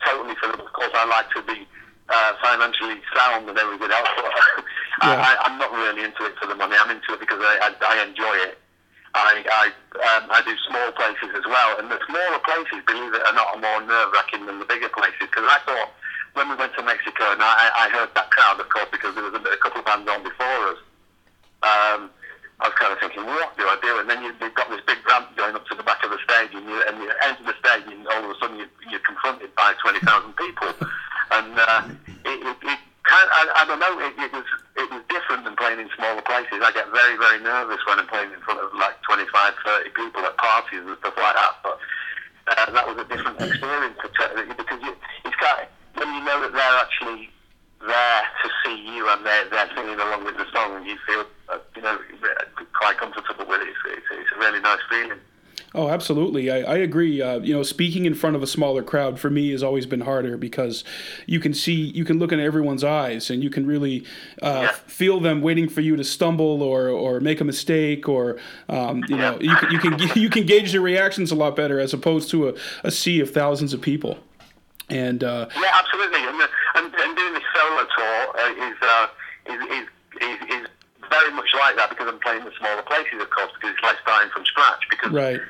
totally 0.04 0.34
for 0.36 0.48
the. 0.48 0.62
Of 0.62 0.72
course, 0.72 0.90
I 0.94 1.06
like 1.06 1.30
to 1.34 1.42
be 1.42 1.66
uh, 2.08 2.32
financially 2.42 3.00
sound 3.14 3.48
and 3.48 3.58
everything 3.58 3.90
else. 3.90 4.08
But 4.16 4.24
I, 5.02 5.14
Yeah. 5.14 5.42
I'm 5.44 5.58
not 5.58 5.72
really 5.72 6.04
into 6.04 6.24
it 6.26 6.34
for 6.40 6.46
the 6.46 6.54
money. 6.54 6.76
I'm 6.78 6.90
into 6.90 7.14
it 7.14 7.20
because 7.20 7.40
I, 7.40 7.70
I, 7.70 7.98
I 7.98 8.04
enjoy 8.06 8.34
it. 8.48 8.58
I 9.14 9.42
I, 9.48 9.66
um, 9.96 10.28
I 10.30 10.42
do 10.44 10.52
small 10.68 10.92
places 10.92 11.30
as 11.34 11.46
well, 11.46 11.78
and 11.78 11.90
the 11.90 11.98
smaller 12.06 12.38
places, 12.44 12.84
believe 12.86 13.14
it 13.14 13.22
or 13.24 13.32
not, 13.32 13.56
are 13.56 13.60
more 13.60 13.80
nerve 13.86 14.12
wracking 14.12 14.44
than 14.46 14.58
the 14.58 14.66
bigger 14.66 14.90
places. 14.90 15.24
Because 15.30 15.46
I 15.48 15.58
thought 15.64 15.90
when 16.36 16.52
we 16.52 16.56
went 16.60 16.76
to 16.76 16.84
Mexico, 16.84 17.32
and 17.32 17.40
I, 17.40 17.72
I 17.72 17.88
heard 17.88 18.12
that 18.12 18.28
crowd, 18.30 18.60
of 18.60 18.68
course, 18.68 18.92
because 18.92 19.16
there 19.16 19.24
was 19.24 19.32
a, 19.32 19.40
a 19.40 19.56
couple 19.56 19.80
of 19.80 19.88
bands 19.88 20.04
on 20.04 20.20
before 20.20 20.60
us. 20.68 20.80
Um, 21.64 22.12
I 22.60 22.68
was 22.68 22.76
kind 22.76 22.92
of 22.92 23.00
thinking, 23.00 23.24
what 23.24 23.56
do 23.56 23.64
I 23.64 23.76
do? 23.80 24.00
And 24.00 24.08
then 24.08 24.20
you, 24.20 24.36
you've 24.36 24.54
got 24.54 24.68
this 24.68 24.84
big 24.84 25.00
ramp 25.08 25.32
going 25.36 25.56
up 25.56 25.64
to 25.68 25.74
the 25.74 25.82
back 25.82 26.04
of 26.04 26.12
the 26.12 26.20
stage, 26.20 26.52
and 26.52 26.68
you, 26.68 26.76
and 26.84 27.00
you 27.00 27.08
enter 27.24 27.40
the 27.40 27.56
stage, 27.56 27.88
and 27.88 28.04
all 28.12 28.20
of 28.20 28.30
a 28.30 28.36
sudden 28.36 28.60
you, 28.60 28.68
you're 28.92 29.00
confronted 29.00 29.48
by 29.56 29.72
20,000 29.80 30.04
people. 30.36 30.68
And 31.32 31.56
uh, 31.56 31.82
it, 32.28 32.38
it, 32.44 32.56
it 32.68 32.80
kind 33.08 33.28
I, 33.32 33.42
I 33.56 33.62
don't 33.64 33.80
know, 33.80 33.96
it, 33.98 34.14
it 34.20 34.32
was 34.36 34.46
it 34.76 34.88
was 34.92 35.02
different 35.08 35.48
than 35.48 35.56
playing 35.56 35.80
in 35.80 35.88
smaller 35.96 36.22
places. 36.22 36.60
I 36.60 36.70
get 36.76 36.92
very, 36.92 37.16
very 37.16 37.40
nervous 37.40 37.80
when 37.88 37.98
I'm 37.98 38.06
playing 38.06 38.30
in 38.30 38.40
front 38.44 38.60
of 38.60 38.70
like 38.76 39.00
25, 39.08 39.24
30 39.64 39.90
people 39.96 40.20
at 40.20 40.36
parties 40.36 40.84
and 40.84 40.96
stuff 41.00 41.16
like 41.16 41.34
that. 41.34 41.54
But 41.64 41.76
uh, 42.52 42.70
that 42.76 42.84
was 42.84 43.00
a 43.00 43.08
different 43.08 43.40
experience 43.40 43.96
because 44.04 44.78
you, 44.84 44.92
it's 45.24 45.36
kind 45.40 45.64
of, 45.64 45.68
when 45.96 46.14
you 46.14 46.20
know 46.24 46.40
that 46.42 46.52
they're 46.52 46.78
actually 46.80 47.30
there 47.80 48.22
to 48.42 48.50
see 48.64 48.76
you 48.96 49.08
and 49.08 49.24
they're, 49.24 49.48
they're 49.50 49.70
singing 49.74 49.94
along 50.00 50.24
with 50.24 50.36
the 50.36 50.46
song, 50.52 50.84
you 50.84 50.96
feel 51.06 51.24
uh, 51.48 51.58
you 51.76 51.82
know 51.82 51.98
quite 52.72 52.96
comfortable 52.98 53.46
with 53.46 53.60
it. 53.62 53.68
It's, 53.68 53.78
it's, 53.86 54.06
it's 54.10 54.30
a 54.34 54.38
really 54.38 54.60
nice 54.60 54.80
feeling. 54.90 55.18
Oh, 55.74 55.90
absolutely. 55.90 56.50
I, 56.50 56.60
I 56.62 56.76
agree. 56.78 57.20
Uh, 57.20 57.38
you 57.40 57.52
know, 57.54 57.62
speaking 57.62 58.06
in 58.06 58.14
front 58.14 58.34
of 58.34 58.42
a 58.42 58.46
smaller 58.46 58.82
crowd 58.82 59.20
for 59.20 59.28
me 59.28 59.50
has 59.50 59.62
always 59.62 59.84
been 59.84 60.00
harder 60.00 60.38
because 60.38 60.84
you 61.26 61.38
can 61.38 61.52
see, 61.52 61.74
you 61.74 62.02
can 62.02 62.18
look 62.18 62.32
in 62.32 62.40
everyone's 62.40 62.82
eyes 62.82 63.28
and 63.28 63.44
you 63.44 63.50
can 63.50 63.66
really 63.66 64.04
uh, 64.42 64.60
Yeah. 64.62 64.72
feel 64.72 65.20
them 65.20 65.42
waiting 65.42 65.68
for 65.68 65.82
you 65.82 65.94
to 65.96 66.04
stumble 66.04 66.62
or, 66.62 66.88
or 66.88 67.20
make 67.20 67.42
a 67.42 67.44
mistake 67.44 68.08
or, 68.08 68.38
um, 68.70 69.04
you 69.08 69.16
know, 69.18 69.38
you 69.38 69.54
can, 69.56 69.70
you 69.70 69.78
can, 69.78 69.98
you 70.22 70.30
can 70.30 70.46
gauge 70.46 70.72
their 70.72 70.80
reactions 70.80 71.30
a 71.30 71.34
lot 71.34 71.54
better 71.56 71.78
as 71.78 71.92
opposed 71.92 72.30
to 72.30 72.48
a, 72.48 72.54
a 72.82 72.90
sea 72.90 73.20
of 73.20 73.30
thousands 73.30 73.74
of 73.74 73.82
people. 73.82 74.18
And, 74.88 75.24
uh, 75.24 75.48
Yeah, 75.56 75.72
absolutely. 75.74 76.22
And, 76.22 76.40
uh, 76.40 76.46
and, 76.76 76.94
and 76.94 77.16
doing 77.16 77.34
this 77.34 77.42
solo 77.54 77.86
tour 77.96 78.18
uh, 78.38 78.66
is, 78.70 78.76
uh, 78.82 79.06
is, 79.46 79.60
is, 79.66 79.86
is, 80.22 80.38
is 80.62 80.66
very 81.10 81.32
much 81.32 81.50
like 81.54 81.76
that 81.76 81.90
because 81.90 82.06
I'm 82.08 82.20
playing 82.20 82.44
the 82.44 82.52
smaller 82.58 82.82
places, 82.82 83.18
of 83.20 83.30
course, 83.30 83.50
because 83.54 83.74
it's 83.74 83.82
like 83.82 83.98
starting 84.02 84.30
from 84.30 84.44
scratch. 84.46 84.82
Because 84.90 85.12
right. 85.12 85.40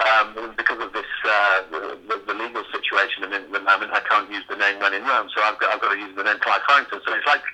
um, 0.00 0.54
because 0.56 0.80
of 0.80 0.92
this 0.92 1.08
uh, 1.24 1.62
the, 1.70 1.80
the, 2.08 2.16
the 2.32 2.34
legal 2.34 2.64
situation 2.72 3.24
and 3.24 3.32
at 3.32 3.52
the 3.52 3.60
moment 3.60 3.92
I 3.92 4.00
can't 4.00 4.30
use 4.32 4.44
the 4.48 4.56
name 4.56 4.80
when 4.80 4.94
in 4.94 5.04
Rome, 5.04 5.28
so 5.34 5.42
I've 5.42 5.58
got, 5.58 5.74
I've 5.74 5.80
got 5.80 5.92
to 5.92 5.98
use 6.00 6.14
the 6.16 6.24
name 6.24 6.40
Clive 6.40 6.62
Farrington. 6.68 7.00
So 7.04 7.12
it's 7.12 7.26
like 7.26 7.44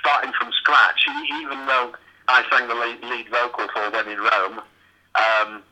starting 0.00 0.32
from 0.38 0.52
scratch, 0.52 1.04
even 1.40 1.66
though 1.66 1.92
I 2.28 2.44
sang 2.50 2.68
the 2.68 2.74
lead, 2.74 3.00
lead 3.04 3.28
vocal 3.28 3.68
for 3.72 3.90
When 3.90 4.08
in 4.08 4.18
Rome. 4.18 4.60
Um, 5.14 5.62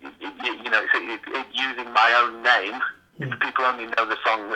you, 0.00 0.30
you 0.64 0.70
know, 0.70 0.80
it's, 0.82 0.94
it, 0.94 1.20
it, 1.34 1.46
using 1.52 1.92
my 1.92 2.08
own 2.22 2.42
name. 2.42 2.80
If 3.20 3.38
people 3.40 3.64
only 3.64 3.84
know 3.86 4.06
the 4.08 4.16
song, 4.24 4.48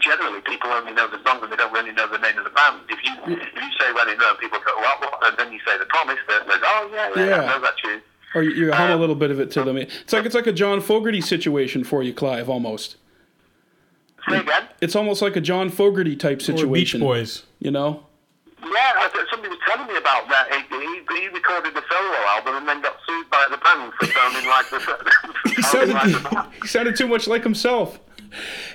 generally 0.00 0.40
people 0.40 0.70
only 0.70 0.92
know 0.92 1.08
the 1.08 1.22
song 1.24 1.42
and 1.42 1.52
they 1.52 1.56
don't 1.56 1.72
really 1.72 1.92
know 1.92 2.08
the 2.08 2.18
name 2.18 2.38
of 2.38 2.44
the 2.44 2.50
band. 2.50 2.80
If 2.88 2.98
you 3.04 3.12
if 3.36 3.54
you 3.54 3.70
say 3.78 3.92
When 3.92 4.08
in 4.08 4.18
Rome, 4.18 4.36
people 4.40 4.58
go, 4.64 4.74
what, 4.80 5.00
what? 5.00 5.28
And 5.28 5.36
then 5.38 5.52
you 5.52 5.60
say 5.66 5.76
The 5.78 5.84
Promise, 5.86 6.18
they're 6.26 6.40
like, 6.44 6.60
oh 6.64 6.90
yeah, 6.92 7.10
yeah, 7.14 7.26
Yeah. 7.26 7.42
I 7.42 7.46
know 7.46 7.60
that 7.60 7.74
tune. 7.82 8.00
Or 8.34 8.42
you, 8.42 8.50
you 8.50 8.72
hum 8.72 8.90
a 8.90 8.94
Um, 8.94 9.00
little 9.00 9.14
bit 9.14 9.30
of 9.30 9.40
it 9.40 9.50
to 9.52 9.62
them. 9.62 9.76
It's 9.76 10.12
like, 10.12 10.24
it's 10.24 10.34
like 10.34 10.46
a 10.46 10.52
John 10.52 10.80
Fogerty 10.80 11.20
situation 11.20 11.84
for 11.84 12.02
you, 12.02 12.12
Clive, 12.14 12.48
almost. 12.48 12.96
Say 14.28 14.38
again? 14.38 14.64
It's 14.80 14.94
almost 14.96 15.22
like 15.22 15.36
a 15.36 15.40
John 15.40 15.70
Fogerty 15.70 16.16
type 16.16 16.42
Or 16.48 16.66
Beach. 16.66 16.98
Boys. 16.98 17.44
You 17.58 17.70
know? 17.70 18.04
Yeah, 18.62 18.92
I 18.98 19.08
th- 19.12 19.26
somebody 19.30 19.50
was 19.50 19.58
telling 19.66 19.86
me 19.86 19.96
about 19.96 20.28
that. 20.28 20.50
He, 20.50 20.60
he, 20.76 21.20
he 21.20 21.28
recorded 21.28 21.74
the 21.74 21.82
solo 21.88 22.18
album 22.34 22.56
and 22.56 22.68
then 22.68 22.82
got 22.82 22.96
sued 23.06 23.30
by 23.30 23.46
the 23.50 23.56
band 23.58 23.92
for 23.94 24.06
sounding 24.06 24.46
like 24.46 24.68
the. 24.70 24.78
he 25.54 25.62
sounded 25.62 25.94
like 25.94 26.12
the 26.12 26.46
he 26.62 26.68
sounded 26.68 26.96
too 26.96 27.06
much 27.06 27.28
like 27.28 27.42
himself. 27.42 28.00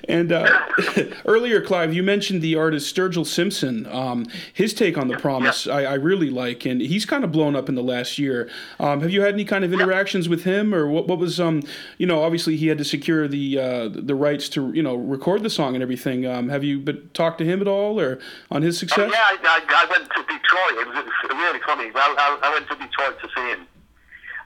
And 0.07 0.31
uh, 0.31 0.47
earlier, 1.25 1.61
Clive, 1.61 1.93
you 1.93 2.03
mentioned 2.03 2.41
the 2.41 2.55
artist 2.55 2.93
Sturgill 2.95 3.25
Simpson. 3.25 3.85
Um, 3.87 4.25
his 4.53 4.73
take 4.73 4.97
on 4.97 5.07
the 5.07 5.17
promise, 5.17 5.67
I, 5.67 5.83
I 5.83 5.93
really 5.95 6.29
like, 6.29 6.65
and 6.65 6.81
he's 6.81 7.05
kind 7.05 7.23
of 7.23 7.31
blown 7.31 7.55
up 7.55 7.69
in 7.69 7.75
the 7.75 7.83
last 7.83 8.17
year. 8.19 8.49
Um, 8.79 9.01
have 9.01 9.11
you 9.11 9.21
had 9.21 9.33
any 9.33 9.45
kind 9.45 9.63
of 9.63 9.73
interactions 9.73 10.27
with 10.29 10.43
him, 10.43 10.73
or 10.73 10.87
what? 10.87 11.07
What 11.07 11.19
was 11.19 11.39
um, 11.39 11.63
you 11.97 12.05
know, 12.05 12.23
obviously 12.23 12.57
he 12.57 12.67
had 12.67 12.77
to 12.77 12.85
secure 12.85 13.27
the 13.27 13.59
uh, 13.59 13.89
the 13.91 14.15
rights 14.15 14.49
to 14.49 14.71
you 14.73 14.83
know 14.83 14.95
record 14.95 15.43
the 15.43 15.49
song 15.49 15.75
and 15.75 15.81
everything. 15.81 16.25
Um, 16.25 16.49
have 16.49 16.63
you 16.63 16.79
but 16.79 17.13
talked 17.13 17.37
to 17.39 17.45
him 17.45 17.61
at 17.61 17.67
all, 17.67 17.99
or 17.99 18.19
on 18.51 18.61
his 18.61 18.77
Oh, 18.77 18.79
success? 18.79 19.11
yeah, 19.13 19.19
I, 19.23 19.37
I, 19.43 19.85
I 19.85 19.89
went 19.89 20.09
to 20.09 20.21
Detroit. 20.23 20.81
It 20.81 20.87
was, 20.87 20.97
it 20.97 21.33
was 21.33 21.37
really 21.37 21.59
funny. 21.65 21.91
Well, 21.91 22.15
I, 22.17 22.39
I 22.41 22.53
went 22.53 22.67
to 22.69 22.75
Detroit 22.75 23.19
to 23.21 23.29
see 23.35 23.47
him. 23.49 23.67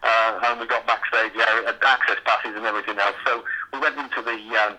Uh, 0.04 0.40
and 0.46 0.60
we 0.60 0.68
got 0.68 0.86
backstage, 0.86 1.32
yeah, 1.36 1.46
had 1.66 1.76
access 1.84 2.18
passes 2.24 2.56
and 2.56 2.66
everything 2.66 2.98
else. 3.00 3.16
So 3.26 3.44
we 3.74 3.80
went 3.80 3.98
into 3.98 4.22
the 4.22 4.38
um, 4.62 4.78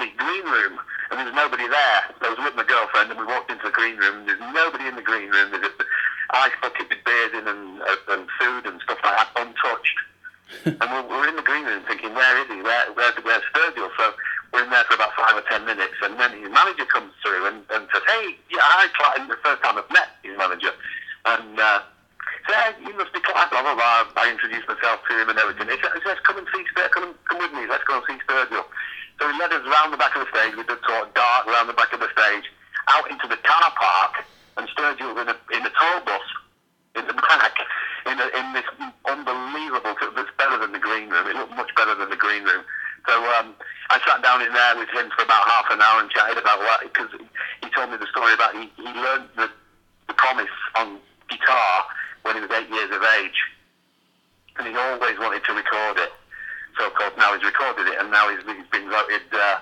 the 0.00 0.10
green 0.16 0.46
room, 0.48 0.80
and 1.10 1.20
there 1.20 1.28
was 1.28 1.36
nobody 1.36 1.68
there. 1.68 2.00
I 2.24 2.32
was 2.32 2.40
with 2.40 2.56
my 2.56 2.64
girlfriend, 2.64 3.12
and 3.12 3.20
we 3.20 3.26
walked 3.28 3.52
into 3.52 3.68
the 3.68 3.76
green 3.76 4.00
room, 4.00 4.24
and 4.24 4.28
there's 4.28 4.40
nobody 4.40 4.88
in 4.88 4.96
the 4.96 5.04
green 5.04 5.28
room. 5.28 5.52
There's 5.52 5.68
a 5.68 5.84
ice 6.32 6.54
bucket 6.62 6.88
with 6.88 7.02
beers 7.04 7.32
in 7.34 7.46
and, 7.46 7.82
uh, 7.82 8.14
and 8.14 8.28
food 8.38 8.66
and 8.66 8.80
stuff 8.82 8.98
like 9.02 9.16
that, 9.18 9.30
untouched. 9.36 9.98
and 10.66 10.86
we're, 10.90 11.06
we're 11.06 11.28
in 11.28 11.36
the 11.36 11.46
green 11.46 11.64
room 11.64 11.82
thinking, 11.86 12.14
where 12.14 12.34
is 12.42 12.48
he? 12.48 12.62
Where, 12.62 12.92
where, 12.94 13.12
where's 13.22 13.42
Sturgill? 13.54 13.90
So 13.98 14.14
we're 14.52 14.64
in 14.64 14.70
there 14.70 14.84
for 14.86 14.94
about 14.94 15.14
five 15.14 15.36
or 15.36 15.44
ten 15.46 15.64
minutes, 15.64 15.94
and 16.02 16.18
then 16.18 16.32
his 16.38 16.50
manager 16.50 16.86
comes 16.86 17.12
through 17.22 17.46
and, 17.46 17.62
and 17.70 17.86
says, 17.92 18.02
hey, 18.06 18.34
yeah, 18.50 18.62
hi, 18.62 18.88
Clive. 18.94 19.28
The 19.28 19.38
first 19.42 19.62
time 19.62 19.78
I've 19.78 19.90
met 19.90 20.18
his 20.22 20.36
manager. 20.38 20.74
And 21.26 21.58
uh, 21.58 21.82
said, 22.48 22.56
hey, 22.56 22.72
you 22.82 22.94
must 22.96 23.12
be 23.12 23.20
Clive, 23.20 23.50
blah, 23.50 23.62
blah, 23.62 23.74
blah. 23.74 24.10
I 24.16 24.30
introduced 24.30 24.66
myself 24.66 25.02
to 25.06 25.12
him 25.18 25.28
and 25.30 25.38
everything. 25.38 25.68
He 25.70 26.02
says, 26.02 26.18
come 26.26 26.38
and 26.38 26.46
see 26.54 26.62
Sturgill, 26.74 26.90
come, 26.90 27.14
come 27.26 27.38
with 27.38 27.52
me, 27.54 27.66
let's 27.66 27.84
go 27.84 28.02
and 28.02 28.06
see 28.06 28.18
Sturgill. 28.26 28.66
So 29.18 29.28
he 29.28 29.36
led 29.38 29.52
us 29.52 29.60
stage 30.40 30.56
with 30.56 30.66
the 30.66 30.78
sort 30.88 31.08
of 31.08 31.14
dark 31.14 31.46
round 31.46 31.68
the 31.68 31.74
back 31.76 31.92
of 31.92 32.00
the 32.00 32.08
stage, 32.16 32.44
out 32.88 33.10
into 33.10 33.28
the 33.28 33.36
car 33.44 33.70
park, 33.76 34.24
and 34.56 34.68
Sturgill 34.72 35.14
was 35.14 35.22
in 35.22 35.28
a, 35.28 35.36
in 35.56 35.62
a 35.66 35.72
tour 35.76 36.00
bus 36.04 36.24
in 36.96 37.06
the 37.06 37.12
back 37.14 37.54
in, 38.06 38.18
a, 38.18 38.26
in 38.34 38.46
this 38.56 38.64
unbelievable. 39.06 39.94
It's 40.16 40.30
better 40.38 40.58
than 40.58 40.72
the 40.72 40.78
green 40.82 41.08
room. 41.10 41.26
It 41.28 41.36
looked 41.36 41.54
much 41.56 41.70
better 41.76 41.94
than 41.94 42.10
the 42.10 42.16
green 42.16 42.42
room. 42.44 42.64
So 43.06 43.14
um, 43.38 43.54
I 43.90 44.00
sat 44.04 44.22
down 44.22 44.42
in 44.42 44.52
there 44.52 44.76
with 44.76 44.88
him 44.90 45.08
for 45.16 45.22
about 45.24 45.46
half 45.48 45.66
an 45.70 45.80
hour 45.80 46.00
and 46.00 46.10
chatted 46.10 46.36
about 46.36 46.58
what 46.60 46.80
because 46.82 47.08
he 47.62 47.68
told 47.70 47.90
me 47.90 47.96
the 47.96 48.08
story 48.10 48.34
about 48.34 48.52
he, 48.54 48.68
he 48.76 48.90
learned 48.92 49.28
the, 49.36 49.48
the 50.08 50.14
promise 50.14 50.52
on 50.76 50.98
guitar 51.28 51.84
when 52.22 52.36
he 52.36 52.40
was 52.42 52.50
eight 52.52 52.68
years 52.68 52.90
of 52.92 53.00
age, 53.22 53.38
and 54.58 54.66
he 54.68 54.74
always 54.76 55.16
wanted 55.18 55.44
to 55.44 55.52
record 55.54 55.96
it. 55.96 56.12
So 56.76 56.86
of 56.88 56.94
course 56.94 57.14
now 57.16 57.32
he's 57.32 57.44
recorded 57.44 57.86
it, 57.88 57.96
and 58.00 58.10
now 58.10 58.28
he's, 58.28 58.44
he's 58.44 58.68
been 58.68 58.90
voted. 58.90 59.22
Uh, 59.32 59.60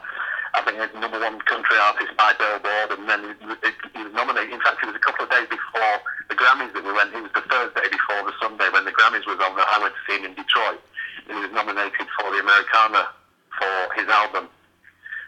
I 0.59 0.65
think 0.67 0.81
as 0.83 0.91
number 0.99 1.21
one 1.21 1.39
country 1.47 1.77
artist 1.79 2.11
by 2.19 2.35
Billboard, 2.35 2.99
and 2.99 3.07
then 3.07 3.21
he, 3.39 3.47
he, 3.69 3.71
he 3.95 4.03
was 4.03 4.13
nominated. 4.19 4.51
In 4.51 4.59
fact, 4.65 4.83
it 4.83 4.91
was 4.91 4.97
a 4.99 5.05
couple 5.05 5.29
of 5.29 5.31
days 5.31 5.47
before 5.47 5.95
the 6.27 6.35
Grammys 6.35 6.73
that 6.75 6.83
we 6.83 6.91
went. 6.91 7.15
It 7.15 7.23
was 7.23 7.31
the 7.39 7.47
Thursday 7.47 7.87
before 7.87 8.27
the 8.27 8.35
Sunday 8.43 8.67
when 8.75 8.83
the 8.83 8.91
Grammys 8.97 9.23
was 9.31 9.39
on. 9.45 9.55
That 9.55 9.69
I 9.71 9.79
went 9.79 9.95
to 9.95 10.03
see 10.11 10.19
him 10.19 10.27
in 10.27 10.35
Detroit. 10.35 10.83
And 11.31 11.39
he 11.39 11.41
was 11.47 11.53
nominated 11.55 12.09
for 12.19 12.33
the 12.35 12.41
Americana 12.43 13.13
for 13.61 13.75
his 13.99 14.09
album, 14.09 14.49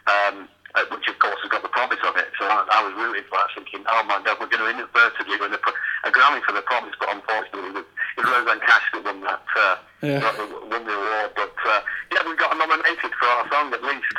um, 0.08 0.48
uh, 0.78 0.86
which 0.94 1.04
of 1.10 1.18
course 1.20 1.36
has 1.44 1.50
got 1.52 1.62
the 1.62 1.68
promise 1.74 1.98
on 2.00 2.16
it. 2.16 2.30
So 2.40 2.48
I, 2.48 2.64
I 2.72 2.80
was 2.88 2.94
rooting 2.96 3.26
for 3.28 3.36
that, 3.42 3.50
thinking, 3.52 3.84
oh 3.92 4.02
my 4.08 4.22
God, 4.24 4.38
we're 4.40 4.48
going 4.48 4.64
to 4.64 4.70
inadvertently 4.72 5.36
win 5.36 5.52
a, 5.52 5.58
pro- 5.60 5.76
a 6.06 6.10
Grammy 6.14 6.40
for 6.48 6.54
the 6.56 6.62
promise, 6.62 6.94
but 6.96 7.10
unfortunately, 7.12 7.74
it 7.74 7.84
was, 7.84 7.88
it 8.16 8.24
was 8.24 8.30
Rosanne 8.40 8.62
Cash 8.64 8.86
that 8.96 9.02
won 9.04 9.20
that, 9.26 9.42
uh, 9.58 9.76
Yeah. 10.00 10.20
got 10.24 10.34
the- 10.38 10.62
won 10.70 10.86
the 10.86 10.94
award. 10.96 11.30
But 11.36 11.54
uh, 11.66 11.80
yeah, 12.14 12.22
we 12.24 12.36
got 12.40 12.56
nominated 12.56 13.12
for 13.18 13.26
our 13.26 13.44
song 13.50 13.74
at 13.74 13.82
least. 13.82 14.14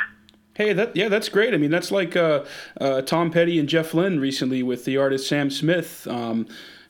Hey, 0.54 0.71
that 0.82 0.96
yeah, 0.96 1.08
that's 1.08 1.28
great. 1.28 1.54
I 1.54 1.56
mean, 1.56 1.70
that's 1.70 1.90
like 1.90 2.16
uh, 2.16 2.44
uh, 2.80 3.02
Tom 3.02 3.30
Petty 3.30 3.58
and 3.58 3.68
Jeff 3.68 3.94
Lynne 3.94 4.20
recently 4.20 4.62
with 4.62 4.84
the 4.84 4.96
artist 4.96 5.28
Sam 5.28 5.50
Smith. 5.50 6.06
Um, 6.08 6.46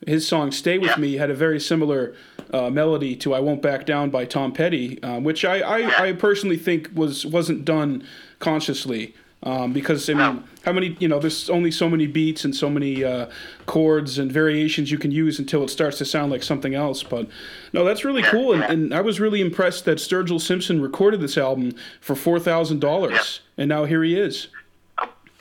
his 0.06 0.26
song 0.26 0.50
"Stay 0.50 0.78
with 0.78 0.90
Yeah. 0.90 0.96
Me" 0.96 1.14
had 1.14 1.30
a 1.30 1.34
very 1.34 1.60
similar 1.60 2.14
uh, 2.52 2.70
melody 2.70 3.14
to 3.16 3.34
"I 3.34 3.40
Won't 3.40 3.62
Back 3.62 3.86
Down" 3.86 4.10
by 4.10 4.24
Tom 4.24 4.52
Petty, 4.52 5.02
um, 5.02 5.24
which 5.24 5.44
I, 5.44 5.60
I, 5.60 6.08
I 6.08 6.12
personally 6.12 6.56
think 6.56 6.90
was 6.94 7.24
wasn't 7.26 7.64
done 7.64 8.04
consciously. 8.38 9.14
Um, 9.44 9.72
because 9.72 10.08
I 10.08 10.14
mean, 10.14 10.44
how 10.64 10.72
many 10.72 10.96
you 11.00 11.08
know? 11.08 11.18
There's 11.18 11.50
only 11.50 11.72
so 11.72 11.88
many 11.88 12.06
beats 12.06 12.44
and 12.44 12.54
so 12.54 12.70
many 12.70 13.02
uh, 13.02 13.26
chords 13.72 14.18
and 14.18 14.30
variations 14.30 14.90
you 14.90 14.98
can 14.98 15.10
use 15.10 15.38
until 15.38 15.64
it 15.64 15.70
starts 15.70 15.96
to 15.96 16.04
sound 16.04 16.30
like 16.30 16.42
something 16.42 16.74
else. 16.74 17.02
But 17.02 17.26
no, 17.72 17.86
that's 17.86 18.04
really 18.04 18.22
cool, 18.22 18.52
and, 18.52 18.62
and 18.62 18.92
I 18.92 19.00
was 19.00 19.18
really 19.18 19.40
impressed 19.40 19.86
that 19.86 19.96
Sturgill 19.96 20.42
Simpson 20.42 20.82
recorded 20.82 21.22
this 21.22 21.38
album 21.38 21.72
for 21.98 22.14
four 22.14 22.38
thousand 22.38 22.80
dollars, 22.80 23.40
and 23.56 23.70
now 23.70 23.86
here 23.86 24.04
he 24.04 24.12
is. 24.20 24.48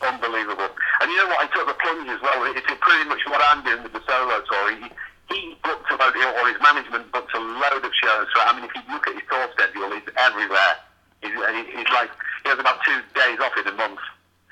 Unbelievable. 0.02 0.70
And 1.02 1.12
you 1.12 1.18
know 1.18 1.28
what? 1.28 1.44
I 1.44 1.48
took 1.52 1.68
the 1.68 1.76
plunge 1.76 2.08
as 2.08 2.22
well. 2.24 2.40
It's 2.56 2.66
pretty 2.66 3.10
much 3.10 3.20
what 3.28 3.42
I'm 3.52 3.66
doing 3.66 3.84
with 3.84 3.92
the 3.92 4.02
solo 4.08 4.40
tour. 4.48 4.80
He, 4.80 4.88
he 5.36 5.58
booked 5.62 5.92
about 5.92 6.16
it, 6.16 6.24
or 6.24 6.48
his 6.48 6.60
management 6.64 7.12
booked 7.12 7.36
a 7.36 7.40
load 7.40 7.84
of 7.84 7.92
shows. 8.00 8.28
So 8.34 8.48
I 8.48 8.56
mean, 8.56 8.64
if 8.64 8.72
you 8.74 8.82
look 8.96 9.08
at 9.08 9.14
his 9.14 9.28
tour 9.30 9.44
schedule, 9.60 9.92
he's 9.92 10.08
everywhere. 10.16 10.80
He's, 11.20 11.36
he's 11.68 11.92
like 11.92 12.10
he 12.44 12.50
has 12.50 12.60
about 12.60 12.80
two 12.88 12.96
days 13.14 13.44
off 13.44 13.60
in 13.60 13.68
a 13.68 13.76
month, 13.76 14.00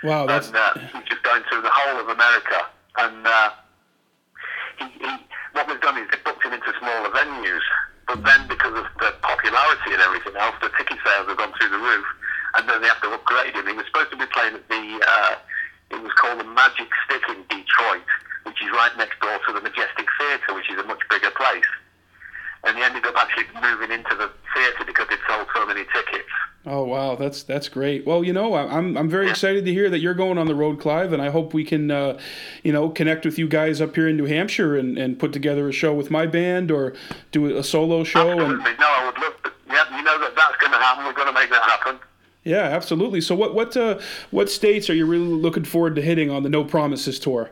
Wow, 0.04 0.28
that's 0.28 0.48
and 0.48 0.58
uh, 0.58 0.74
he's 0.80 1.08
just 1.08 1.24
going 1.24 1.44
through 1.48 1.64
the 1.64 1.72
whole 1.72 2.00
of 2.04 2.10
America. 2.12 2.68
And 2.98 3.26
uh, 3.26 3.50
he, 4.80 4.86
he, 5.00 5.12
what 5.54 5.68
they've 5.68 5.82
done 5.82 5.98
is 6.00 6.08
they 6.12 6.20
booked 6.24 6.44
him 6.44 6.54
into 6.54 6.72
smaller 6.80 7.10
venues, 7.12 7.64
but 8.08 8.24
then 8.24 8.48
because 8.48 8.76
of 8.80 8.88
the 9.00 9.12
popularity 9.22 9.92
and 9.94 10.02
everything 10.02 10.36
else, 10.36 10.56
the 10.62 10.72
ticket 10.78 10.98
sales 11.04 11.28
have 11.28 11.38
gone 11.38 11.54
through 11.60 11.70
the 11.70 11.84
roof, 11.84 12.06
and 12.56 12.68
then 12.68 12.82
they 12.82 12.88
have 12.88 13.02
to 13.02 13.12
upgrade 13.12 13.56
him. 13.56 13.68
He 13.68 13.74
was 13.74 13.86
supposed 13.88 14.12
to 14.12 14.18
be 14.18 14.26
playing 14.32 14.56
at 14.56 14.68
the, 14.68 14.84
uh, 15.04 15.36
it 15.92 16.02
was 16.02 16.14
called 16.16 16.40
the 16.40 16.48
Magic 16.48 16.88
Stick 17.06 17.24
in 17.30 17.44
Detroit, 17.48 18.08
which 18.44 18.60
is 18.64 18.72
right 18.72 18.92
next 18.98 19.20
door 19.20 19.38
to 19.48 19.54
the 19.54 19.62
Majestic 19.62 20.08
Theatre, 20.20 20.54
which 20.56 20.70
is 20.72 20.80
a 20.80 20.88
much 20.88 21.02
bigger 21.10 21.32
place. 21.32 21.70
And 22.64 22.76
he 22.76 22.84
ended 22.84 23.06
up 23.06 23.16
actually 23.16 23.48
moving 23.64 23.92
into 23.92 24.16
the 24.16 24.32
theatre 24.56 24.84
because 24.84 25.08
it 25.12 25.20
sold 25.28 25.48
so 25.56 25.66
many 25.66 25.86
tickets. 25.96 26.34
Oh 26.66 26.84
wow, 26.84 27.16
that's 27.30 27.44
that's 27.44 27.70
great. 27.70 28.06
Well, 28.08 28.24
you 28.24 28.34
know, 28.34 28.56
I'm 28.56 28.98
I'm 28.98 29.08
very 29.10 29.30
excited 29.30 29.64
to 29.66 29.72
hear 29.72 29.90
that 29.92 30.00
you're 30.00 30.16
going 30.16 30.38
on 30.40 30.48
the 30.48 30.56
road, 30.56 30.80
Clive, 30.80 31.14
and 31.14 31.22
I 31.22 31.30
hope 31.30 31.54
we 31.54 31.64
can, 31.64 31.92
uh, 31.92 32.20
you 32.64 32.74
know, 32.74 32.90
connect 32.90 33.24
with 33.24 33.38
you 33.38 33.48
guys 33.48 33.80
up 33.82 33.94
here 33.96 34.08
in 34.08 34.18
New 34.18 34.26
Hampshire 34.26 34.76
and, 34.76 34.98
and 34.98 35.20
put 35.20 35.32
together 35.32 35.70
a 35.70 35.72
show 35.72 35.94
with 35.94 36.10
my 36.10 36.26
band 36.26 36.72
or 36.72 36.94
do 37.32 37.56
a 37.56 37.64
solo 37.64 38.04
show. 38.04 38.32
And 38.32 38.42
Absolutely. 38.42 38.72
No, 38.80 38.88
I 38.88 39.06
would 39.06 39.18
love 39.20 39.34
to. 39.44 39.52
Yeah, 39.68 39.98
you 39.98 40.04
know 40.04 40.20
that 40.20 40.36
that's 40.36 40.58
going 40.58 40.72
to 40.74 40.80
happen. 40.80 41.06
We're 41.06 41.14
going 41.14 41.28
to 41.28 41.34
make 41.34 41.52
that 41.52 41.62
happen. 41.62 42.00
yeah, 42.44 42.64
absolutely. 42.64 43.22
So 43.22 43.36
what 43.36 43.54
what 43.54 43.78
uh, 43.78 44.00
what 44.32 44.50
states 44.50 44.90
are 44.90 44.96
you 44.96 45.06
really 45.06 45.26
looking 45.26 45.66
forward 45.66 45.96
to 45.98 46.02
hitting 46.02 46.32
on 46.32 46.42
the 46.42 46.50
No 46.50 46.64
Promises 46.64 47.20
tour? 47.20 47.52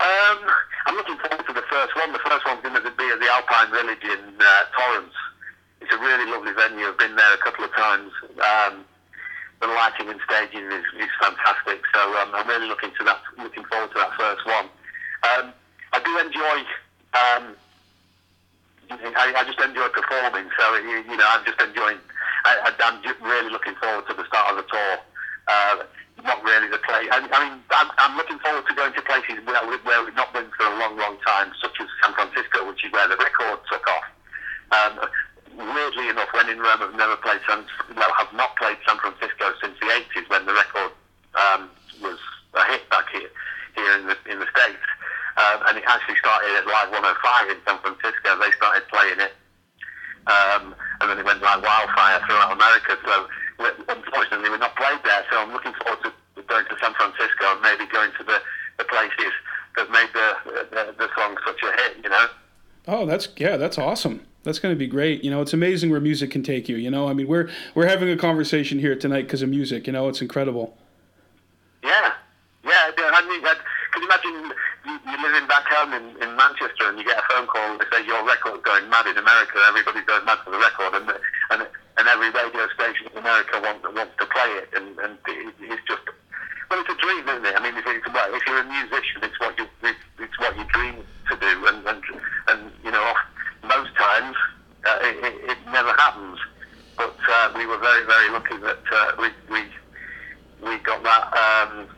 Um, 0.00 0.38
I'm 0.86 0.94
looking 0.96 1.18
forward 1.18 1.46
to 1.46 1.52
the 1.52 1.62
first 1.70 1.94
one. 1.96 2.12
The 2.12 2.18
first 2.20 2.44
one's 2.46 2.62
going 2.62 2.74
to 2.74 2.82
be 2.82 3.06
at 3.10 3.18
the 3.20 3.28
Alpine 3.30 3.70
Village 3.70 4.02
in 4.02 4.34
uh, 4.40 4.46
Torrance. 4.76 5.14
It's 5.80 5.94
a 5.94 5.98
really 5.98 6.28
lovely 6.30 6.52
venue. 6.52 6.86
I've 6.86 6.98
been 6.98 7.14
there 7.16 7.34
a 7.34 7.38
couple 7.38 7.64
of 7.64 7.72
times. 7.74 8.10
Um, 8.42 8.84
the 9.60 9.66
lighting 9.68 10.08
and 10.10 10.18
staging 10.26 10.66
is, 10.70 10.84
is 10.98 11.10
fantastic. 11.22 11.82
So 11.94 12.00
um, 12.18 12.30
I'm 12.34 12.46
really 12.46 12.66
looking 12.66 12.90
to 12.98 13.04
that. 13.04 13.22
Looking 13.38 13.64
forward 13.64 13.90
to 13.94 13.98
that 13.98 14.12
first 14.18 14.44
one. 14.46 14.66
Um, 15.22 15.52
I 15.94 15.98
do 16.02 16.12
enjoy. 16.18 16.56
Um, 17.14 17.44
I, 18.90 19.34
I 19.38 19.42
just 19.46 19.60
enjoy 19.60 19.88
performing. 19.90 20.50
So 20.58 20.64
you, 20.82 21.02
you 21.10 21.16
know, 21.16 21.26
I'm 21.30 21.44
just 21.44 21.60
enjoying. 21.62 21.98
I, 22.46 22.70
I, 22.70 22.70
I'm 22.86 23.02
just 23.02 23.18
really 23.20 23.50
looking 23.50 23.74
forward 23.82 24.06
to 24.08 24.14
the 24.14 24.26
start 24.26 24.50
of 24.50 24.56
the 24.62 24.66
tour. 24.70 24.94
Uh, 25.48 25.76
not 26.26 26.42
really 26.42 26.66
the 26.68 26.82
play. 26.82 27.06
I, 27.14 27.22
I 27.22 27.38
mean, 27.46 27.62
I'm, 27.70 27.88
I'm 28.02 28.16
looking 28.18 28.38
forward 28.42 28.66
to 28.66 28.74
going 28.74 28.92
to 28.98 29.02
places 29.06 29.38
where, 29.46 29.62
we- 29.70 29.78
where 29.86 30.02
we've 30.04 30.18
not 30.18 30.32
been 30.34 30.50
for 30.58 30.66
a 30.66 30.74
long, 30.82 30.98
long 30.98 31.16
time, 31.24 31.52
such 31.62 31.78
as 31.78 31.86
San 32.02 32.12
Francisco, 32.18 32.66
which 32.66 32.82
is 32.84 32.90
where 32.90 33.06
the 33.06 33.14
record 33.16 33.62
took 33.70 33.86
off. 33.86 34.06
Um, 34.74 34.92
weirdly 35.74 36.08
enough, 36.08 36.28
when 36.34 36.48
in 36.48 36.58
Rome, 36.58 36.82
I've 36.82 36.94
never 36.98 37.16
played 37.22 37.38
San, 37.46 37.62
well, 37.94 38.10
have 38.18 38.32
not 38.34 38.56
played 38.56 38.78
San 38.86 38.98
Francisco 38.98 39.52
since 39.62 39.78
the 39.78 39.86
80s 39.86 40.26
when 40.28 40.42
the 40.46 40.54
record 40.54 40.90
um, 41.38 41.70
was 42.02 42.18
a 42.54 42.64
hit 42.72 42.88
back 42.90 43.06
here, 43.14 43.30
here 43.76 43.92
in 44.00 44.06
the 44.10 44.16
in 44.26 44.38
the 44.40 44.46
states. 44.50 44.82
Um, 45.38 45.70
and 45.70 45.78
it 45.78 45.84
actually 45.86 46.18
started 46.18 46.50
at 46.58 46.66
Live 46.66 46.90
105 46.90 47.50
in 47.50 47.58
San 47.62 47.78
Francisco. 47.78 48.28
They 48.42 48.50
started 48.58 48.82
playing 48.90 49.22
it 49.22 49.38
um, 50.26 50.74
and 51.00 51.06
then 51.10 51.18
it 51.18 51.24
went 51.24 51.40
like 51.40 51.62
wildfire 51.62 52.18
throughout 52.26 52.52
America. 52.58 52.98
So 53.06 53.14
we- 53.62 53.78
unfortunately, 53.88 54.50
we're 54.50 54.58
not 54.62 54.74
played 54.76 54.98
there. 55.06 55.22
So 55.30 55.38
I'm 55.38 55.52
looking 55.52 55.72
forward 55.82 56.02
to 56.04 56.12
going 56.42 56.66
to 56.66 56.76
San 56.82 56.92
Francisco 56.94 57.44
and 57.54 57.62
maybe 57.62 57.86
going 57.90 58.10
to 58.18 58.24
the, 58.24 58.38
the 58.78 58.84
places 58.84 59.32
that 59.76 59.90
made 59.90 60.10
the, 60.14 60.28
the 60.74 60.82
the 60.98 61.08
song 61.16 61.36
such 61.46 61.62
a 61.62 61.70
hit. 61.82 61.98
You 62.02 62.10
know. 62.10 62.26
Oh, 62.88 63.04
that's 63.04 63.28
yeah, 63.36 63.58
that's 63.58 63.76
awesome. 63.76 64.24
That's 64.44 64.58
going 64.58 64.74
to 64.74 64.78
be 64.78 64.86
great. 64.86 65.22
You 65.22 65.30
know, 65.30 65.42
it's 65.42 65.52
amazing 65.52 65.90
where 65.90 66.00
music 66.00 66.30
can 66.30 66.42
take 66.42 66.70
you. 66.70 66.76
You 66.76 66.90
know, 66.90 67.06
I 67.06 67.12
mean, 67.12 67.28
we're 67.28 67.50
we're 67.74 67.86
having 67.86 68.08
a 68.08 68.16
conversation 68.16 68.78
here 68.78 68.96
tonight 68.96 69.28
because 69.28 69.42
of 69.42 69.50
music. 69.50 69.86
You 69.86 69.92
know, 69.92 70.08
it's 70.08 70.22
incredible. 70.22 70.74
Yeah, 71.84 72.12
yeah. 72.64 72.90
I 72.96 73.28
mean, 73.28 73.42
that, 73.44 73.58
can 73.92 74.02
you 74.02 74.08
imagine 74.08 74.56
you, 74.86 74.98
you're 75.04 75.20
living 75.20 75.46
back 75.48 75.68
home 75.68 75.92
in, 75.92 76.16
in 76.22 76.34
Manchester 76.34 76.88
and 76.88 76.96
you 76.96 77.04
get 77.04 77.18
a 77.18 77.22
phone 77.28 77.46
call 77.46 77.72
and 77.72 77.78
they 77.78 77.84
say 77.92 78.06
your 78.06 78.24
record's 78.24 78.64
going 78.64 78.88
mad 78.88 79.06
in 79.06 79.18
America. 79.18 79.60
Everybody's 79.68 80.04
going 80.08 80.24
mad 80.24 80.38
for 80.42 80.50
the 80.50 80.58
record, 80.58 80.96
and 80.96 81.12
and 81.50 81.68
and 81.98 82.08
every 82.08 82.30
radio 82.30 82.72
station 82.72 83.12
in 83.12 83.18
America 83.18 83.60
wants 83.60 83.84
wants 83.84 84.16
to 84.16 84.24
play 84.24 84.48
it, 84.64 84.68
and 84.72 84.98
and 85.00 85.18
it, 85.28 85.54
it's 85.60 85.84
just 85.86 86.08
well, 86.70 86.80
it's 86.80 86.90
a 86.90 87.00
dream, 87.00 87.26
isn't 87.28 87.46
it? 87.46 87.54
I 87.56 87.62
mean, 87.62 87.76
if, 87.76 87.84
it's, 87.86 88.12
well, 88.12 88.34
if 88.34 88.42
you're 88.46 88.60
a 88.60 88.64
musician, 88.64 89.22
it's 89.22 89.40
what 89.40 89.58
you 89.58 89.66
it's, 89.82 89.98
it's 90.18 90.38
what 90.38 90.56
you 90.56 90.64
dream 90.64 90.96
to 91.30 91.36
do, 91.36 91.66
and 91.66 91.86
and 91.86 92.02
and 92.48 92.72
you 92.84 92.90
know, 92.90 93.14
most 93.62 93.94
times 93.96 94.36
uh, 94.84 94.98
it, 95.00 95.24
it, 95.24 95.50
it 95.50 95.58
never 95.72 95.92
happens. 95.92 96.38
But 96.96 97.16
uh, 97.28 97.52
we 97.56 97.66
were 97.66 97.78
very 97.78 98.04
very 98.04 98.30
lucky 98.30 98.56
that 98.58 98.80
uh, 98.92 99.12
we 99.18 99.28
we 99.50 99.64
we 100.62 100.78
got 100.78 101.02
that 101.04 101.24
um, 101.32 101.88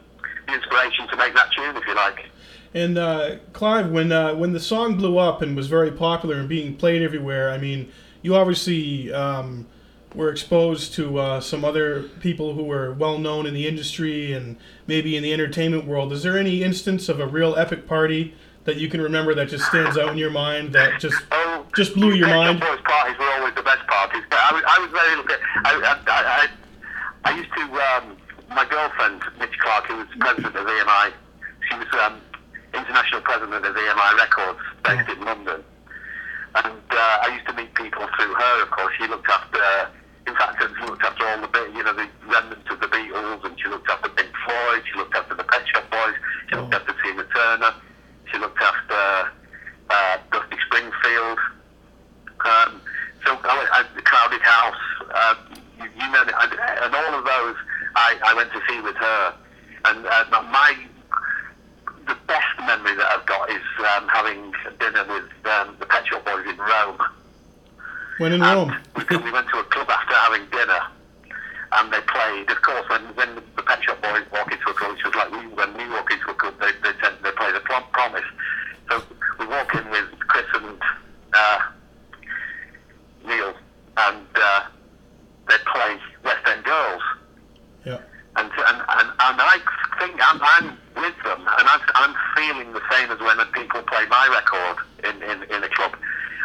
the 0.46 0.54
inspiration 0.54 1.08
to 1.08 1.16
make 1.16 1.34
that 1.34 1.50
tune, 1.52 1.76
if 1.76 1.86
you 1.86 1.94
like. 1.94 2.30
And 2.72 2.96
uh, 2.96 3.36
Clive, 3.60 3.90
when 3.90 4.10
uh, 4.10 4.34
when 4.36 4.54
the 4.54 4.58
song 4.58 4.96
blew 4.96 5.18
up 5.18 5.42
and 5.42 5.54
was 5.54 5.66
very 5.66 5.90
popular 5.90 6.36
and 6.36 6.48
being 6.48 6.74
played 6.74 7.02
everywhere, 7.02 7.50
I 7.50 7.58
mean, 7.58 7.92
you 8.22 8.34
obviously 8.34 9.12
um, 9.12 9.66
were 10.14 10.30
exposed 10.30 10.94
to 10.94 11.18
uh, 11.18 11.40
some 11.42 11.62
other 11.62 12.04
people 12.20 12.54
who 12.54 12.64
were 12.64 12.94
well 12.94 13.18
known 13.18 13.44
in 13.44 13.52
the 13.52 13.68
industry 13.68 14.32
and 14.32 14.56
maybe 14.86 15.14
in 15.14 15.22
the 15.22 15.34
entertainment 15.34 15.84
world. 15.84 16.10
Is 16.10 16.22
there 16.22 16.38
any 16.38 16.62
instance 16.62 17.10
of 17.10 17.20
a 17.20 17.26
real 17.26 17.54
epic 17.54 17.86
party 17.86 18.34
that 18.64 18.76
you 18.76 18.88
can 18.88 19.02
remember 19.02 19.34
that 19.34 19.50
just 19.50 19.66
stands 19.66 19.98
out 19.98 20.08
in 20.08 20.16
your 20.16 20.30
mind 20.30 20.72
that 20.72 20.98
just 20.98 21.22
Oh, 21.30 21.66
just 21.76 21.94
blew 21.94 22.14
your 22.14 22.28
mind? 22.28 22.60
Boys 22.60 22.80
parties 22.82 23.18
were 23.18 23.30
always 23.30 23.54
the 23.56 23.62
best 23.62 23.86
parties. 23.86 24.22
But 24.30 24.38
I 24.38 24.54
was, 24.54 24.62
I 24.66 24.78
was 24.78 24.90
very 24.90 25.16
lucky. 25.16 25.34
I, 25.66 25.98
I, 26.06 26.48
I, 27.26 27.30
I, 27.30 27.36
used 27.36 27.52
to. 27.52 27.62
Um, 27.62 28.16
my 28.56 28.64
girlfriend, 28.64 29.20
Mitch 29.38 29.58
Clark, 29.58 29.84
who 29.84 29.96
was 29.98 30.06
president 30.18 30.56
of 30.56 30.66
EMI, 30.66 31.12
she 31.68 31.76
was 31.76 31.88
um, 32.00 32.22
international 32.74 33.20
president 33.22 33.64
of 33.64 33.74
EMI 33.74 34.12
Records, 34.16 34.60
based 34.84 35.08
in 35.10 35.24
London. 35.24 35.64
And 36.54 36.82
uh, 36.90 37.18
I 37.22 37.30
used 37.34 37.46
to 37.46 37.54
meet 37.54 37.74
people 37.74 38.06
through 38.16 38.34
her. 38.34 38.62
Of 38.62 38.70
course, 38.70 38.94
she 38.98 39.06
looked 39.06 39.28
after. 39.28 39.62
In 40.26 40.34
fact, 40.34 40.62
she 40.62 40.86
looked 40.86 41.02
after 41.02 41.26
all 41.26 41.40
the, 41.40 41.72
you 41.74 41.82
know, 41.82 41.94
the 41.94 42.08
remnants 42.26 42.68
of 42.70 42.80
the 42.80 42.86
Beatles, 42.86 43.44
and 43.44 43.58
she 43.58 43.68
looked 43.68 43.88
after 43.88 44.08
Pink 44.10 44.30
Floyd. 44.44 44.82
She 44.90 44.98
looked 44.98 45.14
after 45.14 45.34
the 45.34 45.44
Pet 45.44 45.62
Shop 45.68 45.90
Boys. 45.90 46.14
She 46.48 46.56
looked 46.56 46.74
after 46.74 46.94
Tina 47.02 47.24
Turner. 47.34 47.74
She 48.30 48.38
looked 48.38 48.60
after 48.60 49.30
uh, 49.90 50.18
Dusty 50.32 50.56
Springfield. 50.66 51.38
Um, 52.40 52.80
so 53.26 53.36
I, 53.44 53.66
I, 53.72 53.84
the 53.94 54.02
Crowded 54.02 54.40
House, 54.42 54.84
uh, 55.12 55.34
you, 55.78 55.84
you 55.84 56.08
know, 56.10 56.22
and, 56.22 56.52
and 56.52 56.94
all 56.94 57.14
of 57.18 57.24
those 57.24 57.56
I, 57.96 58.18
I 58.24 58.34
went 58.34 58.52
to 58.52 58.60
see 58.68 58.80
with 58.80 58.96
her. 58.96 59.34
And 59.84 60.06
uh, 60.06 60.42
my 60.50 60.76
the 62.06 62.16
best 62.26 62.46
memory 62.58 62.94
that 62.96 63.06
I've 63.12 63.26
got 63.26 63.50
is 63.50 63.62
um, 63.96 64.08
having 64.08 64.52
dinner 64.78 65.04
with 65.08 65.30
um, 65.46 65.76
the 65.80 65.86
Pet 65.86 66.06
Shop 66.06 66.24
Boys 66.24 66.46
in 66.46 66.56
Rome. 66.58 66.98
When 68.18 68.32
in 68.32 68.42
And 68.42 68.70
Rome? 68.70 68.76
we, 68.96 69.16
we 69.16 69.30
went 69.32 69.48
to 69.50 69.58
a 69.58 69.64
club 69.64 69.88
after 69.88 70.14
having 70.14 70.46
dinner, 70.50 70.80
and 71.72 71.92
they 71.92 72.00
played. 72.02 72.50
Of 72.50 72.60
course, 72.62 72.88
when 72.88 73.02
when 73.16 73.34
the 73.56 73.62
Pet 73.62 73.82
Shop 73.84 74.00
Boys 74.02 74.24
walk 74.32 74.52
into 74.52 74.68
a 74.68 74.74
club, 74.74 74.92
it's 74.94 75.02
just 75.02 75.14
like 75.16 75.30
we, 75.30 75.46
when 75.48 75.72
we 75.76 75.88
walk 75.88 76.10
into 76.10 76.30
a 76.30 76.34
club, 76.34 76.54
they 76.60 76.72
they, 76.82 76.92
tend, 77.00 77.16
they 77.22 77.32
play 77.32 77.52
the 77.52 77.60
Prom- 77.60 77.88
Promise. 77.92 78.24
So 78.90 79.02
we 79.38 79.46
walk 79.46 79.74
in 79.74 79.88
with 79.90 80.08
Chris 80.28 80.46
and 80.54 80.78
uh, 81.32 81.58
Neil, 83.24 83.54
and 83.96 84.26
uh, 84.34 84.60
they 85.48 85.56
play 85.72 85.96
West 86.24 86.46
End 86.46 86.64
Girls. 86.64 87.02
Yeah. 87.84 87.98
And, 88.36 88.50
and, 88.50 88.78
and, 88.78 89.08
and 89.10 89.36
I 89.42 89.58
think 89.98 90.14
I'm, 90.22 90.40
I'm 90.42 90.78
with 90.96 91.14
them, 91.24 91.40
and 91.40 91.66
I'm, 91.68 91.80
I'm 91.94 92.14
feeling 92.36 92.72
the 92.72 92.82
same 92.90 93.10
as 93.10 93.18
when 93.20 93.36
people 93.52 93.82
play 93.82 94.06
my 94.06 94.26
record 94.30 94.76
in, 95.04 95.22
in, 95.22 95.42
in 95.50 95.62
a 95.64 95.68
club. 95.68 95.96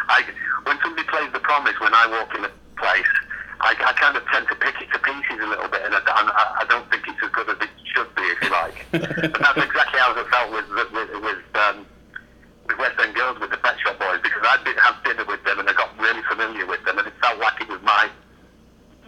I, 0.08 0.22
when 0.64 0.78
somebody 0.82 1.06
plays 1.08 1.32
The 1.32 1.40
Promise, 1.40 1.78
when 1.80 1.94
I 1.94 2.06
walk 2.06 2.34
in 2.36 2.44
a 2.44 2.50
place, 2.76 3.10
I, 3.60 3.74
I 3.78 3.92
kind 3.94 4.16
of 4.16 4.22
tend 4.30 4.46
to 4.48 4.54
pick 4.56 4.74
it 4.82 4.92
to 4.92 4.98
pieces 4.98 5.40
a 5.42 5.46
little 5.46 5.68
bit, 5.68 5.82
and 5.84 5.94
I, 5.94 6.00
I, 6.06 6.62
I 6.62 6.64
don't 6.68 6.88
think 6.90 7.08
it's 7.08 7.22
as 7.22 7.30
good 7.30 7.48
as 7.48 7.56
it 7.62 7.70
should 7.94 8.14
be, 8.14 8.22
if 8.22 8.42
you 8.42 8.50
like. 8.50 8.76
and 8.92 9.34
that's 9.34 9.58
exactly 9.62 9.98
how 9.98 10.12
it 10.14 10.26
felt 10.28 10.52
with 10.52 10.68
with, 10.74 10.92
with, 11.22 11.42
um, 11.54 11.86
with 12.66 12.78
West 12.78 12.98
End 13.00 13.14
Girls, 13.14 13.38
with 13.40 13.50
the 13.50 13.56
Pet 13.58 13.78
Shop 13.80 13.98
Boys, 13.98 14.20
because 14.22 14.42
I 14.42 14.58
did 14.64 14.76
have 14.78 14.98
dinner 15.04 15.24
with 15.24 15.42
them, 15.44 15.60
and 15.60 15.70
I 15.70 15.72
got 15.72 15.96
really 15.98 16.22
familiar 16.28 16.66
with 16.66 16.84
them, 16.84 16.98
and 16.98 17.06
it 17.06 17.14
felt 17.22 17.38
like 17.38 17.60
it 17.62 17.68
was 17.68 17.80
my 17.82 18.10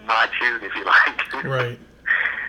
my 0.06 0.26
tune, 0.40 0.62
if 0.62 0.74
you 0.74 0.84
like. 0.86 1.44
Right. 1.44 1.78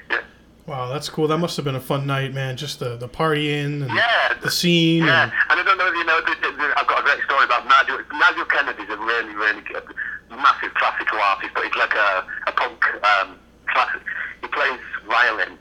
yeah. 0.10 0.22
Wow, 0.66 0.88
that's 0.88 1.09
cool. 1.20 1.28
That 1.28 1.38
must 1.40 1.56
have 1.58 1.66
been 1.66 1.76
a 1.76 1.82
fun 1.84 2.08
night, 2.08 2.34
man. 2.34 2.56
Just 2.56 2.80
the 2.80 2.96
the 2.96 3.10
partying 3.10 3.84
and 3.84 3.92
Yeah, 3.92 4.34
the 4.42 4.50
scene. 4.50 5.04
Yeah, 5.04 5.24
And, 5.24 5.32
and 5.52 5.60
I 5.60 5.64
don't 5.64 5.78
know 5.78 5.88
if 5.88 5.96
you 5.96 6.06
know, 6.06 6.20
th- 6.26 6.40
th- 6.42 6.56
th- 6.56 6.74
I've 6.78 6.88
got 6.88 7.00
a 7.00 7.04
great 7.04 7.20
story 7.26 7.44
about 7.44 7.68
Nigel. 7.68 8.00
Nigel 8.14 8.46
Kennedy's 8.46 8.90
a 8.90 8.98
really, 8.98 9.36
really 9.36 9.62
good, 9.68 9.84
massive 10.32 10.74
classical 10.76 11.20
artist, 11.20 11.52
but 11.54 11.64
he's 11.66 11.76
like 11.76 11.94
a, 11.94 12.24
a 12.48 12.52
punk 12.54 12.80
um, 13.04 13.36
classic. 13.68 14.02
He 14.42 14.48
plays 14.48 14.80
violin, 15.08 15.58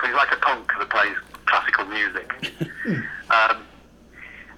so 0.00 0.06
he's 0.06 0.16
like 0.16 0.32
a 0.32 0.40
punk 0.42 0.66
that 0.78 0.90
plays 0.90 1.14
classical 1.46 1.84
music. 1.86 2.26
um, 3.30 3.62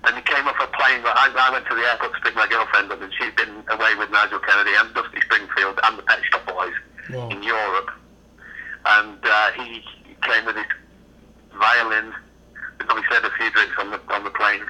and 0.05 0.17
he 0.17 0.23
came 0.23 0.47
up 0.49 0.57
for 0.57 0.67
playing. 0.73 1.03
I, 1.05 1.29
I 1.37 1.51
went 1.53 1.65
to 1.65 1.71
to 1.71 1.77
the 1.77 1.85
airport 1.85 2.15
to 2.15 2.21
pick 2.25 2.35
my 2.35 2.47
girlfriend 2.49 2.93
up, 2.93 3.01
and 3.03 3.13
she'd 3.19 3.37
been 3.37 3.61
away 3.69 3.95
with 3.97 4.09
Nigel 4.11 4.39
Kennedy 4.41 4.73
and 4.79 4.93
Dusty 4.95 5.21
Springfield 5.21 5.81
and 5.85 5.99
the 5.99 6.03
Pet 6.03 6.21
Shop 6.33 6.45
Boys 6.49 6.73
Wow. 7.13 7.29
in 7.29 7.43
Europe. 7.43 7.91
And 8.87 9.17
uh, 9.25 9.51
he 9.57 9.81
came 10.23 10.45
with 10.45 10.57
his 10.57 10.67
violin. 11.57 12.13
We 12.79 12.85
probably 12.85 13.05
said 13.11 13.25
a 13.25 13.31
few 13.41 13.51
drinks 13.53 13.73
on 13.79 13.91
the 13.91 14.01
on 14.13 14.25
the 14.25 14.31
plane 14.31 14.61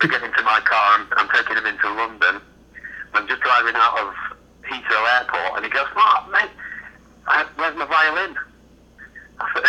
to 0.00 0.08
get 0.08 0.22
into 0.22 0.42
my 0.42 0.58
car. 0.66 0.98
and 0.98 1.06
I'm 1.16 1.28
taking 1.30 1.56
him 1.56 1.66
into 1.66 1.86
London. 1.94 2.40
I'm 3.14 3.26
just 3.28 3.40
driving 3.42 3.74
out 3.76 3.98
of 4.02 4.14
Heathrow 4.66 5.04
Airport, 5.20 5.56
and 5.56 5.64
he 5.64 5.70
goes, 5.70 5.86
"What, 5.94 6.30
mate? 6.32 6.50
I, 7.28 7.46
where's 7.54 7.76
my 7.76 7.86
violin?" 7.86 8.34
I 9.38 9.46
said, 9.54 9.64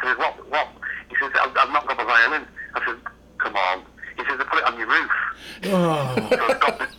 I 0.00 0.04
said, 0.06 0.18
"What? 0.18 0.48
What?" 0.50 0.68
He 1.10 1.16
says, 1.20 1.32
"I've, 1.42 1.56
I've 1.56 1.72
not 1.74 1.88
got 1.88 1.96
my 1.98 2.04
violin." 2.04 2.46
I 2.74 2.86
said, 2.86 2.96
"Come 3.38 3.56
on." 3.56 3.82
He 4.16 4.22
says, 4.30 4.38
"I 4.40 4.44
put 4.44 4.58
it 4.58 4.64
on 4.66 4.78
your 4.78 4.86
roof." 4.88 5.10
Oh, 5.66 6.14
So 6.30 6.38
I 6.38 6.54
stopped 6.56 6.82
it. 6.82 6.90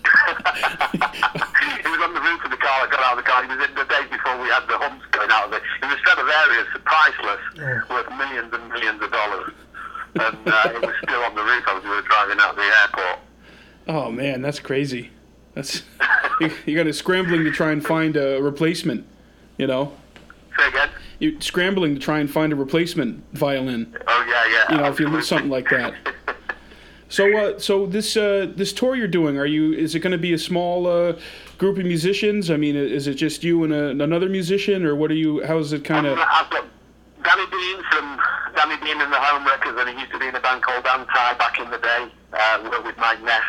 he 1.84 1.90
was 1.90 2.02
on 2.04 2.14
the 2.14 2.22
roof 2.24 2.42
of 2.46 2.52
the 2.52 2.58
car. 2.60 2.76
I 2.84 2.88
got 2.92 3.00
out 3.04 3.18
of 3.18 3.24
the 3.24 3.28
car. 3.30 3.44
He 3.44 3.50
was 3.52 3.60
in 3.68 3.76
the 3.76 3.86
days 3.86 4.08
before 4.12 4.36
we 4.42 4.48
had 4.50 4.64
the 4.68 4.78
humps 4.80 5.06
going 5.12 5.30
out 5.32 5.48
of 5.48 5.54
it. 5.54 5.64
It 5.84 5.88
was 5.88 5.98
Stradivarius, 6.00 6.68
priceless, 6.86 7.44
worth 7.90 8.10
millions 8.18 8.52
and 8.54 8.64
millions 8.72 9.02
of 9.04 9.12
dollars. 9.12 9.54
And 10.16 10.42
uh, 10.48 10.76
it 10.76 10.82
was 10.82 10.96
still 11.04 11.22
on 11.24 11.36
the 11.36 11.44
roof 11.44 11.64
as 11.70 11.84
we 11.84 11.90
were 11.92 12.02
driving 12.08 12.40
out 12.40 12.56
of 12.56 12.59
the 12.70 12.82
airport. 12.82 13.20
Oh 13.88 14.12
man, 14.12 14.42
that's 14.42 14.60
crazy. 14.60 15.10
That's 15.56 15.84
you, 16.42 16.52
you 16.66 16.76
got 16.76 16.84
to 16.84 16.94
scrambling 16.94 17.44
to 17.44 17.52
try 17.52 17.72
and 17.72 17.86
find 17.86 18.16
a 18.16 18.42
replacement. 18.42 19.06
You 19.58 19.68
know, 19.68 19.92
Say 20.58 20.68
again? 20.70 20.90
you're 21.20 21.42
scrambling 21.42 21.96
to 21.96 22.00
try 22.00 22.20
and 22.20 22.32
find 22.32 22.54
a 22.54 22.56
replacement 22.56 23.24
violin. 23.34 23.96
Oh 24.08 24.26
yeah, 24.28 24.46
yeah. 24.54 24.72
You 24.72 24.82
know, 24.82 24.90
if 24.90 25.00
you 25.00 25.08
lose 25.08 25.28
something 25.28 25.50
like 25.50 25.70
that. 25.70 25.94
So, 27.12 27.36
uh, 27.36 27.60
so 27.60 27.88
this 27.88 28.16
uh, 28.16 28.52
this 28.56 28.72
tour 28.72 28.96
you're 28.96 29.08
doing, 29.08 29.38
are 29.40 29.46
you? 29.46 29.74
Is 29.74 29.96
it 29.96 30.00
going 30.00 30.12
to 30.12 30.18
be 30.20 30.34
a 30.34 30.38
small 30.38 30.86
uh, 30.86 31.20
group 31.58 31.80
of 31.80 31.86
musicians? 31.86 32.52
I 32.52 32.58
mean, 32.58 32.76
is 32.76 33.08
it 33.08 33.16
just 33.16 33.44
you 33.44 33.64
and 33.64 33.74
a, 33.74 33.90
another 33.90 34.30
musician, 34.30 34.86
or 34.86 34.96
what 34.96 35.10
are 35.10 35.16
you? 35.16 35.44
How 35.44 35.58
is 35.58 35.74
it 35.74 35.84
kind 35.84 36.06
of? 36.06 36.20
I've 36.20 36.50
got 36.52 36.66
Danny 37.24 37.46
Dean 37.50 37.84
from 37.92 38.20
Danny 38.56 38.78
Dean 38.86 39.02
and 39.02 39.12
the 39.12 39.18
Home 39.20 39.44
Wreckers, 39.46 39.76
and 39.80 39.90
he 39.90 40.00
used 40.00 40.12
to 40.12 40.20
be 40.20 40.28
in 40.28 40.36
a 40.36 40.40
band 40.40 40.62
called 40.62 40.86
Anti 40.86 41.34
back 41.34 41.60
in 41.60 41.72
the 41.72 41.80
day. 41.80 42.12
Uh, 42.32 42.60
worked 42.64 42.86
with 42.86 42.98
Mike 42.98 43.22
Ness, 43.24 43.44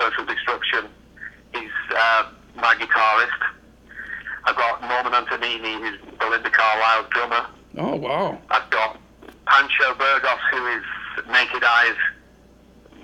Social 0.00 0.24
Distortion. 0.24 0.88
He's 1.54 1.70
uh, 1.94 2.30
my 2.56 2.74
guitarist. 2.74 3.40
I've 4.44 4.56
got 4.56 4.80
Norman 4.82 5.12
Antonini, 5.12 5.78
who's 5.80 5.98
Belinda 6.18 6.50
Carlisle's 6.50 7.10
drummer. 7.10 7.46
Oh 7.78 7.96
wow! 7.96 8.38
I've 8.50 8.70
got 8.70 8.98
Pancho 9.46 9.94
Burgos, 9.98 10.40
who 10.50 10.66
is 10.68 10.82
Naked 11.30 11.64
Eyes 11.64 11.96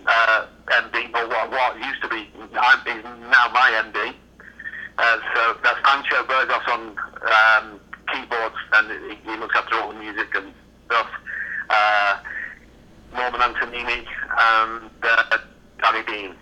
uh, 0.07 0.47
MD, 0.69 1.15
or 1.15 1.29
what, 1.29 1.51
what 1.51 1.77
used 1.79 2.03
to 2.03 2.09
be, 2.09 2.29
I'm, 2.59 2.79
he's 2.85 3.05
now 3.31 3.49
my 3.53 3.83
MD. 3.85 4.15
Uh, 4.99 5.19
so 5.35 5.57
that's 5.63 5.79
Pancho 5.83 6.25
Burgos 6.27 6.63
on 6.69 6.97
um, 7.23 7.81
keyboards, 8.13 8.57
and 8.75 9.11
he, 9.11 9.31
he 9.31 9.37
looks 9.37 9.57
after 9.57 9.77
all 9.77 9.93
the 9.93 9.99
music 9.99 10.35
and 10.35 10.53
stuff. 10.87 11.09
Uh, 11.71 12.19
Norman 13.15 13.41
Antonini 13.41 14.05
and 14.39 14.91
uh, 15.03 15.39
Danny 15.83 16.03
Dean. 16.07 16.35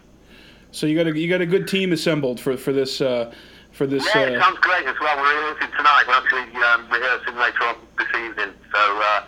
So 0.72 0.86
you 0.86 0.96
got 0.96 1.06
a 1.12 1.18
you 1.18 1.28
got 1.28 1.40
a 1.40 1.46
good 1.46 1.66
team 1.66 1.92
assembled 1.92 2.38
for 2.40 2.56
for 2.56 2.72
this 2.72 3.00
uh, 3.00 3.32
for 3.72 3.86
this. 3.86 4.06
Yeah, 4.14 4.22
it 4.22 4.36
Uh, 4.38 4.42
sounds 4.44 4.58
great 4.60 4.86
as 4.86 4.94
well. 5.00 5.16
We're 5.16 5.28
rehearsing 5.50 5.76
tonight. 5.76 6.04
We're 6.06 6.14
actually 6.14 6.62
um, 6.62 6.88
rehearsing 6.90 7.36
later 7.36 7.62
on 7.64 7.76
this 7.98 8.08
evening. 8.14 8.52
So 8.72 8.78
uh, 8.78 9.22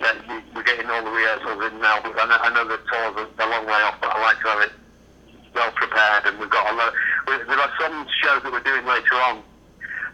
yeah, 0.00 0.40
we're 0.54 0.62
getting 0.62 0.88
all 0.88 1.04
the 1.04 1.10
rehearsals 1.10 1.60
in 1.70 1.80
now. 1.80 2.00
But 2.02 2.18
I 2.18 2.24
know, 2.26 2.38
I 2.40 2.48
know 2.54 2.64
the 2.68 2.78
tour's 2.88 3.28
a, 3.38 3.44
a 3.44 3.46
long 3.48 3.66
way 3.66 3.80
off, 3.84 3.96
but 4.00 4.10
I 4.16 4.20
like 4.22 4.40
to 4.42 4.48
have 4.48 4.62
it 4.62 4.72
well 5.54 5.70
prepared. 5.72 6.24
And 6.26 6.38
we've 6.38 6.50
got 6.50 6.72
a 6.72 6.74
lot. 6.76 6.92
we- 7.28 7.44
There 7.44 7.58
are 7.60 7.72
some 7.80 8.06
shows 8.24 8.42
that 8.44 8.52
we're 8.52 8.64
doing 8.64 8.86
later 8.86 9.14
on 9.28 9.42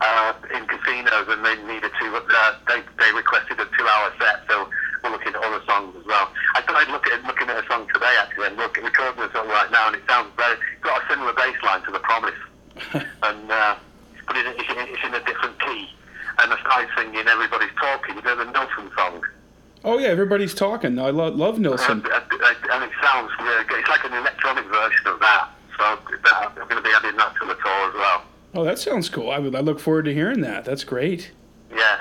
uh, 0.00 0.32
in 0.56 0.66
casinos, 0.66 1.26
and 1.30 1.44
they 1.46 1.54
needed 1.70 1.92
to. 2.00 2.06
Uh, 2.16 2.54
they 2.66 2.82
they 2.98 3.12
requested 3.14 3.60
a 3.60 3.66
two-hour 3.78 4.12
set, 4.18 4.42
so 4.50 4.68
we're 5.04 5.12
looking 5.12 5.34
at 5.36 5.44
other 5.44 5.62
songs 5.66 5.94
as 6.00 6.04
well. 6.06 6.32
I 6.54 6.62
started 6.62 6.90
looking 6.90 7.12
at 7.12 7.24
looking 7.24 7.48
at 7.48 7.62
a 7.62 7.66
song 7.68 7.86
today 7.92 8.16
actually, 8.18 8.48
and 8.48 8.56
look, 8.56 8.76
recording 8.76 9.22
a 9.22 9.30
song 9.32 9.48
right 9.48 9.70
now, 9.70 9.88
and 9.88 9.96
it 9.96 10.02
sounds 10.08 10.32
very 10.36 10.56
got 10.80 11.04
a 11.04 11.08
similar 11.12 11.32
bass 11.34 11.56
line 11.62 11.82
to 11.84 11.92
The 11.92 12.00
Promise, 12.00 12.40
and 13.22 13.50
uh, 13.50 13.76
but 14.26 14.36
it, 14.36 14.46
it's, 14.56 14.68
in, 14.68 14.78
it's 14.88 15.04
in 15.04 15.14
a 15.14 15.22
different 15.24 15.60
key. 15.60 15.88
And 16.40 16.52
I 16.52 16.58
started 16.60 16.88
singing 16.96 17.28
"Everybody's 17.28 17.74
Talking," 17.78 18.16
you 18.16 18.22
know 18.22 18.36
the 18.36 18.50
Nilsson 18.50 18.90
song, 18.96 19.22
oh 19.84 19.98
yeah, 19.98 20.08
everybody's 20.08 20.54
talking. 20.54 20.98
I 20.98 21.10
lo- 21.10 21.28
love 21.28 21.58
Nilsson. 21.58 22.02
and, 22.02 22.06
and, 22.06 22.56
and 22.72 22.84
it 22.84 22.90
sounds 23.02 23.30
really 23.38 23.64
good. 23.64 23.80
It's 23.80 23.88
like 23.88 24.04
an 24.04 24.14
electronic 24.14 24.64
version 24.66 25.06
of 25.06 25.20
that. 25.20 25.50
So 25.76 25.98
that, 26.24 26.52
I'm 26.56 26.68
going 26.68 26.82
to 26.82 26.82
be 26.82 26.94
adding 26.96 27.16
that 27.16 27.34
to 27.40 27.46
the 27.46 27.54
tour 27.54 27.88
as 27.88 27.94
well. 27.94 28.22
Oh, 28.54 28.64
that 28.64 28.78
sounds 28.78 29.08
cool. 29.08 29.30
I 29.30 29.38
would. 29.38 29.54
I 29.54 29.60
look 29.60 29.80
forward 29.80 30.04
to 30.06 30.14
hearing 30.14 30.40
that. 30.40 30.64
That's 30.64 30.84
great. 30.84 31.32
Yeah. 31.74 32.00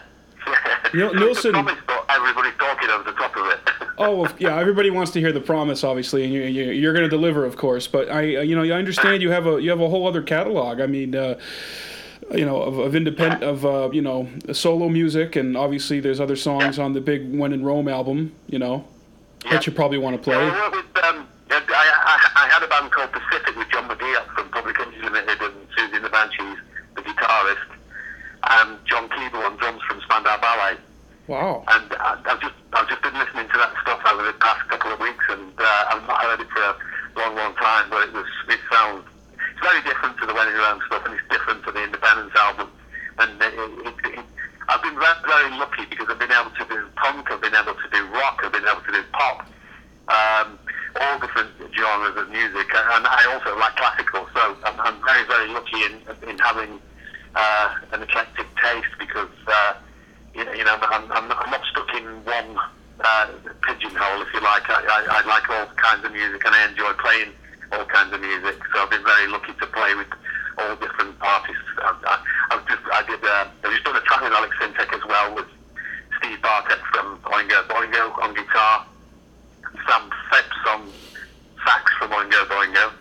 Nil- 0.94 1.10
So 1.12 1.16
Nilsson- 1.20 1.52
The 1.54 1.64
promise, 1.64 1.80
but 1.88 2.06
everybody's 2.10 2.54
talking 2.58 2.89
over 2.89 3.04
the 3.04 3.12
top 3.18 3.36
of 3.36 3.46
it. 3.48 3.60
Oh 4.00 4.28
yeah. 4.39 4.58
Everybody 4.60 4.89
wants 4.89 5.12
to 5.12 5.20
hear 5.20 5.32
the 5.32 5.39
promise, 5.39 5.84
obviously, 5.84 6.24
and 6.24 6.34
you, 6.34 6.41
you, 6.41 6.72
you're 6.72 6.94
going 6.94 7.04
to 7.04 7.10
deliver, 7.10 7.46
of 7.46 7.58
course. 7.58 7.86
But 7.88 8.10
I, 8.10 8.38
uh, 8.38 8.41
you 8.41 8.56
know, 8.56 8.64
I 8.64 8.72
understand 8.80 9.22
you 9.22 9.30
have 9.30 9.46
a 9.46 9.62
you 9.62 9.70
have 9.70 9.80
a 9.82 9.88
whole 9.88 10.08
other 10.08 10.24
catalog. 10.24 10.80
I 10.82 10.88
mean, 10.88 11.16
uh, 11.16 11.39
you 12.34 12.44
know, 12.44 12.60
of, 12.64 12.80
of 12.80 12.96
independent 12.96 13.44
of 13.44 13.64
uh, 13.66 13.91
you 13.94 14.02
know 14.02 14.28
solo 14.52 14.89
music, 14.89 15.36
and 15.36 15.56
obviously 15.56 16.00
there's 16.00 16.20
other 16.20 16.36
songs 16.36 16.80
on 16.80 16.94
the 16.94 17.02
big 17.02 17.38
When 17.38 17.54
in 17.54 17.64
Rome 17.64 17.88
album. 17.88 18.34
You 18.48 18.58
know, 18.58 18.88
that 19.52 19.68
you 19.68 19.72
probably 19.74 20.00
want 20.00 20.22
to 20.22 20.30
Yeah, 20.32 20.38
play. 20.50 20.60
I 20.60 20.70
with, 20.70 21.04
um, 21.06 21.28
I, 21.52 21.62
I, 21.70 22.46
I 22.46 22.50
had 22.50 22.64
a 22.64 22.68
band 22.68 22.91
called 22.91 23.12
Pacific 23.12 23.56
with 23.56 23.70
John 23.70 23.88
McGee 23.88 24.26
from 24.34 24.50
Public 24.50 24.80
Image 24.80 25.02
Limited 25.04 25.39
and 25.39 25.54
Siouxsie 25.78 26.02
the 26.02 26.10
Banshees, 26.10 26.58
the 26.96 27.02
guitarist, 27.04 27.70
and 28.50 28.78
John 28.88 29.08
Keeble 29.10 29.46
on 29.46 29.56
drums 29.58 29.82
from 29.88 30.02
Spandau 30.02 30.41
Ballet. 30.41 30.78
Wow. 31.28 31.63
And 31.69 31.88
I, 31.99 32.19
I've 32.19 32.41
just 32.41 32.55
I've 32.74 32.89
just 32.89 33.01
been 33.01 33.15
listening 33.15 33.47
to 33.47 33.57
that 33.57 33.71
stuff 33.82 34.01
over 34.11 34.24
the 34.28 34.36
past 34.43 34.67
couple 34.67 34.91
of 34.91 34.99
weeks, 34.99 35.24
and 35.30 35.53
uh, 35.55 35.91
I've 35.95 36.03
not 36.03 36.19
heard 36.19 36.41
it 36.41 36.49
for 36.51 36.59
a 36.59 36.76
long, 37.15 37.36
long 37.36 37.55
time. 37.55 37.89
But 37.89 38.09
it 38.09 38.13
was 38.13 38.28
it 38.49 38.59
sounds 38.69 39.07
it's 39.39 39.63
very 39.63 39.80
different 39.88 40.19
to 40.19 40.26
the 40.28 40.34
When 40.34 40.49
in 40.49 40.55
Rome 40.55 40.82
stuff, 40.88 41.03
and 41.05 41.15
it's 41.15 41.24
different 41.32 41.63
to 41.63 41.71
the 41.71 41.84
Independence 41.84 42.36
album. 42.36 42.67
And 43.19 43.39
it, 43.39 43.53
it, 43.55 44.19
it, 44.19 44.26
I've 44.67 44.82
been 44.84 44.99
very, 44.99 45.19
very 45.24 45.51
lucky 45.55 45.86
because 45.88 46.07
I've 46.09 46.19
been 46.19 46.34
able 46.34 46.51
to 46.51 46.65
do 46.67 46.88
punk, 46.97 47.32
I've 47.32 47.41
been 47.41 47.55
able 47.55 47.76
to 47.76 47.89
do 47.93 48.01
rock, 48.11 48.41
I've 48.43 48.51
been 48.51 48.67
able 48.67 48.82
to 48.82 48.91
do 48.91 49.03
pop, 49.13 49.47
um, 50.09 50.59
all 50.99 51.19
different 51.19 51.51
genres 51.71 52.17
of 52.17 52.28
music, 52.32 52.67
and 52.74 53.07
I 53.07 53.21
also 53.32 53.55
like 53.59 53.76
classical. 53.78 54.28
So 54.34 54.57
I'm, 54.65 54.76
I'm 54.82 54.97
very, 55.05 55.24
very 55.28 55.47
lucky 55.55 55.88
in 55.88 56.03
in 56.28 56.38
having 56.39 56.82
uh, 57.36 57.76
an 57.95 58.03
eclectic 58.03 58.47
taste 58.59 58.91
because. 58.99 59.32
Uh, 59.47 59.74
you 60.36 60.64
know, 60.64 60.78
I'm, 60.82 61.12
I'm, 61.12 61.32
I'm 61.32 61.52
not 61.52 61.62
stuck 61.72 61.94
in 61.96 62.06
one 62.26 62.58
uh, 63.00 63.28
pigeonhole, 63.62 64.22
if 64.22 64.34
you 64.34 64.42
like. 64.42 64.70
I, 64.70 64.82
I, 64.82 65.22
I 65.22 65.28
like 65.28 65.50
all 65.50 65.68
kinds 65.78 66.06
of 66.06 66.12
music 66.12 66.44
and 66.46 66.56
I 66.56 66.68
enjoy 66.68 66.94
playing 66.94 67.32
all 67.72 67.86
kinds 67.86 68.14
of 68.14 68.22
music. 68.22 68.58
So 68.74 68.82
I've 68.82 68.90
been 68.90 69.04
very 69.04 69.28
lucky 69.28 69.54
to 69.54 69.68
play 69.68 69.96
with 69.96 70.08
all 70.58 70.76
different 70.78 71.16
artists. 71.22 71.70
I, 71.78 71.94
I, 72.06 72.16
I've 72.56 72.68
just, 72.68 72.82
I 72.92 73.02
did, 73.06 73.24
uh, 73.24 73.48
I've 73.64 73.72
just 73.72 73.84
done 73.84 73.96
a 73.96 74.02
track 74.02 74.22
with 74.22 74.34
Alex 74.34 74.56
Syntek 74.62 74.94
as 74.94 75.06
well 75.06 75.36
with 75.36 75.48
Steve 76.18 76.42
Bartek 76.42 76.80
from 76.94 77.20
Oingo 77.26 77.68
Boingo 77.68 78.24
on 78.24 78.34
guitar, 78.34 78.86
Sam 79.88 80.10
Phipps 80.32 80.62
on 80.70 80.90
sax 81.66 81.92
from 82.00 82.12
Oingo 82.12 82.46
Boingo, 82.48 82.94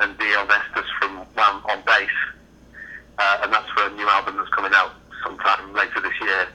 and 0.00 0.18
Deon 0.18 0.46
Estus 0.46 0.86
from 1.00 1.18
Wham 1.34 1.62
on 1.70 1.82
bass. 1.86 2.10
Uh, 3.18 3.40
and 3.42 3.52
that's 3.52 3.70
for 3.70 3.86
a 3.86 3.90
new 3.90 4.08
album 4.08 4.36
that's 4.36 4.50
coming 4.50 4.72
out 4.74 4.92
sometime 5.24 5.72
later 5.72 6.00
this 6.00 6.12
year. 6.20 6.48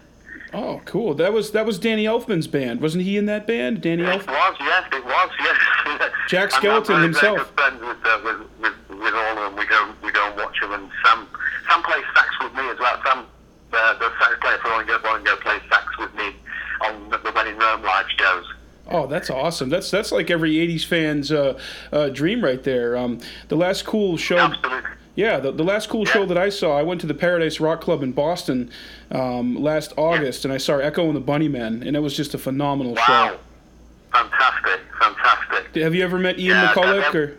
Oh, 0.53 0.81
cool. 0.85 1.13
That 1.13 1.31
was 1.31 1.51
that 1.51 1.65
was 1.65 1.79
Danny 1.79 2.03
Elfman's 2.05 2.47
band, 2.47 2.81
wasn't 2.81 3.03
he 3.05 3.17
in 3.17 3.25
that 3.27 3.47
band? 3.47 3.81
Danny 3.81 4.03
It 4.03 4.09
Elf. 4.09 4.27
was, 4.27 4.55
yes, 4.59 4.83
it 4.91 5.05
was, 5.05 5.29
yes. 5.39 6.11
Jack 6.27 6.51
I'm- 6.53 6.61
Skeleton 6.61 6.95
I'm 6.95 7.13
very, 7.13 7.13
himself. 7.13 7.37
Good 7.37 7.47
friends 7.55 7.81
with, 7.81 7.97
uh, 8.05 8.19
with, 8.23 8.39
with, 8.89 8.99
with 8.99 9.13
all 9.13 9.37
of 9.37 9.37
them. 9.37 9.55
We 9.55 9.65
go, 9.65 9.93
we 10.03 10.11
go 10.11 10.27
and 10.27 10.35
watch 10.37 10.59
them, 10.59 10.73
and 10.73 10.89
Sam, 11.05 11.27
Sam 11.69 11.81
plays 11.83 12.03
sax 12.15 12.27
with 12.41 12.53
me 12.53 12.67
as 12.69 12.79
well. 12.79 12.99
Sam, 13.05 13.25
uh, 13.73 13.93
the 13.99 14.11
sax 14.19 14.35
player 14.41 14.57
for 14.57 14.67
Oingo 14.69 14.99
Boingo, 15.01 15.39
plays 15.39 15.61
sax 15.69 15.97
with 15.97 16.13
me 16.15 16.35
on 16.85 17.09
the, 17.09 17.17
the 17.19 17.31
When 17.31 17.47
in 17.47 17.57
Rome 17.57 17.83
live 17.83 18.05
shows. 18.17 18.45
Oh, 18.89 19.07
that's 19.07 19.29
awesome. 19.29 19.69
That's 19.69 19.89
that's 19.89 20.11
like 20.11 20.29
every 20.29 20.55
'80s 20.55 20.83
fan's 20.83 21.31
uh, 21.31 21.57
uh, 21.93 22.09
dream 22.09 22.43
right 22.43 22.61
there. 22.61 22.97
Um, 22.97 23.19
the 23.47 23.55
last 23.55 23.85
cool 23.85 24.17
show. 24.17 24.37
Absolutely. 24.37 24.89
Yeah, 25.21 25.39
the, 25.39 25.51
the 25.51 25.63
last 25.63 25.87
cool 25.87 26.03
show 26.03 26.25
that 26.25 26.37
I 26.37 26.49
saw, 26.49 26.75
I 26.75 26.81
went 26.81 26.99
to 27.01 27.05
the 27.05 27.13
Paradise 27.13 27.59
Rock 27.59 27.79
Club 27.79 28.01
in 28.01 28.11
Boston 28.11 28.71
um, 29.11 29.53
last 29.55 29.93
August, 29.95 30.45
and 30.45 30.51
I 30.51 30.57
saw 30.57 30.77
Echo 30.77 31.05
and 31.05 31.15
the 31.15 31.21
Bunnymen, 31.21 31.85
and 31.85 31.95
it 31.95 31.99
was 31.99 32.17
just 32.17 32.33
a 32.33 32.39
phenomenal 32.39 32.95
Wow. 32.95 33.37
Fantastic, 34.11 34.81
fantastic. 34.99 35.75
Have 35.75 35.93
you 35.93 36.03
ever 36.03 36.17
met 36.17 36.39
Ian 36.39 36.57
Yeah, 36.57 36.73
McCulloch? 36.73 37.13
Or 37.13 37.37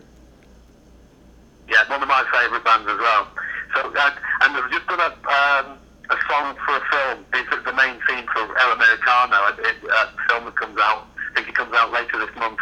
Yeah, 1.68 1.88
one 1.90 2.00
of 2.00 2.06
my 2.08 2.22
favourite 2.32 2.62
bands 2.64 2.88
as 2.88 2.98
well. 2.98 3.26
So, 3.74 3.92
uh, 3.92 4.10
and 4.42 4.54
they've 4.54 4.70
just 4.70 4.86
done 4.86 5.00
a, 5.00 5.10
um, 5.26 5.78
a 6.08 6.16
song 6.30 6.54
for 6.64 6.76
a 6.76 6.84
film. 6.86 7.24
It's 7.34 7.64
the 7.64 7.72
main 7.72 7.98
theme 8.06 8.26
for 8.32 8.58
El 8.58 8.72
Americano, 8.78 9.34
a, 9.34 9.50
a 9.50 10.28
film 10.28 10.44
that 10.44 10.54
comes 10.54 10.78
out. 10.78 11.08
I 11.32 11.34
think 11.34 11.48
it 11.48 11.56
comes 11.56 11.74
out 11.74 11.90
later 11.90 12.24
this 12.24 12.34
month. 12.36 12.60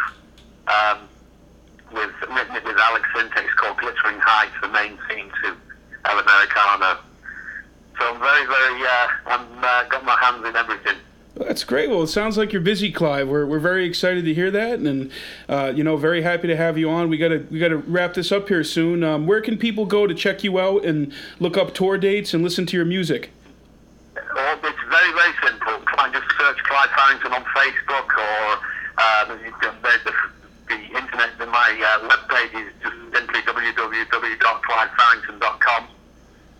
Um, 0.65 0.97
with 1.93 2.11
written 2.29 2.55
it 2.55 2.63
with 2.63 2.77
Alex 2.77 3.07
Syntek. 3.15 3.47
Called 3.57 3.77
Glittering 3.77 4.19
Heights, 4.19 4.53
the 4.61 4.69
main 4.69 4.97
theme 5.07 5.31
to 5.43 5.55
El 6.05 6.19
Americano. 6.19 6.99
So 7.99 8.13
I'm 8.13 8.19
very, 8.19 8.45
very, 8.47 8.83
uh, 8.83 9.07
I'm 9.27 9.63
uh, 9.63 9.83
got 9.89 10.03
my 10.03 10.17
hands 10.21 10.45
in 10.45 10.55
everything. 10.55 10.97
That's 11.35 11.63
great. 11.63 11.89
Well, 11.89 12.03
it 12.03 12.07
sounds 12.07 12.37
like 12.37 12.51
you're 12.51 12.61
busy, 12.61 12.91
Clive. 12.91 13.27
We're, 13.27 13.45
we're 13.45 13.59
very 13.59 13.85
excited 13.85 14.25
to 14.25 14.33
hear 14.33 14.51
that, 14.51 14.79
and 14.79 15.11
uh, 15.47 15.71
you 15.73 15.83
know, 15.83 15.95
very 15.95 16.21
happy 16.21 16.47
to 16.47 16.57
have 16.57 16.77
you 16.77 16.89
on. 16.89 17.09
We 17.09 17.17
gotta 17.17 17.45
we 17.49 17.57
gotta 17.57 17.77
wrap 17.77 18.13
this 18.13 18.31
up 18.31 18.49
here 18.49 18.63
soon. 18.63 19.03
Um, 19.03 19.27
where 19.27 19.41
can 19.41 19.57
people 19.57 19.85
go 19.85 20.07
to 20.07 20.13
check 20.13 20.43
you 20.43 20.59
out 20.59 20.83
and 20.83 21.13
look 21.39 21.57
up 21.57 21.73
tour 21.73 21.97
dates 21.97 22.33
and 22.33 22.43
listen 22.43 22.65
to 22.67 22.75
your 22.75 22.85
music? 22.85 23.31
Well, 24.15 24.59
it's 24.63 24.77
very, 24.89 25.11
very 25.13 25.33
simple. 25.43 25.79
Just 26.11 26.27
search 26.37 26.57
Clive 26.63 26.89
Farrington 26.89 27.31
on 27.31 27.43
Facebook 27.45 28.07
or 28.17 28.59
uh, 28.97 29.25
the, 29.25 29.35
the, 29.61 29.71
the, 30.03 30.13
the 30.77 30.85
internet. 30.95 31.35
My 31.39 31.75
uh, 31.75 32.07
webpage 32.07 32.53
is 32.55 32.71
just 32.81 32.95
simply 33.11 33.41
www.clivefarrington.com. 33.43 35.87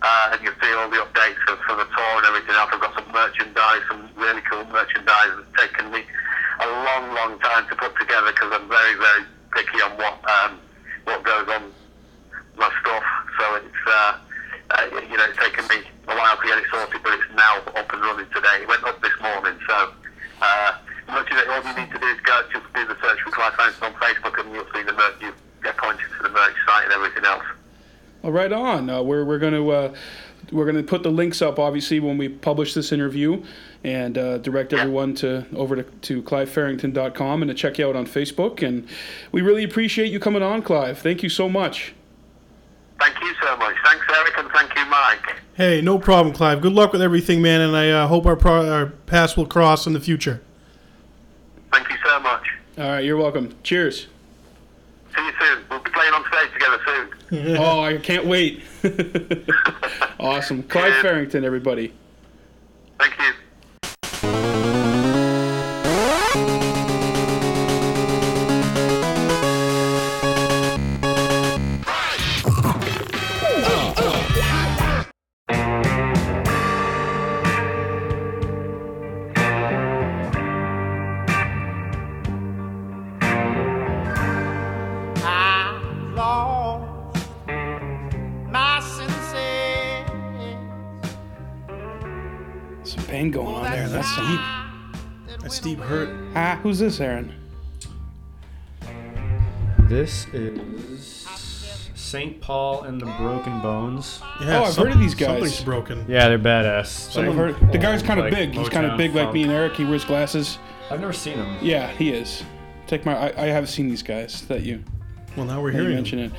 Uh, 0.02 0.30
and 0.32 0.42
you'll 0.42 0.52
see 0.60 0.74
all 0.74 0.90
the 0.90 0.96
updates 0.98 1.38
for, 1.46 1.54
for 1.62 1.76
the 1.78 1.86
tour 1.94 2.16
and 2.18 2.26
everything 2.26 2.56
else. 2.58 2.74
I've 2.74 2.80
got 2.80 2.92
some 2.94 3.06
merchandise, 3.12 3.82
some 3.88 4.10
really 4.16 4.42
cool 4.50 4.64
merchandise 4.66 5.30
that's 5.38 5.52
taken 5.62 5.92
me 5.92 6.02
a 6.60 6.66
long, 6.66 7.14
long 7.14 7.38
time 7.38 7.68
to 7.68 7.76
put 7.76 7.96
together 7.98 8.32
because 8.34 8.50
I'm 8.52 8.68
very, 8.68 8.94
very 8.98 9.24
picky 9.54 9.80
on 9.80 9.96
what 9.96 10.18
um, 10.26 10.58
what 11.04 11.22
goes 11.22 11.46
on 11.48 11.72
my 12.58 12.68
stuff. 12.82 13.04
So 13.38 13.54
it's 13.62 13.82
uh, 13.86 14.18
uh, 14.70 14.86
you 15.08 15.16
know 15.16 15.24
it's 15.30 15.38
taken 15.38 15.66
me 15.68 15.86
a 16.08 16.16
while 16.16 16.36
to 16.36 16.46
get 16.46 16.58
it 16.58 16.64
sorted, 16.70 17.00
but 17.02 17.12
it's 17.14 17.30
now 17.34 17.58
up 17.78 17.92
and 17.92 18.02
running 18.02 18.26
today. 18.34 18.62
It 18.62 18.68
went 18.68 18.84
up 18.84 19.00
this 19.02 19.14
morning, 19.22 19.58
so 19.68 19.92
uh, 20.42 20.72
much 21.12 21.30
of 21.30 21.38
it, 21.38 21.48
all 21.48 21.62
you 21.62 21.76
need 21.78 21.92
to 21.92 21.98
do 21.98 22.06
is 22.06 22.20
go 22.20 22.42
just 22.52 22.64
do 22.74 22.86
the 22.86 22.96
search 23.00 23.20
for 23.22 23.30
Clive 23.30 23.54
Fancy 23.54 23.82
on 23.82 23.92
Facebook, 23.94 24.40
and 24.40 24.52
you'll 24.54 24.66
see 24.74 24.82
the 24.82 24.92
merch. 24.92 25.14
You 25.20 25.32
get 25.62 25.76
pointed 25.76 26.06
to 26.16 26.22
the 26.22 26.30
merch 26.30 26.54
site 26.66 26.84
and 26.84 26.92
everything 26.92 27.24
else. 27.24 27.44
Well, 28.22 28.32
right 28.32 28.52
on. 28.52 28.88
Uh, 28.88 29.02
we're 29.02 29.24
we're 29.24 29.38
gonna 29.38 29.66
uh, 29.68 29.94
we're 30.50 30.66
gonna 30.66 30.82
put 30.82 31.02
the 31.02 31.10
links 31.10 31.42
up 31.42 31.58
obviously 31.58 32.00
when 32.00 32.18
we 32.18 32.28
publish 32.28 32.74
this 32.74 32.92
interview, 32.92 33.42
and 33.84 34.16
uh, 34.16 34.38
direct 34.38 34.72
everyone 34.72 35.14
to 35.16 35.44
over 35.54 35.76
to, 35.76 35.82
to 35.82 36.22
clivefarrington.com 36.22 37.42
and 37.42 37.48
to 37.48 37.54
check 37.54 37.78
you 37.78 37.88
out 37.88 37.96
on 37.96 38.06
Facebook. 38.06 38.66
And 38.66 38.88
we 39.32 39.42
really 39.42 39.64
appreciate 39.64 40.10
you 40.10 40.20
coming 40.20 40.42
on, 40.42 40.62
Clive. 40.62 40.98
Thank 40.98 41.22
you 41.22 41.28
so 41.28 41.48
much. 41.48 41.94
Thank 43.00 43.20
you 43.20 43.34
so 43.42 43.56
much. 43.56 43.74
Thanks, 43.84 44.06
Eric, 44.16 44.38
and 44.38 44.50
thank 44.50 44.74
you, 44.76 44.86
Mike. 44.86 45.36
Hey, 45.54 45.80
no 45.80 45.98
problem, 45.98 46.32
Clive. 46.32 46.60
Good 46.60 46.72
luck 46.72 46.92
with 46.92 47.02
everything, 47.02 47.42
man, 47.42 47.60
and 47.60 47.76
I 47.76 47.90
uh, 47.90 48.06
hope 48.06 48.26
our, 48.26 48.36
pro- 48.36 48.70
our 48.70 48.86
paths 48.86 49.36
will 49.36 49.46
cross 49.46 49.86
in 49.86 49.92
the 49.92 50.00
future. 50.00 50.40
So 52.12 52.20
much. 52.20 52.46
All 52.76 52.84
right, 52.84 53.02
you're 53.02 53.16
welcome. 53.16 53.54
Cheers. 53.62 54.06
See 55.16 55.24
you 55.24 55.32
soon. 55.40 55.64
We'll 55.70 55.78
be 55.78 55.90
playing 55.92 56.12
on 56.12 56.22
stage 56.30 56.52
together 56.52 56.78
soon. 56.84 57.56
Oh, 57.56 57.80
I 57.80 57.96
can't 57.96 58.26
wait. 58.26 58.62
awesome. 60.20 60.62
Clive 60.64 61.00
Farrington, 61.00 61.42
everybody. 61.42 61.94
This, 96.82 97.00
Aaron? 97.00 97.32
This 99.88 100.26
is 100.34 101.26
St. 101.94 102.40
Paul 102.40 102.82
and 102.82 103.00
the 103.00 103.06
Broken 103.18 103.60
Bones. 103.60 104.20
Yeah, 104.40 104.58
Oh, 104.60 104.64
I've 104.64 104.76
heard 104.76 104.90
of 104.92 104.98
these 104.98 105.14
guys. 105.14 105.28
Somebody's 105.28 105.60
broken. 105.62 106.04
Yeah, 106.08 106.28
they're 106.28 106.38
badass. 106.38 106.86
Some 106.86 107.26
Like, 107.26 107.30
of 107.30 107.36
her. 107.58 107.70
The 107.72 107.78
guy's 107.78 108.02
kind 108.02 108.18
of 108.18 108.26
like, 108.26 108.34
big. 108.34 108.50
He's 108.52 108.68
kind 108.68 108.84
of 108.84 108.92
Motown 108.92 108.98
big 108.98 109.14
like 109.14 109.32
me 109.32 109.44
and 109.44 109.52
Eric. 109.52 109.74
He 109.76 109.84
wears 109.84 110.04
glasses. 110.04 110.58
I've 110.90 111.00
never 111.00 111.12
seen 111.12 111.34
him. 111.34 111.56
Yeah, 111.62 111.88
he 111.92 112.10
is. 112.10 112.42
Take 112.88 113.06
my. 113.06 113.14
I, 113.32 113.44
I 113.44 113.46
have 113.46 113.68
seen 113.68 113.88
these 113.88 114.02
guys 114.02 114.42
that 114.48 114.62
you 114.62 114.82
Well, 115.36 115.46
now 115.46 115.62
we're 115.62 115.70
that 115.70 115.76
you 115.78 115.82
hearing 115.84 115.96
mention 115.96 116.18
it. 116.18 116.32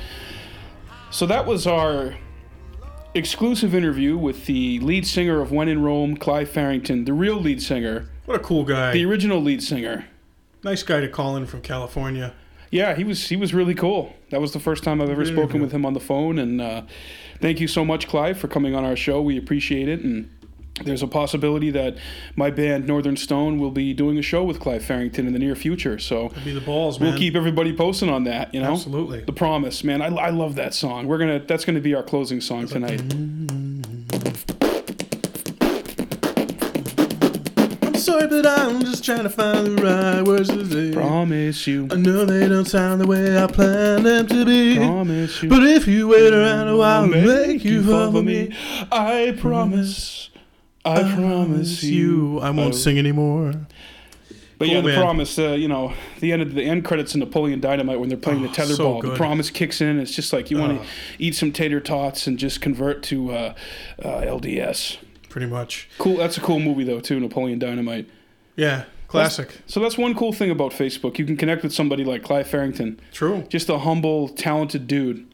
So 1.10 1.24
that 1.26 1.46
was 1.46 1.66
our 1.66 2.14
exclusive 3.14 3.74
interview 3.74 4.16
with 4.18 4.44
the 4.46 4.78
lead 4.80 5.06
singer 5.06 5.40
of 5.40 5.52
When 5.52 5.68
in 5.68 5.82
Rome, 5.82 6.16
Clive 6.16 6.50
Farrington, 6.50 7.04
the 7.04 7.12
real 7.14 7.36
lead 7.36 7.62
singer, 7.62 8.08
What 8.26 8.34
a 8.36 8.40
cool 8.40 8.64
guy. 8.64 8.92
the 8.92 9.04
original 9.06 9.40
lead 9.40 9.62
singer. 9.62 10.04
Nice 10.64 10.82
guy 10.82 11.00
to 11.00 11.08
call 11.08 11.36
in 11.36 11.46
from 11.46 11.60
California. 11.60 12.32
Yeah, 12.70 12.94
he 12.96 13.04
was 13.04 13.28
he 13.28 13.36
was 13.36 13.54
really 13.54 13.74
cool. 13.74 14.12
That 14.30 14.40
was 14.40 14.52
the 14.52 14.58
first 14.60 14.82
time 14.82 15.00
I've 15.00 15.08
ever 15.10 15.20
Really 15.20 15.32
spoken 15.32 15.52
cool. 15.52 15.60
with 15.60 15.72
him 15.72 15.86
on 15.86 15.92
the 15.94 16.00
phone, 16.00 16.38
and 16.38 16.60
uh, 16.60 16.82
thank 17.40 17.60
you 17.60 17.68
so 17.68 17.84
much, 17.84 18.08
Clive, 18.08 18.36
for 18.38 18.48
coming 18.48 18.74
on 18.74 18.84
our 18.84 18.96
show. 18.96 19.22
We 19.22 19.38
appreciate 19.38 19.88
it, 19.88 20.00
and 20.00 20.28
there's 20.82 21.02
a 21.02 21.06
possibility 21.06 21.70
that 21.70 21.96
my 22.34 22.50
band 22.50 22.84
Northern 22.88 23.16
Stone 23.16 23.60
will 23.60 23.70
be 23.70 23.94
doing 23.94 24.18
a 24.18 24.22
show 24.22 24.42
with 24.42 24.58
Clive 24.58 24.84
Farrington 24.84 25.28
in 25.28 25.32
the 25.32 25.38
near 25.38 25.54
future. 25.54 26.00
So 26.00 26.30
Be 26.44 26.52
the 26.52 26.60
balls, 26.60 26.98
man. 26.98 27.10
we'll 27.10 27.18
keep 27.18 27.36
everybody 27.36 27.72
posting 27.76 28.08
on 28.10 28.24
that. 28.24 28.52
You 28.52 28.60
know, 28.60 28.72
Absolutely. 28.72 29.20
The 29.20 29.32
Promise, 29.32 29.84
man. 29.84 30.02
I, 30.02 30.06
I 30.06 30.30
love 30.30 30.56
that 30.56 30.74
song. 30.74 31.06
We're 31.06 31.18
gonna 31.18 31.38
that's 31.38 31.64
gonna 31.64 31.80
be 31.80 31.94
our 31.94 32.02
closing 32.02 32.40
song 32.40 32.66
tonight. 32.66 33.00
I'm 33.02 33.63
sorry, 38.18 38.26
but 38.28 38.46
I'm 38.46 38.80
just 38.84 39.04
trying 39.04 39.22
to 39.24 39.28
find 39.30 39.66
the 39.66 39.82
right 39.82 40.22
words 40.22 40.48
to 40.48 40.64
say. 40.66 40.92
Promise 40.92 41.66
you, 41.66 41.88
I 41.90 41.96
know 41.96 42.24
they 42.24 42.48
don't 42.48 42.64
sound 42.64 43.00
the 43.00 43.06
way 43.06 43.36
I 43.42 43.46
planned 43.46 44.06
them 44.06 44.26
to 44.28 44.44
be. 44.44 44.76
promise 44.76 45.42
you. 45.42 45.48
But 45.48 45.64
if 45.64 45.86
you 45.86 46.08
wait 46.08 46.32
around 46.32 46.68
a 46.68 46.76
while, 46.76 47.02
I'll 47.02 47.06
make 47.08 47.64
you 47.64 47.82
fall 47.82 48.12
for 48.12 48.22
me. 48.22 48.54
I 48.92 49.34
promise. 49.38 50.30
I 50.84 51.02
promise 51.14 51.82
you. 51.82 52.38
I 52.40 52.50
won't 52.50 52.74
I- 52.74 52.78
sing 52.78 52.98
anymore. 52.98 53.54
But 54.56 54.68
yeah, 54.68 54.80
the 54.82 54.88
man. 54.88 55.00
promise. 55.00 55.36
Uh, 55.36 55.48
you 55.52 55.66
know, 55.66 55.92
the 56.20 56.32
end 56.32 56.40
of 56.40 56.54
the 56.54 56.62
end 56.62 56.84
credits 56.84 57.12
in 57.14 57.20
Napoleon 57.20 57.58
Dynamite 57.60 57.98
when 57.98 58.08
they're 58.08 58.16
playing 58.16 58.42
the 58.42 58.48
Oh, 58.48 58.52
tetherball. 58.52 59.02
so 59.02 59.10
the 59.10 59.16
promise 59.16 59.50
kicks 59.50 59.80
in. 59.80 59.98
It's 59.98 60.14
just 60.14 60.32
like 60.32 60.48
you 60.50 60.58
want 60.58 60.78
Oh. 60.80 60.82
to 60.82 60.88
eat 61.18 61.34
some 61.34 61.50
tater 61.50 61.80
tots 61.80 62.28
and 62.28 62.38
just 62.38 62.60
convert 62.60 63.02
to 63.04 63.32
uh, 63.32 63.54
uh, 64.02 64.08
LDS. 64.20 64.98
Pretty 65.34 65.48
much. 65.48 65.88
Cool. 65.98 66.18
That's 66.18 66.38
a 66.38 66.40
cool 66.40 66.60
movie 66.60 66.84
though 66.84 67.00
too. 67.00 67.18
Napoleon 67.18 67.58
Dynamite. 67.58 68.08
Yeah, 68.54 68.84
classic. 69.08 69.62
So 69.66 69.80
that's 69.80 69.98
one 69.98 70.14
cool 70.14 70.32
thing 70.32 70.48
about 70.48 70.70
Facebook. 70.70 71.18
You 71.18 71.24
can 71.26 71.36
connect 71.36 71.64
with 71.64 71.72
somebody 71.72 72.04
like 72.04 72.22
Clive 72.22 72.46
Farrington, 72.46 73.00
True. 73.10 73.42
just 73.48 73.68
a 73.68 73.78
humble, 73.78 74.28
talented 74.28 74.86
dude. 74.86 75.26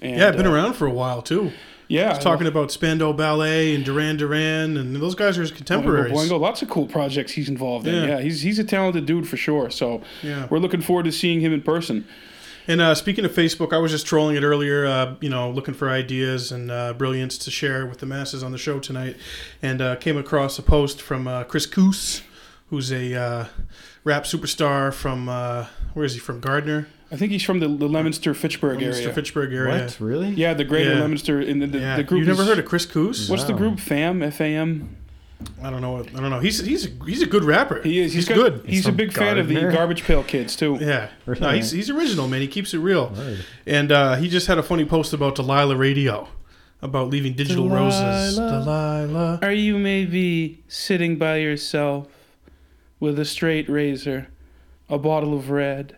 And, 0.00 0.18
Yeah, 0.20 0.30
been 0.30 0.46
uh, 0.46 0.52
around 0.52 0.74
for 0.74 0.86
a 0.86 0.92
while 0.92 1.20
too. 1.20 1.50
Yeah, 1.88 2.12
Talking 2.12 2.46
about 2.46 2.70
Spandau 2.70 3.12
Ballet 3.12 3.74
and 3.74 3.84
Duran 3.84 4.18
Duran, 4.18 4.76
and 4.76 4.94
those 4.94 5.16
guys 5.16 5.36
are 5.36 5.40
his 5.40 5.50
contemporaries. 5.50 6.12
Boingo, 6.12 6.30
Boingo, 6.36 6.40
lots 6.40 6.62
of 6.62 6.68
cool 6.70 6.86
projects 6.86 7.32
he's 7.32 7.48
involved 7.48 7.88
in. 7.88 7.94
Yeah. 7.96 8.06
Yeah, 8.18 8.20
he's 8.20 8.42
he's 8.42 8.60
a 8.60 8.64
talented 8.64 9.04
dude 9.04 9.26
for 9.26 9.36
sure. 9.36 9.68
So 9.70 10.00
Yeah. 10.22 10.46
we're 10.48 10.58
looking 10.60 10.80
forward 10.80 11.06
to 11.06 11.12
seeing 11.12 11.40
him 11.40 11.52
in 11.52 11.62
person. 11.62 12.06
And 12.70 12.82
uh, 12.82 12.94
speaking 12.94 13.24
of 13.24 13.32
Facebook, 13.32 13.72
I 13.72 13.78
was 13.78 13.90
just 13.90 14.06
trolling 14.06 14.36
it 14.36 14.42
earlier, 14.42 14.84
uh, 14.84 15.14
you 15.22 15.30
know, 15.30 15.50
looking 15.50 15.72
for 15.74 15.88
ideas 15.88 16.52
and 16.52 16.70
uh, 16.70 16.92
brilliance 16.92 17.38
to 17.38 17.50
share 17.50 17.86
with 17.86 17.98
the 18.00 18.06
masses 18.06 18.42
on 18.42 18.52
the 18.52 18.58
show 18.58 18.78
tonight, 18.78 19.16
and 19.62 19.80
uh, 19.80 19.96
came 19.96 20.18
across 20.18 20.58
a 20.58 20.62
post 20.62 21.00
from 21.00 21.26
uh, 21.26 21.44
Chris 21.44 21.64
Coos, 21.64 22.20
who's 22.68 22.92
a 22.92 23.14
uh, 23.14 23.44
rap 24.04 24.24
superstar 24.24 24.92
from 24.92 25.30
uh, 25.30 25.64
where 25.94 26.04
is 26.04 26.12
he 26.12 26.18
from? 26.20 26.40
Gardner, 26.40 26.88
I 27.10 27.16
think 27.16 27.32
he's 27.32 27.42
from 27.42 27.60
the, 27.60 27.68
the 27.68 27.86
Leominster 27.88 28.34
Fitchburg 28.34 28.80
Mr. 28.80 28.96
area. 29.00 29.12
Fitchburg 29.14 29.50
area. 29.54 29.84
What? 29.84 29.98
Really? 29.98 30.28
Yeah, 30.32 30.52
the 30.52 30.64
greater 30.64 30.90
Yeah. 30.90 30.96
Leominster 30.98 31.40
in 31.40 31.60
the, 31.60 31.66
the, 31.68 31.78
Yeah, 31.78 31.96
the 31.96 32.02
group. 32.04 32.20
you 32.20 32.26
never 32.26 32.42
is- 32.42 32.48
heard 32.48 32.58
of 32.58 32.66
Chris 32.66 32.84
Coos? 32.84 33.30
What's 33.30 33.44
the 33.44 33.54
group? 33.54 33.80
FAM, 33.80 34.22
F 34.22 34.42
A 34.42 34.44
M. 34.54 34.94
I 35.62 35.70
don't 35.70 35.80
know. 35.80 35.92
What, 35.92 36.08
I 36.08 36.20
don't 36.20 36.30
know. 36.30 36.40
He's 36.40 36.58
he's 36.60 36.86
a, 36.86 36.90
he's 37.04 37.22
a 37.22 37.26
good 37.26 37.44
rapper. 37.44 37.80
He 37.82 38.00
is. 38.00 38.12
He's, 38.12 38.28
got- 38.28 38.34
good. 38.34 38.62
He's, 38.66 38.86
a 38.86 38.88
from 38.88 38.96
big 38.96 39.12
fan 39.12 39.38
of 39.38 39.48
the 39.48 39.70
Garbage 39.70 40.04
Pail 40.04 40.22
Kids 40.24 40.56
too. 40.56 40.78
Yeah, 40.80 41.10
no, 41.26 41.50
he's 41.50 41.70
he's 41.70 41.90
original, 41.90 42.28
man. 42.28 42.40
He 42.40 42.48
keeps 42.48 42.74
it 42.74 42.78
real. 42.78 43.10
Word. 43.10 43.44
And 43.66 43.92
uh, 43.92 44.16
he 44.16 44.28
just 44.28 44.46
had 44.46 44.58
a 44.58 44.62
funny 44.62 44.84
post 44.84 45.12
about 45.12 45.36
Delilah 45.36 45.76
Radio, 45.76 46.28
about 46.82 47.08
leaving 47.10 47.34
digital 47.34 47.68
roses. 47.68 48.36
Delilah. 48.36 48.64
Delilah. 49.06 49.38
Are 49.42 49.52
you 49.52 49.78
maybe 49.78 50.62
sitting 50.68 51.16
by 51.18 51.36
yourself 51.36 52.08
with 52.98 53.18
a 53.18 53.24
straight 53.24 53.68
razor, 53.68 54.28
a 54.88 54.98
bottle 54.98 55.34
of 55.34 55.50
red, 55.50 55.96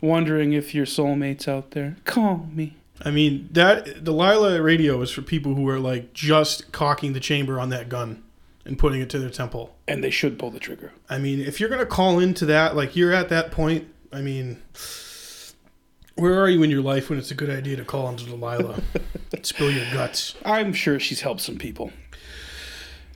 wondering 0.00 0.54
if 0.54 0.74
your 0.74 0.86
soulmate's 0.86 1.46
out 1.46 1.72
there? 1.72 1.96
Call 2.04 2.48
me. 2.52 2.76
I 3.02 3.10
mean, 3.10 3.48
that 3.52 4.04
Delilah 4.04 4.60
Radio 4.60 5.00
is 5.00 5.10
for 5.10 5.22
people 5.22 5.54
who 5.54 5.66
are 5.68 5.78
like 5.78 6.12
just 6.12 6.72
cocking 6.72 7.12
the 7.14 7.20
chamber 7.20 7.58
on 7.58 7.70
that 7.70 7.88
gun 7.88 8.22
and 8.64 8.78
putting 8.78 9.00
it 9.00 9.08
to 9.10 9.18
their 9.18 9.30
temple. 9.30 9.74
And 9.88 10.02
they 10.04 10.10
should 10.10 10.38
pull 10.38 10.50
the 10.50 10.60
trigger. 10.60 10.92
I 11.08 11.18
mean, 11.18 11.40
if 11.40 11.60
you're 11.60 11.68
gonna 11.70 11.86
call 11.86 12.18
into 12.18 12.44
that, 12.46 12.76
like 12.76 12.94
you're 12.96 13.12
at 13.12 13.28
that 13.30 13.50
point. 13.50 13.88
I 14.12 14.20
mean, 14.22 14.60
Where 16.16 16.38
are 16.40 16.48
you 16.48 16.62
in 16.62 16.70
your 16.70 16.82
life 16.82 17.08
when 17.08 17.18
it's 17.18 17.30
a 17.30 17.34
good 17.34 17.48
idea 17.48 17.76
to 17.76 17.84
call 17.84 18.08
into 18.08 18.24
Delilah? 18.26 18.82
Spill 19.42 19.70
your 19.70 19.86
guts. 19.94 20.34
I'm 20.44 20.72
sure 20.74 21.00
she's 21.00 21.20
helped 21.22 21.40
some 21.40 21.56
people. 21.56 21.92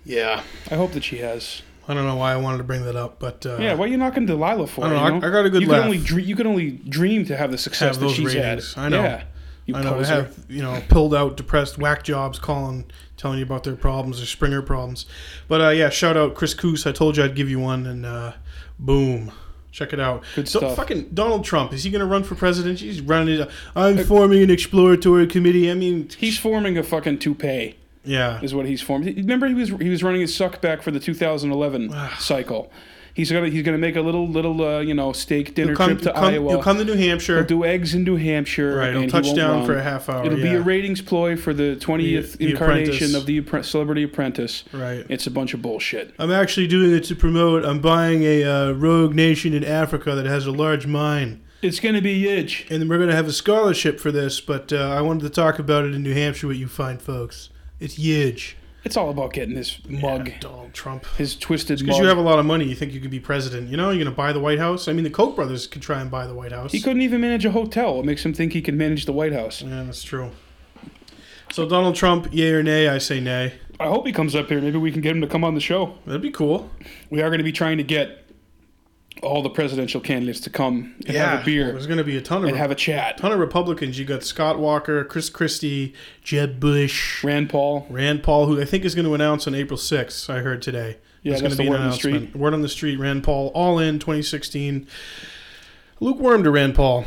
Yeah. 0.04 0.42
I 0.70 0.76
hope 0.76 0.92
that 0.92 1.04
she 1.04 1.18
has. 1.18 1.62
I 1.86 1.92
don't 1.94 2.06
know 2.06 2.16
why 2.16 2.32
I 2.32 2.36
wanted 2.36 2.58
to 2.58 2.64
bring 2.64 2.84
that 2.86 2.96
up, 2.96 3.18
but 3.18 3.44
uh, 3.44 3.58
Yeah, 3.58 3.74
what 3.74 3.88
are 3.88 3.90
you 3.90 3.98
knocking 3.98 4.24
Delilah 4.24 4.66
for? 4.68 4.84
I 4.86 4.88
don't 4.88 4.96
know, 4.96 5.06
you 5.16 5.22
I- 5.22 5.28
I 5.28 5.30
got 5.32 5.44
a 5.44 5.50
good 5.50 5.62
you 5.62 5.68
laugh. 5.68 5.80
Can 5.82 5.86
only 5.86 5.98
dre- 5.98 6.22
you 6.22 6.36
can 6.36 6.46
only 6.46 6.70
dream 6.70 7.26
to 7.26 7.36
have 7.36 7.50
the 7.50 7.58
success 7.58 7.88
Have 7.96 8.00
that 8.00 8.06
those 8.06 8.14
she's 8.14 8.34
ratings. 8.34 8.72
had. 8.74 8.84
I 8.84 8.88
know. 8.88 9.02
Yeah. 9.02 9.24
You 9.66 9.74
I 9.76 9.82
know 9.82 9.90
they 9.92 9.96
poser. 10.04 10.14
have 10.14 10.36
you 10.48 10.62
know 10.62 10.82
pilled 10.88 11.14
out, 11.14 11.36
depressed 11.36 11.78
whack 11.78 12.02
jobs 12.04 12.38
calling, 12.38 12.84
telling 13.16 13.38
you 13.38 13.44
about 13.44 13.64
their 13.64 13.76
problems, 13.76 14.18
their 14.18 14.26
Springer 14.26 14.60
problems. 14.62 15.06
But 15.48 15.60
uh, 15.60 15.68
yeah, 15.70 15.88
shout 15.88 16.16
out 16.16 16.34
Chris 16.34 16.52
Coos. 16.54 16.86
I 16.86 16.92
told 16.92 17.16
you 17.16 17.24
I'd 17.24 17.34
give 17.34 17.48
you 17.48 17.58
one, 17.60 17.86
and 17.86 18.04
uh, 18.04 18.32
boom, 18.78 19.32
check 19.72 19.92
it 19.94 20.00
out. 20.00 20.22
Good 20.34 20.48
So, 20.48 20.58
stuff. 20.58 20.76
fucking 20.76 21.10
Donald 21.14 21.44
Trump 21.44 21.72
is 21.72 21.84
he 21.84 21.90
going 21.90 22.00
to 22.00 22.06
run 22.06 22.24
for 22.24 22.34
president? 22.34 22.80
He's 22.80 23.00
running 23.00 23.40
it. 23.40 23.50
I'm 23.74 23.98
forming 24.04 24.42
an 24.42 24.50
exploratory 24.50 25.26
committee. 25.26 25.70
I 25.70 25.74
mean, 25.74 26.10
He's 26.16 26.38
forming 26.38 26.76
a 26.76 26.82
fucking 26.82 27.20
toupee. 27.20 27.76
yeah, 28.04 28.40
is 28.42 28.54
what 28.54 28.66
he's 28.66 28.82
formed. 28.82 29.06
Remember, 29.06 29.46
he 29.48 29.54
was 29.54 29.70
he 29.70 29.88
was 29.88 30.02
running 30.02 30.20
his 30.20 30.36
suck 30.36 30.60
back 30.60 30.82
for 30.82 30.90
the 30.90 31.00
2011 31.00 31.90
cycle. 32.18 32.70
He's 33.14 33.30
gonna 33.30 33.48
he's 33.48 33.62
gonna 33.62 33.78
make 33.78 33.94
a 33.94 34.00
little 34.00 34.28
little 34.28 34.60
uh, 34.62 34.80
you 34.80 34.92
know 34.92 35.12
steak 35.12 35.54
dinner 35.54 35.76
come, 35.76 35.90
trip 35.90 36.02
to 36.02 36.12
come, 36.12 36.24
Iowa. 36.24 36.50
he'll 36.50 36.62
come 36.62 36.78
to 36.78 36.84
New 36.84 36.96
Hampshire. 36.96 37.36
He'll 37.36 37.46
do 37.46 37.64
eggs 37.64 37.94
in 37.94 38.02
New 38.02 38.16
Hampshire. 38.16 38.76
Right, 38.76 38.92
he'll 38.96 39.08
touch 39.08 39.28
he 39.28 39.34
down 39.34 39.58
run. 39.58 39.66
for 39.66 39.76
a 39.76 39.82
half 39.82 40.08
hour, 40.08 40.26
It'll 40.26 40.36
be 40.38 40.48
a 40.48 40.60
ratings 40.60 41.00
ploy 41.00 41.36
for 41.36 41.54
the 41.54 41.76
20th 41.76 42.32
The- 42.32 42.38
the 42.38 42.50
incarnation 42.50 42.92
Apprentice. 42.92 43.14
of 43.14 43.26
the 43.26 43.40
Appre- 43.40 43.64
Celebrity 43.64 44.02
Apprentice. 44.02 44.64
Right. 44.72 45.06
It's 45.08 45.26
a 45.28 45.30
bunch 45.30 45.54
of 45.54 45.62
bullshit. 45.62 46.12
I'm 46.18 46.32
actually 46.32 46.66
doing 46.66 46.90
it 46.92 47.04
to 47.04 47.14
promote. 47.14 47.64
I'm 47.64 47.80
buying 47.80 48.24
a 48.24 48.42
uh, 48.42 48.72
rogue 48.72 49.14
nation 49.14 49.54
in 49.54 49.62
Africa 49.64 50.14
that 50.16 50.26
has 50.26 50.46
a 50.46 50.52
large 50.52 50.86
mine. 50.86 51.40
It's 51.62 51.78
gonna 51.80 52.02
be 52.02 52.14
huge. 52.18 52.66
and 52.68 52.82
then 52.82 52.88
we're 52.88 52.98
going 52.98 53.08
to 53.10 53.16
have 53.16 53.28
a 53.28 53.32
scholarship 53.32 53.98
for 54.00 54.10
this. 54.10 54.40
But 54.40 54.72
uh, 54.72 54.76
I 54.90 55.00
wanted 55.02 55.22
to 55.22 55.30
talk 55.30 55.58
about 55.60 55.84
it 55.84 55.94
in 55.94 56.02
New 56.02 56.12
Hampshire 56.14 56.48
with 56.48 56.56
you 56.58 56.66
fine 56.66 56.98
folks. 56.98 57.48
It's 57.80 57.94
huge. 57.94 58.56
It's 58.84 58.96
all 58.98 59.08
about 59.10 59.32
getting 59.32 59.54
this 59.54 59.78
mug, 59.88 60.28
Yeah, 60.28 60.38
Donald 60.40 60.74
Trump. 60.74 61.06
his 61.16 61.36
twisted 61.36 61.78
Because 61.78 61.98
you 61.98 62.04
have 62.04 62.18
a 62.18 62.22
lot 62.22 62.38
of 62.38 62.44
money, 62.44 62.66
you 62.66 62.74
think 62.74 62.92
you 62.92 63.00
could 63.00 63.10
be 63.10 63.20
president. 63.20 63.70
You 63.70 63.76
know, 63.78 63.88
you're 63.90 64.04
going 64.04 64.12
to 64.12 64.16
buy 64.16 64.32
the 64.32 64.40
White 64.40 64.58
House. 64.58 64.88
I 64.88 64.92
mean, 64.92 65.04
the 65.04 65.10
Koch 65.10 65.34
brothers 65.34 65.66
could 65.66 65.80
try 65.82 66.00
and 66.00 66.10
buy 66.10 66.26
the 66.26 66.34
White 66.34 66.52
House. 66.52 66.72
he 66.72 66.80
couldn't 66.80 67.00
even 67.02 67.20
manage 67.22 67.44
a 67.46 67.50
hotel. 67.50 68.00
It 68.00 68.04
makes 68.04 68.24
him 68.24 68.34
think 68.34 68.52
he 68.52 68.60
can 68.60 68.76
manage 68.76 69.06
the 69.06 69.12
White 69.12 69.32
House. 69.32 69.62
Yeah, 69.62 69.84
that's 69.84 70.02
true. 70.02 70.30
So 71.52 71.68
Donald 71.68 71.94
Trump, 71.94 72.28
yay 72.32 72.50
or 72.52 72.62
nay? 72.62 72.88
I 72.88 72.98
say 72.98 73.20
nay. 73.20 73.54
I 73.80 73.86
hope 73.86 74.06
he 74.06 74.12
comes 74.12 74.34
up 74.34 74.48
here. 74.48 74.60
Maybe 74.60 74.78
we 74.78 74.92
can 74.92 75.00
get 75.00 75.12
him 75.16 75.20
to 75.20 75.26
come 75.26 75.44
on 75.44 75.54
the 75.54 75.60
show. 75.60 75.94
That'd 76.06 76.20
be 76.22 76.30
cool. 76.30 76.70
We 77.10 77.22
are 77.22 77.28
going 77.28 77.38
to 77.38 77.44
be 77.44 77.52
trying 77.52 77.78
to 77.78 77.84
get 77.84 78.23
all 79.24 79.42
the 79.42 79.50
presidential 79.50 80.00
candidates 80.00 80.40
to 80.40 80.50
come 80.50 80.94
and 81.06 81.16
have 81.16 81.42
a 81.42 81.44
beer 81.44 81.72
There's 81.72 81.86
going 81.86 81.98
to 81.98 82.04
be 82.04 82.16
a 82.16 82.20
ton 82.20 82.42
of 82.42 82.48
and 82.48 82.56
have 82.56 82.70
a 82.70 82.74
chat. 82.74 83.18
ton 83.18 83.32
of 83.32 83.38
Republicans. 83.38 83.98
You 83.98 84.04
got 84.04 84.22
Scott 84.22 84.58
Walker, 84.58 85.04
Chris 85.04 85.28
Christie, 85.30 85.94
Jeb 86.22 86.60
Bush, 86.60 87.24
Rand 87.24 87.50
Paul. 87.50 87.86
Rand 87.90 88.22
Paul, 88.22 88.46
who 88.46 88.60
I 88.60 88.64
think 88.64 88.84
is 88.84 88.94
going 88.94 89.06
to 89.06 89.14
announce 89.14 89.46
on 89.46 89.54
April 89.54 89.78
6th. 89.78 90.28
I 90.30 90.40
heard 90.40 90.62
today. 90.62 90.98
Yeah, 91.22 91.32
There's 91.32 91.42
that's 91.42 91.56
gonna 91.56 91.68
the 91.68 91.70
word 91.70 91.80
on 91.80 91.90
the 91.90 91.96
street. 91.96 92.36
Word 92.36 92.54
on 92.54 92.60
the 92.62 92.68
street. 92.68 92.98
Rand 92.98 93.24
Paul, 93.24 93.50
all 93.54 93.78
in 93.78 93.98
2016. 93.98 94.86
Lukewarm 96.00 96.42
to 96.44 96.50
Rand 96.50 96.74
Paul. 96.74 97.06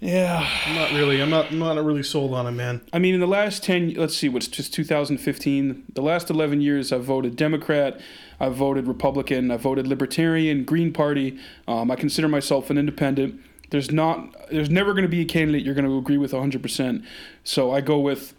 Yeah. 0.00 0.46
I'm 0.66 0.74
not 0.74 0.90
really. 0.92 1.22
I'm 1.22 1.30
not. 1.30 1.50
I'm 1.50 1.58
not 1.58 1.82
really 1.82 2.02
sold 2.02 2.34
on 2.34 2.46
him, 2.46 2.56
man. 2.56 2.82
I 2.92 2.98
mean, 2.98 3.14
in 3.14 3.20
the 3.20 3.26
last 3.26 3.62
10, 3.62 3.94
let's 3.94 4.14
see, 4.16 4.28
what's 4.28 4.48
just 4.48 4.74
2015, 4.74 5.84
the 5.94 6.02
last 6.02 6.28
11 6.28 6.60
years, 6.60 6.92
I've 6.92 7.04
voted 7.04 7.36
Democrat, 7.36 8.00
I've 8.40 8.54
voted 8.54 8.86
Republican, 8.86 9.50
I've 9.50 9.60
voted 9.62 9.86
Libertarian, 9.86 10.64
Green 10.64 10.92
Party. 10.92 11.38
Um, 11.68 11.90
I 11.90 11.96
consider 11.96 12.28
myself 12.28 12.70
an 12.70 12.78
independent. 12.78 13.40
There's 13.70 13.90
not, 13.90 14.48
there's 14.50 14.70
never 14.70 14.92
going 14.92 15.02
to 15.02 15.08
be 15.08 15.20
a 15.20 15.24
candidate 15.24 15.62
you're 15.64 15.74
going 15.74 15.86
to 15.86 15.96
agree 15.98 16.18
with 16.18 16.32
100%. 16.32 17.04
So 17.42 17.72
I 17.72 17.80
go 17.80 17.98
with, 17.98 18.34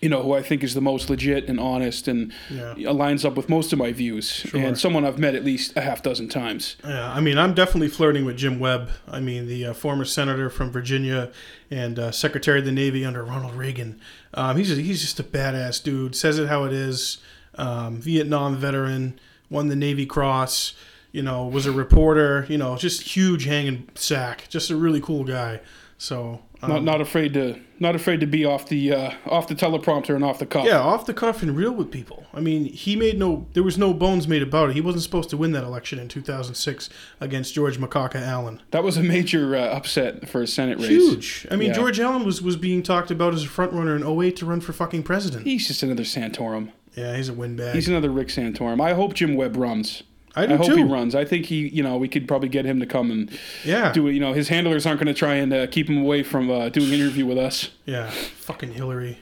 you 0.00 0.08
know, 0.08 0.22
who 0.22 0.34
I 0.34 0.42
think 0.42 0.62
is 0.62 0.74
the 0.74 0.80
most 0.80 1.10
legit 1.10 1.48
and 1.48 1.58
honest 1.58 2.06
and 2.06 2.32
Yeah. 2.48 2.74
aligns 2.78 3.24
up 3.24 3.34
with 3.36 3.48
most 3.48 3.72
of 3.72 3.78
my 3.80 3.90
views. 3.92 4.30
Sure. 4.30 4.60
And 4.60 4.78
someone 4.78 5.04
I've 5.04 5.18
met 5.18 5.34
at 5.34 5.44
least 5.44 5.76
a 5.76 5.80
half 5.80 6.02
dozen 6.02 6.28
times. 6.28 6.76
Yeah, 6.84 7.10
I 7.12 7.18
mean, 7.20 7.38
I'm 7.38 7.54
definitely 7.54 7.88
flirting 7.88 8.24
with 8.24 8.36
Jim 8.36 8.60
Webb. 8.60 8.90
I 9.10 9.18
mean, 9.18 9.48
the 9.48 9.66
uh, 9.66 9.72
former 9.74 10.04
senator 10.04 10.48
from 10.50 10.70
Virginia 10.70 11.32
and 11.70 11.98
uh, 11.98 12.12
Secretary 12.12 12.60
of 12.60 12.64
the 12.64 12.70
Navy 12.72 13.04
under 13.04 13.24
Ronald 13.24 13.54
Reagan. 13.54 13.98
Um, 14.34 14.56
he's 14.56 14.68
just, 14.68 14.80
he's 14.80 15.00
just 15.00 15.18
a 15.18 15.24
badass 15.24 15.82
dude. 15.82 16.14
Says 16.14 16.38
it 16.38 16.46
how 16.48 16.62
it 16.64 16.72
is. 16.72 17.18
Um, 17.56 18.00
Vietnam 18.00 18.54
veteran, 18.56 19.18
won 19.50 19.68
the 19.68 19.76
Navy 19.76 20.06
Cross. 20.06 20.74
You 21.10 21.22
know, 21.22 21.46
was 21.46 21.64
a 21.66 21.72
reporter. 21.72 22.44
You 22.48 22.58
know, 22.58 22.76
just 22.76 23.02
huge 23.16 23.44
hanging 23.44 23.88
sack. 23.94 24.46
Just 24.48 24.70
a 24.70 24.76
really 24.76 25.00
cool 25.00 25.24
guy. 25.24 25.60
So 25.96 26.42
um, 26.62 26.70
Not, 26.70 26.82
not 26.84 27.00
afraid 27.00 27.34
to 27.34 27.58
not 27.80 27.94
afraid 27.94 28.18
to 28.20 28.26
be 28.26 28.44
off 28.44 28.68
the 28.68 28.92
uh, 28.92 29.10
off 29.26 29.46
the 29.46 29.54
teleprompter 29.54 30.14
and 30.14 30.24
off 30.24 30.38
the 30.38 30.46
cuff. 30.46 30.64
Yeah, 30.66 30.78
off 30.80 31.06
the 31.06 31.14
cuff 31.14 31.42
and 31.42 31.56
real 31.56 31.72
with 31.72 31.90
people. 31.90 32.26
I 32.34 32.40
mean, 32.40 32.64
he 32.66 32.96
made 32.96 33.18
no. 33.18 33.46
There 33.52 33.62
was 33.62 33.78
no 33.78 33.94
bones 33.94 34.26
made 34.28 34.42
about 34.42 34.70
it. 34.70 34.74
He 34.74 34.80
wasn't 34.80 35.02
supposed 35.04 35.30
to 35.30 35.36
win 35.36 35.52
that 35.52 35.64
election 35.64 35.98
in 35.98 36.08
2006 36.08 36.90
against 37.20 37.54
George 37.54 37.78
Macaca 37.78 38.16
Allen. 38.16 38.60
That 38.72 38.82
was 38.84 38.96
a 38.96 39.02
major 39.02 39.54
uh, 39.56 39.60
upset 39.60 40.28
for 40.28 40.42
a 40.42 40.46
Senate 40.46 40.78
race. 40.78 40.88
Huge. 40.88 41.46
I 41.50 41.56
mean, 41.56 41.68
Yeah. 41.68 41.74
George 41.74 42.00
Allen 42.00 42.24
was 42.24 42.42
was 42.42 42.56
being 42.56 42.82
talked 42.82 43.10
about 43.10 43.34
as 43.34 43.44
a 43.44 43.48
front 43.48 43.72
runner 43.72 43.94
in 43.96 44.04
08 44.04 44.36
to 44.36 44.46
run 44.46 44.60
for 44.60 44.72
fucking 44.72 45.04
president. 45.04 45.46
He's 45.46 45.68
just 45.68 45.82
another 45.82 46.04
Santorum. 46.04 46.72
Yeah, 46.98 47.16
he's 47.16 47.28
a 47.28 47.32
windbag. 47.34 47.74
He's 47.74 47.88
another 47.88 48.10
Rick 48.10 48.28
Santorum. 48.28 48.80
I 48.80 48.94
hope 48.94 49.14
Jim 49.14 49.34
Webb 49.36 49.56
runs. 49.56 50.02
I 50.36 50.46
do 50.46 50.54
I 50.54 50.56
hope 50.56 50.66
too. 50.66 50.76
he 50.76 50.82
runs. 50.84 51.14
I 51.14 51.24
think 51.24 51.46
he, 51.46 51.68
you 51.68 51.82
know, 51.82 51.96
we 51.96 52.06
could 52.08 52.28
probably 52.28 52.48
get 52.48 52.64
him 52.64 52.78
to 52.80 52.86
come 52.86 53.10
and 53.10 53.30
Yeah. 53.64 53.92
do 53.92 54.06
it. 54.06 54.12
You 54.12 54.20
know, 54.20 54.32
his 54.34 54.48
handlers 54.48 54.86
aren't 54.86 55.00
going 55.00 55.12
to 55.12 55.18
try 55.18 55.34
and 55.34 55.52
uh, 55.52 55.66
keep 55.66 55.88
him 55.88 55.98
away 55.98 56.22
from 56.22 56.50
uh, 56.50 56.68
doing 56.68 56.88
an 56.92 57.00
interview 57.00 57.26
with 57.26 57.38
us. 57.38 57.70
Yeah, 57.86 58.10
fucking 58.10 58.72
Hillary. 58.74 59.18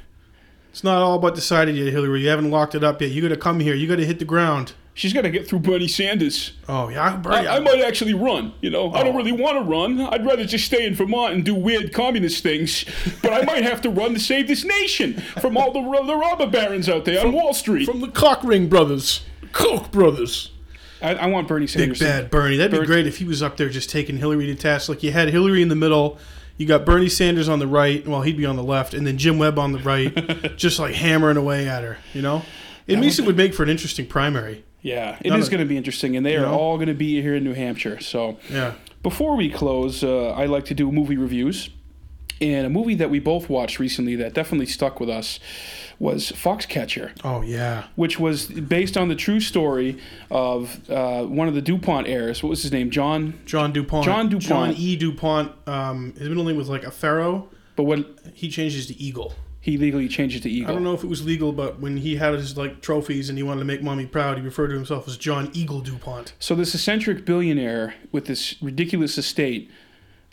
It's 0.70 0.84
not 0.84 0.98
all 1.00 1.14
about 1.16 1.34
decided 1.34 1.74
yet, 1.76 1.90
Hillary. 1.90 2.20
You 2.22 2.28
haven't 2.28 2.50
locked 2.50 2.74
it 2.74 2.84
up 2.84 3.00
yet. 3.00 3.10
You 3.12 3.22
got 3.22 3.28
to 3.28 3.36
come 3.40 3.60
here. 3.60 3.74
You 3.74 3.86
got 3.88 3.96
to 3.96 4.04
hit 4.04 4.18
the 4.18 4.26
ground. 4.26 4.74
She's 4.96 5.12
got 5.12 5.22
to 5.22 5.30
get 5.30 5.46
through 5.46 5.58
Bernie 5.58 5.88
Sanders. 5.88 6.52
Oh 6.70 6.88
yeah, 6.88 7.12
I, 7.12 7.16
Bernie. 7.16 7.46
I 7.46 7.58
might 7.60 7.82
actually 7.82 8.14
run. 8.14 8.54
You 8.62 8.70
know, 8.70 8.90
I 8.94 9.02
don't 9.04 9.14
Oh. 9.14 9.18
really 9.18 9.30
want 9.30 9.58
to 9.58 9.62
run. 9.70 10.00
I'd 10.00 10.24
rather 10.24 10.44
just 10.46 10.64
stay 10.64 10.86
in 10.86 10.94
Vermont 10.94 11.34
and 11.34 11.44
do 11.44 11.54
weird 11.54 11.92
communist 11.92 12.42
things. 12.42 12.84
But 13.22 13.32
I 13.34 13.42
might 13.44 13.62
have 13.62 13.82
to 13.82 13.90
run 13.90 14.14
to 14.14 14.20
save 14.20 14.48
this 14.48 14.64
nation 14.64 15.20
from 15.40 15.56
all 15.58 15.70
the, 15.70 15.82
the 16.06 16.16
robber 16.16 16.46
barons 16.46 16.88
out 16.88 17.04
there 17.04 17.24
on 17.24 17.32
Wall 17.32 17.52
Street. 17.52 17.84
from 17.84 18.00
the 18.00 18.08
Cockring 18.08 18.68
brothers, 18.70 19.20
Koch 19.52 19.90
brothers. 19.92 20.50
I, 21.02 21.14
I 21.14 21.26
want 21.26 21.46
Bernie 21.46 21.66
Sanders. 21.66 21.98
Big 21.98 22.08
bad 22.08 22.30
Bernie. 22.30 22.56
That'd 22.56 22.80
be 22.80 22.86
great 22.86 23.06
if 23.06 23.18
he 23.18 23.24
was 23.26 23.42
up 23.42 23.58
there 23.58 23.68
just 23.68 23.90
taking 23.90 24.16
Hillary 24.16 24.46
to 24.46 24.54
task. 24.54 24.88
Like 24.88 25.02
you 25.02 25.12
had 25.12 25.28
Hillary 25.28 25.60
in 25.60 25.68
the 25.68 25.76
middle, 25.76 26.16
you 26.56 26.66
got 26.66 26.86
Bernie 26.86 27.10
Sanders 27.10 27.50
on 27.50 27.58
the 27.58 27.66
right. 27.66 28.06
Well, 28.08 28.22
he'd 28.22 28.38
be 28.38 28.46
on 28.46 28.56
the 28.56 28.64
left, 28.64 28.94
and 28.94 29.06
then 29.06 29.18
Jim 29.18 29.38
Webb 29.38 29.58
on 29.58 29.72
the 29.72 29.78
right, 29.80 30.56
just 30.56 30.78
like 30.78 30.94
hammering 30.94 31.36
away 31.36 31.68
at 31.68 31.82
her. 31.82 31.98
You 32.14 32.22
know, 32.22 32.42
at 32.88 32.98
least 32.98 33.18
it 33.18 33.26
would 33.26 33.36
make 33.36 33.52
for 33.52 33.62
an 33.62 33.68
interesting 33.68 34.06
primary. 34.06 34.64
Yeah, 34.86 35.16
it 35.20 35.30
None 35.30 35.40
is 35.40 35.46
of- 35.46 35.50
going 35.52 35.62
to 35.64 35.68
be 35.68 35.76
interesting, 35.76 36.16
and 36.16 36.24
they 36.24 36.36
are 36.36 36.42
know? 36.46 36.54
all 36.58 36.76
going 36.76 36.88
to 36.88 36.94
be 36.94 37.20
here 37.20 37.34
in 37.34 37.42
New 37.44 37.54
Hampshire. 37.54 37.98
So 38.00 38.38
Yeah. 38.52 38.74
before 39.02 39.34
we 39.36 39.50
close, 39.50 40.04
uh, 40.04 40.28
I 40.30 40.46
like 40.46 40.64
to 40.66 40.74
do 40.74 40.92
movie 40.92 41.16
reviews. 41.16 41.70
And 42.40 42.66
a 42.66 42.70
movie 42.70 42.94
that 42.96 43.08
we 43.10 43.18
both 43.18 43.48
watched 43.48 43.78
recently 43.78 44.14
that 44.16 44.34
definitely 44.34 44.66
stuck 44.66 45.00
with 45.00 45.08
us 45.08 45.40
was 45.98 46.30
Foxcatcher, 46.32 47.12
Oh 47.24 47.40
yeah. 47.40 47.84
which 47.96 48.20
was 48.20 48.44
based 48.46 48.96
on 48.98 49.08
the 49.08 49.14
true 49.14 49.40
story 49.40 49.96
of 50.30 50.78
uh, 50.90 51.22
one 51.24 51.48
of 51.48 51.54
the 51.54 51.62
DuPont 51.62 52.06
heirs. 52.06 52.42
What 52.42 52.50
was 52.50 52.62
his 52.62 52.70
name? 52.72 52.90
John. 52.90 53.32
John 53.46 53.72
Dupont. 53.72 54.04
John 54.04 54.28
Dupont. 54.28 54.42
John 54.44 54.74
E. 54.76 54.96
Dupont. 54.96 55.50
Um, 55.66 56.12
his 56.18 56.28
middle 56.28 56.44
name 56.44 56.56
was 56.56 56.68
like 56.68 56.84
a 56.84 56.90
pharaoh. 56.90 57.48
But 57.74 57.84
what 57.84 58.06
He 58.34 58.50
changed 58.50 58.76
his 58.76 58.86
to 58.88 59.00
Eagle. 59.02 59.32
He 59.66 59.76
legally 59.76 60.06
changed 60.06 60.36
it 60.36 60.42
to 60.44 60.48
Eagle. 60.48 60.70
I 60.70 60.72
don't 60.74 60.84
know 60.84 60.94
if 60.94 61.02
it 61.02 61.08
was 61.08 61.24
legal, 61.26 61.50
but 61.52 61.80
when 61.80 61.96
he 61.96 62.14
had 62.14 62.34
his 62.34 62.56
like 62.56 62.80
trophies 62.82 63.28
and 63.28 63.36
he 63.36 63.42
wanted 63.42 63.58
to 63.58 63.64
make 63.66 63.82
mommy 63.82 64.06
proud, 64.06 64.38
he 64.38 64.44
referred 64.44 64.68
to 64.68 64.74
himself 64.74 65.08
as 65.08 65.16
John 65.16 65.50
Eagle 65.54 65.80
Dupont. 65.80 66.32
So 66.38 66.54
this 66.54 66.72
eccentric 66.72 67.24
billionaire 67.24 67.94
with 68.12 68.26
this 68.26 68.54
ridiculous 68.62 69.18
estate 69.18 69.68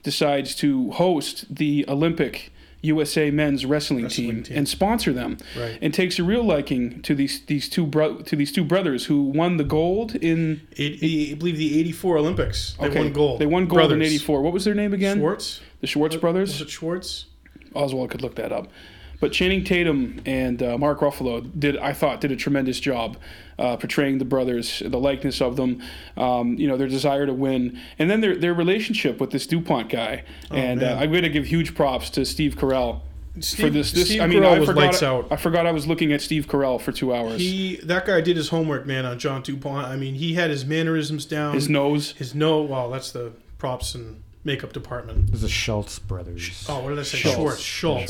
decides 0.04 0.54
to 0.58 0.92
host 0.92 1.46
the 1.56 1.84
Olympic 1.88 2.52
USA 2.84 3.32
men's 3.32 3.66
wrestling, 3.66 4.04
Wrestling 4.04 4.28
team, 4.36 4.44
team. 4.44 4.58
and 4.58 4.70
sponsor 4.70 5.14
them, 5.14 5.38
Right. 5.58 5.80
and 5.82 5.94
takes 5.94 6.20
a 6.20 6.24
real 6.24 6.44
liking 6.44 7.02
to 7.02 7.16
these 7.16 7.42
these 7.48 7.68
two 7.70 7.88
bro- 7.88 8.18
to 8.18 8.36
these 8.36 8.52
two 8.52 8.64
brothers 8.64 9.06
who 9.06 9.24
won 9.24 9.58
the 9.58 9.64
gold 9.64 10.14
in 10.16 10.62
Eight, 10.78 11.32
I 11.32 11.34
believe 11.36 11.58
the 11.58 11.80
'84 11.80 12.18
Olympics. 12.20 12.76
They 12.80 12.88
okay, 12.88 13.00
won 13.00 13.14
gold. 13.14 13.40
They 13.40 13.46
won 13.48 13.66
gold 13.66 13.92
in 13.94 14.02
'84. 14.04 14.42
What 14.44 14.54
was 14.54 14.64
their 14.66 14.76
name 14.76 14.94
again? 14.94 15.18
Schwartz. 15.18 15.60
The 15.82 15.88
Schwartz 15.88 16.16
Was 16.16 16.22
brothers. 16.22 16.62
it 16.62 16.70
Schwartz? 16.70 17.26
Oswald 17.74 18.12
could 18.12 18.22
look 18.22 18.36
that 18.36 18.52
up. 18.52 18.68
But 19.24 19.32
Channing 19.32 19.64
Tatum 19.64 20.20
and 20.26 20.62
uh, 20.62 20.78
Mark 20.78 21.00
Ruffalo 21.00 21.50
did, 21.58 21.78
I 21.78 21.94
thought, 21.94 22.20
did 22.20 22.34
a 22.34 22.36
tremendous 22.36 22.78
job 22.78 23.16
uh, 23.58 23.78
portraying 23.78 24.18
the 24.18 24.26
brothers, 24.26 24.84
the 24.86 25.00
likeness 25.00 25.40
of 25.42 25.56
them, 25.56 25.82
um, 26.18 26.56
you 26.56 26.68
know, 26.68 26.76
their 26.76 26.90
desire 26.90 27.26
to 27.26 27.32
win, 27.34 27.80
and 27.98 28.12
then 28.12 28.20
their 28.20 28.36
their 28.36 28.54
relationship 28.54 29.22
with 29.22 29.32
this 29.32 29.48
Dupont 29.48 29.88
guy. 29.88 30.26
and 30.52 30.84
uh, 30.84 30.88
Oh. 30.88 31.04
I'm 31.04 31.12
going 31.12 31.24
to 31.24 31.30
give 31.30 31.46
huge 31.46 31.74
props 31.74 32.10
to 32.10 32.26
Steve 32.26 32.56
Carell 32.58 33.00
for 33.36 33.70
this. 33.70 33.94
This, 33.94 34.08
Steve 34.10 34.20
I 34.22 34.28
mean, 34.28 34.40
Carell 34.44 34.56
I 34.56 34.60
was 34.60 34.68
forgot. 34.68 34.82
lights 34.88 35.04
out. 35.04 35.28
I 35.32 35.38
forgot 35.38 35.66
I 35.66 35.72
was 35.72 35.88
looking 35.88 36.12
at 36.12 36.22
Steve 36.22 36.48
Carell 36.48 36.82
for 36.82 36.92
two 36.92 37.14
hours. 37.16 37.40
He 37.40 37.78
that 37.78 38.06
guy 38.06 38.20
did 38.20 38.36
his 38.36 38.50
homework, 38.50 38.86
man, 38.86 39.06
on 39.06 39.20
John 39.20 39.42
Dupont. 39.42 39.88
I 39.88 39.96
mean, 39.96 40.16
he 40.16 40.34
had 40.34 40.50
his 40.50 40.66
mannerisms 40.66 41.26
down. 41.26 41.54
His 41.54 41.70
nose. 41.70 42.12
His 42.18 42.36
no. 42.36 42.62
Well, 42.62 42.90
that's 42.90 43.14
the 43.14 43.32
props 43.58 43.96
and 43.96 44.22
makeup 44.44 44.74
department. 44.74 45.28
It 45.30 45.32
was 45.32 45.42
the 45.42 45.50
Schultz 45.50 46.00
brothers. 46.00 46.66
Oh, 46.70 46.80
what 46.82 46.90
did 46.90 47.00
I 47.00 47.04
say? 47.04 47.18
Schultz. 47.20 47.60
Schultz. 47.60 47.62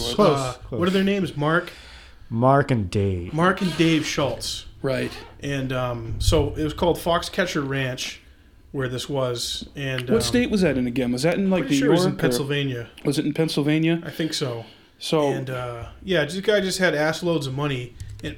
Schultz. 0.04 0.14
Close, 0.16 0.40
Uh, 0.40 0.54
close. 0.68 0.80
What 0.80 0.88
are 0.88 0.92
their 0.92 1.04
names? 1.04 1.36
Mark, 1.38 1.72
Mark 2.30 2.72
and 2.72 2.90
Dave. 2.90 3.34
Mark 3.34 3.62
and 3.62 3.76
Dave 3.78 4.06
Schultz. 4.06 4.66
Right. 4.82 5.12
And 5.42 5.72
um, 5.72 6.16
so 6.20 6.54
it 6.56 6.64
was 6.64 6.74
called 6.74 6.98
Foxcatcher 6.98 7.66
Ranch, 7.68 8.20
where 8.72 8.90
this 8.90 9.08
was. 9.08 9.70
And 9.76 10.10
What 10.10 10.16
um, 10.18 10.22
state 10.22 10.50
was 10.50 10.62
that 10.62 10.78
in 10.78 10.88
again? 10.88 11.12
Was 11.12 11.22
that 11.24 11.36
in 11.38 11.50
like 11.50 11.62
Pretty 11.64 11.76
New 11.76 11.80
sure 11.80 11.88
it 11.90 11.92
was 11.92 12.02
York? 12.02 12.14
in 12.14 12.16
or- 12.16 12.22
Pennsylvania. 12.22 12.90
Was 13.06 13.20
it 13.20 13.26
in 13.26 13.34
Pennsylvania? 13.34 14.02
I 14.06 14.10
think 14.10 14.34
so. 14.34 14.66
So 15.00 15.28
And 15.32 15.50
uh, 15.50 15.90
yeah, 16.04 16.24
this 16.26 16.40
guy 16.42 16.60
just 16.62 16.80
had 16.80 16.96
ass 16.96 17.24
loads 17.24 17.46
of 17.48 17.54
money 17.54 17.94
and 18.24 18.36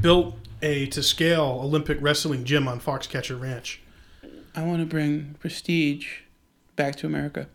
built 0.00 0.36
a 0.62 0.86
to 0.86 1.02
scale 1.02 1.60
Olympic 1.62 1.98
wrestling 2.00 2.44
gym 2.44 2.66
on 2.68 2.80
Foxcatcher 2.80 3.38
Ranch. 3.40 3.80
I 4.54 4.62
want 4.62 4.78
to 4.80 4.86
bring 4.86 5.34
prestige 5.40 6.20
back 6.76 6.96
to 6.96 7.06
America. 7.06 7.48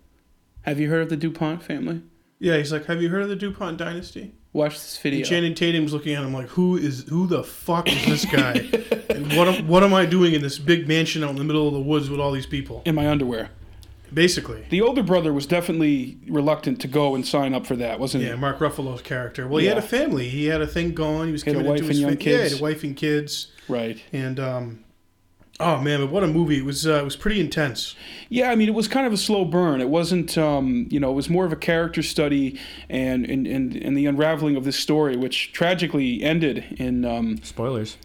Have 0.61 0.79
you 0.79 0.89
heard 0.89 1.01
of 1.01 1.09
the 1.09 1.17
DuPont 1.17 1.63
family? 1.63 2.01
Yeah, 2.39 2.57
he's 2.57 2.71
like, 2.71 2.85
"Have 2.85 3.01
you 3.01 3.09
heard 3.09 3.23
of 3.23 3.29
the 3.29 3.35
Dupont 3.35 3.77
dynasty?" 3.77 4.33
Watch 4.53 4.73
this 4.73 4.97
video. 4.97 5.19
And 5.19 5.27
Channing 5.27 5.55
Tatum's 5.55 5.93
looking 5.93 6.13
at 6.13 6.23
him 6.23 6.33
like, 6.33 6.49
"Who 6.49 6.77
is 6.77 7.05
who 7.09 7.27
the 7.27 7.43
fuck 7.43 7.91
is 7.91 8.05
this 8.05 8.25
guy? 8.25 8.53
and 9.09 9.33
what 9.33 9.47
am, 9.47 9.67
what 9.67 9.83
am 9.83 9.93
I 9.93 10.05
doing 10.05 10.33
in 10.33 10.41
this 10.41 10.59
big 10.59 10.87
mansion 10.87 11.23
out 11.23 11.31
in 11.31 11.35
the 11.35 11.43
middle 11.43 11.67
of 11.67 11.73
the 11.73 11.79
woods 11.79 12.09
with 12.09 12.19
all 12.19 12.31
these 12.31 12.45
people?" 12.45 12.83
in 12.85 12.95
my 12.95 13.07
underwear. 13.07 13.49
Basically, 14.13 14.65
The 14.69 14.81
older 14.81 15.03
brother 15.03 15.33
was 15.33 15.45
definitely 15.45 16.17
reluctant 16.27 16.79
to 16.79 16.87
go 16.87 17.13
and 17.13 17.27
sign 17.27 17.53
up 17.53 17.65
for 17.65 17.75
that, 17.75 17.99
wasn't 17.99 18.23
yeah, 18.23 18.29
he? 18.29 18.35
Yeah, 18.35 18.39
Mark 18.39 18.59
Ruffalo's 18.59 19.01
character. 19.01 19.49
Well, 19.49 19.59
he 19.59 19.67
had 19.67 19.77
a 19.77 19.81
family. 19.81 20.29
He 20.29 20.45
had 20.45 20.61
a 20.61 20.67
thing 20.67 20.93
going. 20.93 21.27
He 21.27 21.31
was 21.33 21.43
He 21.43 21.51
committed 21.51 21.69
wife 21.69 21.79
to 21.79 21.83
and 21.83 21.91
his 21.91 21.99
young 21.99 22.15
fa- 22.15 22.23
Yeah, 22.23 22.37
he 22.37 22.43
had 22.43 22.59
a 22.59 22.61
wife 22.61 22.83
and 22.83 22.95
kids. 22.95 23.47
Right. 23.67 24.01
And 24.13 24.39
um, 24.39 24.83
oh 25.59 25.79
man, 25.81 25.99
but 26.01 26.09
what 26.11 26.23
a 26.23 26.27
movie! 26.27 26.57
It 26.59 26.65
was 26.65 26.85
uh, 26.87 26.95
it 26.95 27.03
was 27.03 27.15
pretty 27.15 27.39
intense. 27.39 27.95
Yeah, 28.29 28.51
I 28.51 28.55
mean, 28.55 28.67
it 28.67 28.73
was 28.75 28.87
kind 28.87 29.07
of 29.07 29.13
a 29.13 29.17
slow 29.17 29.45
burn. 29.45 29.81
It 29.81 29.89
wasn't, 29.89 30.37
um, 30.37 30.87
you 30.89 30.99
know, 30.99 31.09
it 31.11 31.15
was 31.15 31.29
more 31.29 31.45
of 31.45 31.51
a 31.53 31.55
character 31.57 32.01
study 32.03 32.59
and 32.89 33.25
and, 33.25 33.47
and, 33.47 33.75
and 33.75 33.97
the 33.97 34.05
unraveling 34.05 34.55
of 34.55 34.63
this 34.65 34.77
story, 34.77 35.15
which 35.15 35.51
tragically 35.53 36.21
ended 36.23 36.65
in. 36.77 37.05
Um, 37.05 37.37
Spoilers. 37.43 37.97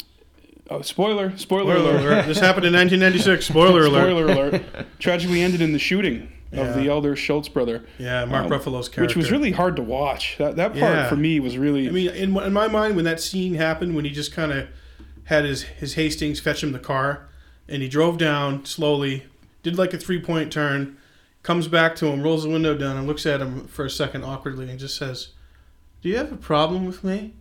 oh, 0.70 0.82
spoiler! 0.82 1.36
Spoiler, 1.36 1.74
Spoiler 1.74 1.74
alert! 1.76 2.00
alert! 2.02 2.26
this 2.26 2.38
happened 2.40 2.66
in 2.66 2.72
1996. 2.72 3.46
Spoiler 3.50 3.84
alert! 3.84 4.02
Spoiler 4.10 4.26
alert! 4.26 4.62
Tragically 4.98 5.42
ended 5.42 5.60
in 5.60 5.72
the 5.72 5.78
shooting 5.78 6.32
Yeah. 6.52 6.60
of 6.68 6.76
the 6.76 6.88
elder 6.88 7.16
Schultz 7.16 7.48
brother, 7.48 7.84
Yeah, 7.98 8.24
Mark 8.24 8.44
Um, 8.46 8.50
Ruffalo's 8.52 8.88
character, 8.88 9.02
which 9.02 9.16
was 9.16 9.30
really 9.30 9.50
hard 9.50 9.76
to 9.76 9.82
watch. 9.82 10.36
That 10.38 10.56
that 10.56 10.70
part 10.72 10.94
Yeah. 10.94 11.08
for 11.08 11.16
me 11.16 11.40
was 11.40 11.58
really. 11.58 11.88
I 11.88 11.90
mean, 11.90 12.10
in, 12.10 12.36
in 12.36 12.52
my 12.52 12.68
mind, 12.68 12.96
when 12.96 13.04
that 13.04 13.20
scene 13.20 13.54
happened, 13.54 13.94
when 13.96 14.04
he 14.04 14.10
just 14.12 14.32
kind 14.32 14.52
of 14.52 14.68
had 15.24 15.44
his 15.44 15.62
his 15.62 15.94
Hastings 15.94 16.40
fetch 16.40 16.62
him 16.62 16.72
the 16.72 16.78
car, 16.78 17.28
and 17.68 17.82
he 17.82 17.88
drove 17.88 18.18
down 18.18 18.64
slowly, 18.64 19.24
did 19.62 19.76
like 19.78 19.92
a 19.94 19.98
three 19.98 20.20
point 20.20 20.52
turn, 20.52 20.96
comes 21.42 21.68
back 21.68 21.96
to 21.96 22.06
him, 22.06 22.22
rolls 22.22 22.42
the 22.44 22.50
window 22.50 22.76
down, 22.76 22.96
and 22.96 23.06
looks 23.06 23.26
at 23.26 23.40
him 23.40 23.66
for 23.66 23.84
a 23.84 23.90
second 23.90 24.24
awkwardly, 24.24 24.68
and 24.70 24.78
just 24.78 24.96
says, 24.96 25.28
"Do 26.02 26.08
you 26.08 26.16
have 26.16 26.32
a 26.32 26.36
problem 26.36 26.84
with 26.86 27.02
me?" 27.04 27.32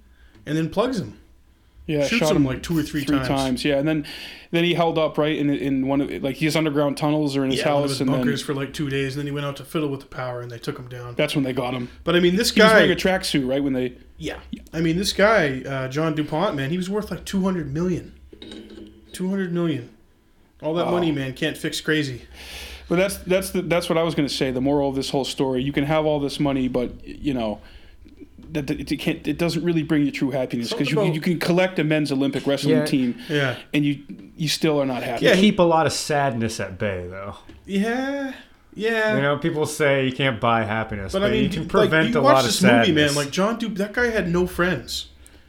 And 0.46 0.58
then 0.58 0.70
plugs 0.70 1.00
him. 1.00 1.20
yeah, 1.86 2.06
shoots 2.08 2.26
shot 2.28 2.36
him 2.36 2.46
like 2.46 2.64
two 2.64 2.78
or 2.78 2.84
three 2.84 3.04
times. 3.06 3.28
Times. 3.28 3.66
Yeah, 3.66 3.78
and 3.78 3.88
then 3.88 4.06
then 4.52 4.64
he 4.64 4.74
held 4.74 4.98
up 4.98 5.18
right 5.18 5.36
in 5.38 5.50
in 5.52 5.88
one 5.88 6.02
of 6.02 6.10
like 6.24 6.38
his 6.38 6.56
underground 6.56 6.98
tunnels 6.98 7.36
or 7.38 7.44
in 7.44 7.52
his 7.52 7.60
Yeah, 7.60 7.70
house, 7.70 7.90
his 7.90 8.02
and 8.02 8.10
then 8.10 8.18
bunkers 8.22 8.42
for 8.42 8.54
like 8.56 8.74
two 8.74 8.90
days, 8.90 9.16
and 9.16 9.20
then 9.22 9.28
he 9.28 9.32
went 9.32 9.46
out 9.46 9.56
to 9.58 9.64
fiddle 9.64 9.90
with 9.90 10.00
the 10.02 10.06
power, 10.08 10.42
and 10.42 10.50
they 10.50 10.58
took 10.60 10.78
him 10.80 10.88
down. 10.88 11.14
that's 11.16 11.36
when 11.36 11.44
they 11.44 11.54
got 11.54 11.74
him. 11.74 11.90
But 12.04 12.16
I 12.16 12.20
mean, 12.20 12.36
this 12.38 12.52
He 12.52 12.62
was 12.62 12.72
wearing 12.72 12.88
guy, 12.88 12.94
a 12.94 12.96
tracksuit, 12.96 13.48
right? 13.48 13.64
When 13.64 13.74
they 13.74 13.94
yeah, 14.18 14.40
I 14.74 14.82
mean, 14.82 14.98
this 14.98 15.14
guy, 15.14 15.62
uh, 15.62 15.88
John 15.90 16.14
Dupont, 16.16 16.56
man, 16.56 16.70
he 16.70 16.78
was 16.78 16.90
worth 16.90 17.12
like 17.12 17.26
two 17.26 17.42
hundred 17.44 17.72
million. 17.74 18.14
Two 19.12 19.30
hundred 19.30 19.52
million. 19.52 19.90
All 20.62 20.74
that 20.76 20.86
Wow. 20.86 20.92
money, 20.92 21.12
man, 21.12 21.34
can't 21.34 21.58
fix 21.58 21.82
crazy. 21.82 22.22
But 22.90 22.98
that's 22.98 23.18
that's 23.18 23.52
the, 23.52 23.62
that's 23.62 23.88
what 23.90 23.98
I 23.98 24.04
was 24.04 24.16
going 24.16 24.28
to 24.28 24.34
say. 24.34 24.52
The 24.52 24.62
moral 24.62 24.90
of 24.90 24.96
this 24.96 25.10
whole 25.10 25.26
story: 25.26 25.64
you 25.64 25.72
can 25.72 25.86
have 25.86 26.06
all 26.06 26.20
this 26.20 26.40
money, 26.40 26.68
but 26.68 27.06
you 27.08 27.34
know 27.34 27.62
that 28.52 28.68
that 28.68 28.92
it 28.92 28.98
can't. 28.98 29.26
It 29.28 29.38
doesn't 29.38 29.64
really 29.64 29.82
bring 29.84 30.04
you 30.06 30.12
true 30.12 30.32
happiness 30.32 30.72
because 30.72 30.92
you, 30.92 31.00
about- 31.00 31.14
you 31.16 31.22
can 31.22 31.40
collect 31.40 31.80
a 31.80 31.84
men's 31.86 32.12
Olympic 32.12 32.46
wrestling 32.46 32.76
Yeah. 32.76 32.86
team, 32.86 33.16
Yeah. 33.30 33.56
and 33.74 33.86
you 33.86 34.00
you 34.36 34.50
still 34.50 34.82
are 34.82 34.86
not 34.86 35.04
happy. 35.04 35.26
Yeah, 35.26 35.36
he- 35.36 35.50
Keep 35.52 35.60
a 35.60 35.64
lot 35.64 35.86
of 35.86 35.94
sadness 35.94 36.60
at 36.60 36.78
bay, 36.78 37.08
though. 37.10 37.36
Yeah. 37.66 38.34
Yeah. 38.74 39.16
You 39.16 39.22
know, 39.22 39.38
people 39.38 39.66
say 39.66 40.06
you 40.06 40.12
can't 40.14 40.40
buy 40.42 40.64
happiness, 40.64 41.12
but 41.14 41.20
but, 41.20 41.30
I 41.30 41.32
mean, 41.32 41.44
you 41.44 41.50
can 41.50 41.62
like, 41.64 41.70
prevent 41.70 42.10
you 42.14 42.20
a 42.20 42.22
lot 42.22 42.40
of 42.40 42.46
this 42.46 42.60
sadness. 42.60 42.88
movie, 42.90 43.02
man. 43.02 43.16
Like 43.16 43.30
John 43.32 43.58
Dupe, 43.58 43.76
that 43.76 43.94
guy 43.94 44.08
had 44.10 44.30
no 44.30 44.48
friends. 44.48 45.08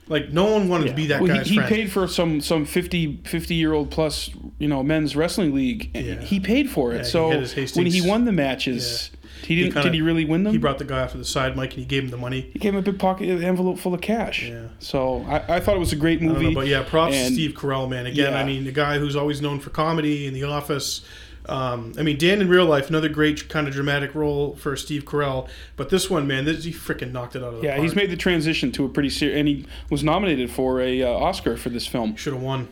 Like 0.09 0.31
no 0.33 0.51
one 0.53 0.69
wanted 0.69 0.89
to 0.89 0.95
be 0.95 1.07
that 1.07 1.21
Well, 1.23 1.35
guy's 1.35 1.47
he, 1.47 1.53
he 1.53 1.57
friend. 1.57 1.69
paid 1.75 1.93
for 1.93 2.07
some 2.09 2.41
some 2.41 2.65
50, 2.65 3.21
50 3.25 3.55
year 3.55 3.73
old 3.73 3.91
plus 3.91 4.31
you 4.59 4.69
know 4.69 4.83
men's 4.83 5.15
wrestling 5.17 5.55
league. 5.55 5.91
and 5.95 6.05
Yeah. 6.07 6.21
He 6.21 6.41
paid 6.41 6.71
for 6.71 6.93
it. 6.93 6.99
Yeah, 6.99 7.03
so 7.05 7.31
his 7.41 7.77
when 7.77 7.87
he 7.87 8.07
won 8.07 8.25
the 8.25 8.33
matches, 8.33 9.11
he 9.45 9.55
didn't. 9.57 9.73
kinda- 9.73 9.89
did 9.89 9.95
he 9.95 10.03
really 10.03 10.25
win 10.25 10.43
them? 10.43 10.53
he 10.53 10.59
brought 10.59 10.79
the 10.79 10.85
guy 10.85 11.01
off 11.03 11.13
to 11.13 11.19
the 11.19 11.25
side, 11.25 11.57
Mike, 11.57 11.71
and 11.71 11.79
he 11.81 11.85
gave 11.87 12.03
him 12.05 12.11
the 12.11 12.17
money. 12.17 12.51
He 12.53 12.59
gave 12.59 12.73
him 12.75 12.79
a 12.81 12.83
big 12.83 12.99
pocket 12.99 13.29
envelope 13.43 13.79
full 13.79 13.95
of 13.95 14.01
cash. 14.01 14.49
Yeah. 14.49 14.67
So 14.81 15.25
I, 15.29 15.57
I 15.57 15.61
thought 15.61 15.77
it 15.77 15.81
was 15.81 15.93
a 15.93 15.97
great 15.97 16.21
movie. 16.21 16.49
know, 16.49 16.55
but 16.55 16.67
yeah, 16.67 16.83
props 16.83 17.15
to 17.17 17.27
Steve 17.33 17.53
Carell, 17.53 17.89
man. 17.89 18.07
Again, 18.07 18.33
Yeah. 18.33 18.39
I 18.39 18.45
mean, 18.45 18.65
the 18.65 18.73
guy 18.73 18.99
who's 18.99 19.17
always 19.17 19.41
known 19.41 19.61
for 19.61 19.71
comedy 19.71 20.27
in 20.27 20.35
The 20.35 20.43
Office. 20.45 21.03
Um, 21.47 21.93
I 21.99 22.03
mean, 22.03 22.19
Dan 22.19 22.41
in 22.41 22.49
real 22.49 22.67
life, 22.67 22.89
another 22.89 23.09
great 23.09 23.49
kind 23.49 23.67
of 23.67 23.75
dramatic 23.75 24.15
role 24.15 24.55
for 24.57 24.77
Steve 24.77 25.05
Carell. 25.05 25.49
But 25.77 25.89
this 25.91 26.09
one, 26.09 26.27
man, 26.27 26.45
this, 26.45 26.65
he 26.65 26.73
freaking 26.73 27.11
knocked 27.13 27.35
it 27.35 27.43
out 27.43 27.55
of 27.55 27.61
the 27.61 27.67
Yeah, 27.67 27.73
park. 27.75 27.83
he's 27.83 27.97
made 27.97 28.11
the 28.11 28.17
transition 28.17 28.71
to 28.73 28.85
a 28.85 28.89
pretty 28.89 29.11
serious, 29.11 29.39
and 29.39 29.49
he 29.49 29.67
was 29.91 30.05
nominated 30.05 30.51
for 30.51 30.81
a 30.81 31.03
uh, 31.03 31.09
Oscar 31.09 31.57
for 31.57 31.69
this 31.69 31.87
film. 31.87 32.15
Should 32.17 32.33
have 32.35 32.43
won. 32.43 32.69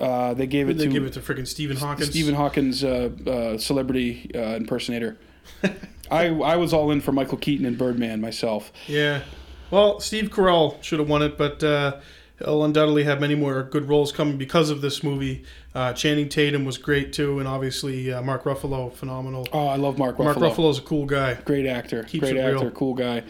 Uh, 0.00 0.34
they 0.34 0.46
gave 0.46 0.68
it 0.68 0.76
They 0.76 0.84
to 0.86 0.90
give 0.90 1.04
it 1.04 1.12
to 1.14 1.20
freaking 1.20 1.46
Stephen 1.46 1.76
Hawkins. 1.76 2.10
Stephen 2.10 2.34
Hawkins, 2.34 2.84
uh, 2.84 3.10
uh, 3.26 3.58
celebrity 3.58 4.30
uh, 4.34 4.56
impersonator. 4.56 5.16
I 6.10 6.26
I 6.26 6.56
was 6.56 6.72
all 6.74 6.90
in 6.90 7.00
for 7.00 7.12
Michael 7.12 7.38
Keaton 7.38 7.64
and 7.64 7.78
Birdman 7.78 8.20
myself. 8.20 8.72
Yeah. 8.88 9.22
Well, 9.70 10.00
Steve 10.00 10.30
Carell 10.30 10.80
should 10.82 10.98
have 10.98 11.08
won 11.08 11.22
it, 11.22 11.38
but 11.38 11.62
uh, 11.64 11.96
he'll 12.38 12.64
undoubtedly 12.64 13.04
have 13.04 13.20
many 13.20 13.34
more 13.34 13.62
good 13.62 13.88
roles 13.88 14.12
coming 14.12 14.36
because 14.36 14.70
of 14.70 14.80
this 14.80 15.02
movie. 15.02 15.44
Uh, 15.74 15.92
Channing 15.92 16.28
Tatum 16.28 16.64
was 16.64 16.78
great 16.78 17.12
too, 17.12 17.38
and 17.38 17.48
obviously 17.48 18.12
uh, 18.12 18.22
Mark 18.22 18.44
Ruffalo, 18.44 18.92
phenomenal. 18.92 19.46
Oh, 19.52 19.66
I 19.66 19.76
love 19.76 19.98
Mark 19.98 20.16
Ruffalo. 20.16 20.24
Mark 20.24 20.36
Ruffalo's 20.38 20.78
a 20.78 20.82
cool 20.82 21.06
guy. 21.06 21.34
Great 21.44 21.66
actor. 21.66 22.02
Keeps 22.04 22.22
Great 22.30 22.36
actor. 22.36 22.64
real. 22.64 22.70
Cool 22.70 22.94
guy. 22.94 23.22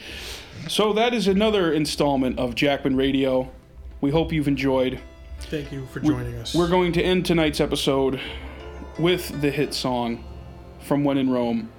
So 0.69 0.93
that 0.95 1.15
is 1.15 1.29
another 1.29 1.73
installment 1.73 2.39
of 2.39 2.55
Jackman 2.55 2.97
Radio. 2.97 3.51
We 4.01 4.11
hope 4.11 4.33
you've 4.33 4.49
enjoyed. 4.49 5.01
Thank 5.41 5.71
you 5.71 5.87
for 5.87 6.01
joining 6.01 6.35
us. 6.37 6.55
We're 6.55 6.69
going 6.69 6.93
to 6.93 7.03
end 7.03 7.27
tonight's 7.27 7.61
episode 7.61 8.21
with 8.99 9.41
the 9.41 9.51
hit 9.51 9.75
song 9.75 10.25
from 10.81 11.05
When 11.05 11.19
in 11.19 11.31
Rome, 11.31 11.71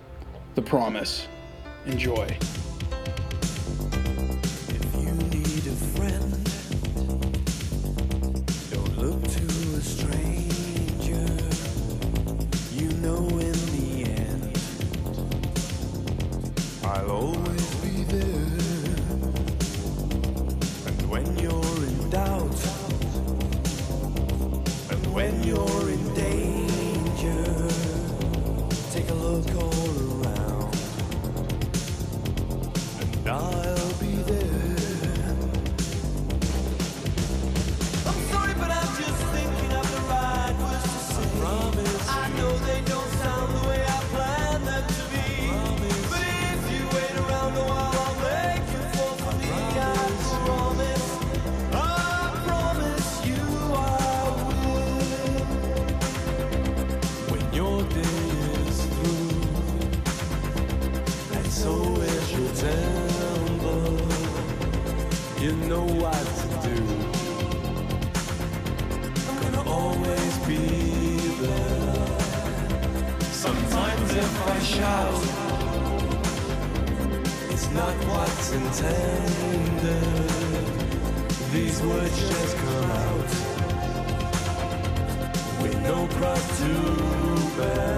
The 0.56 0.62
Promise. 0.62 1.28
Enjoy. 1.86 2.38
With 86.60 86.72
no 86.72 87.97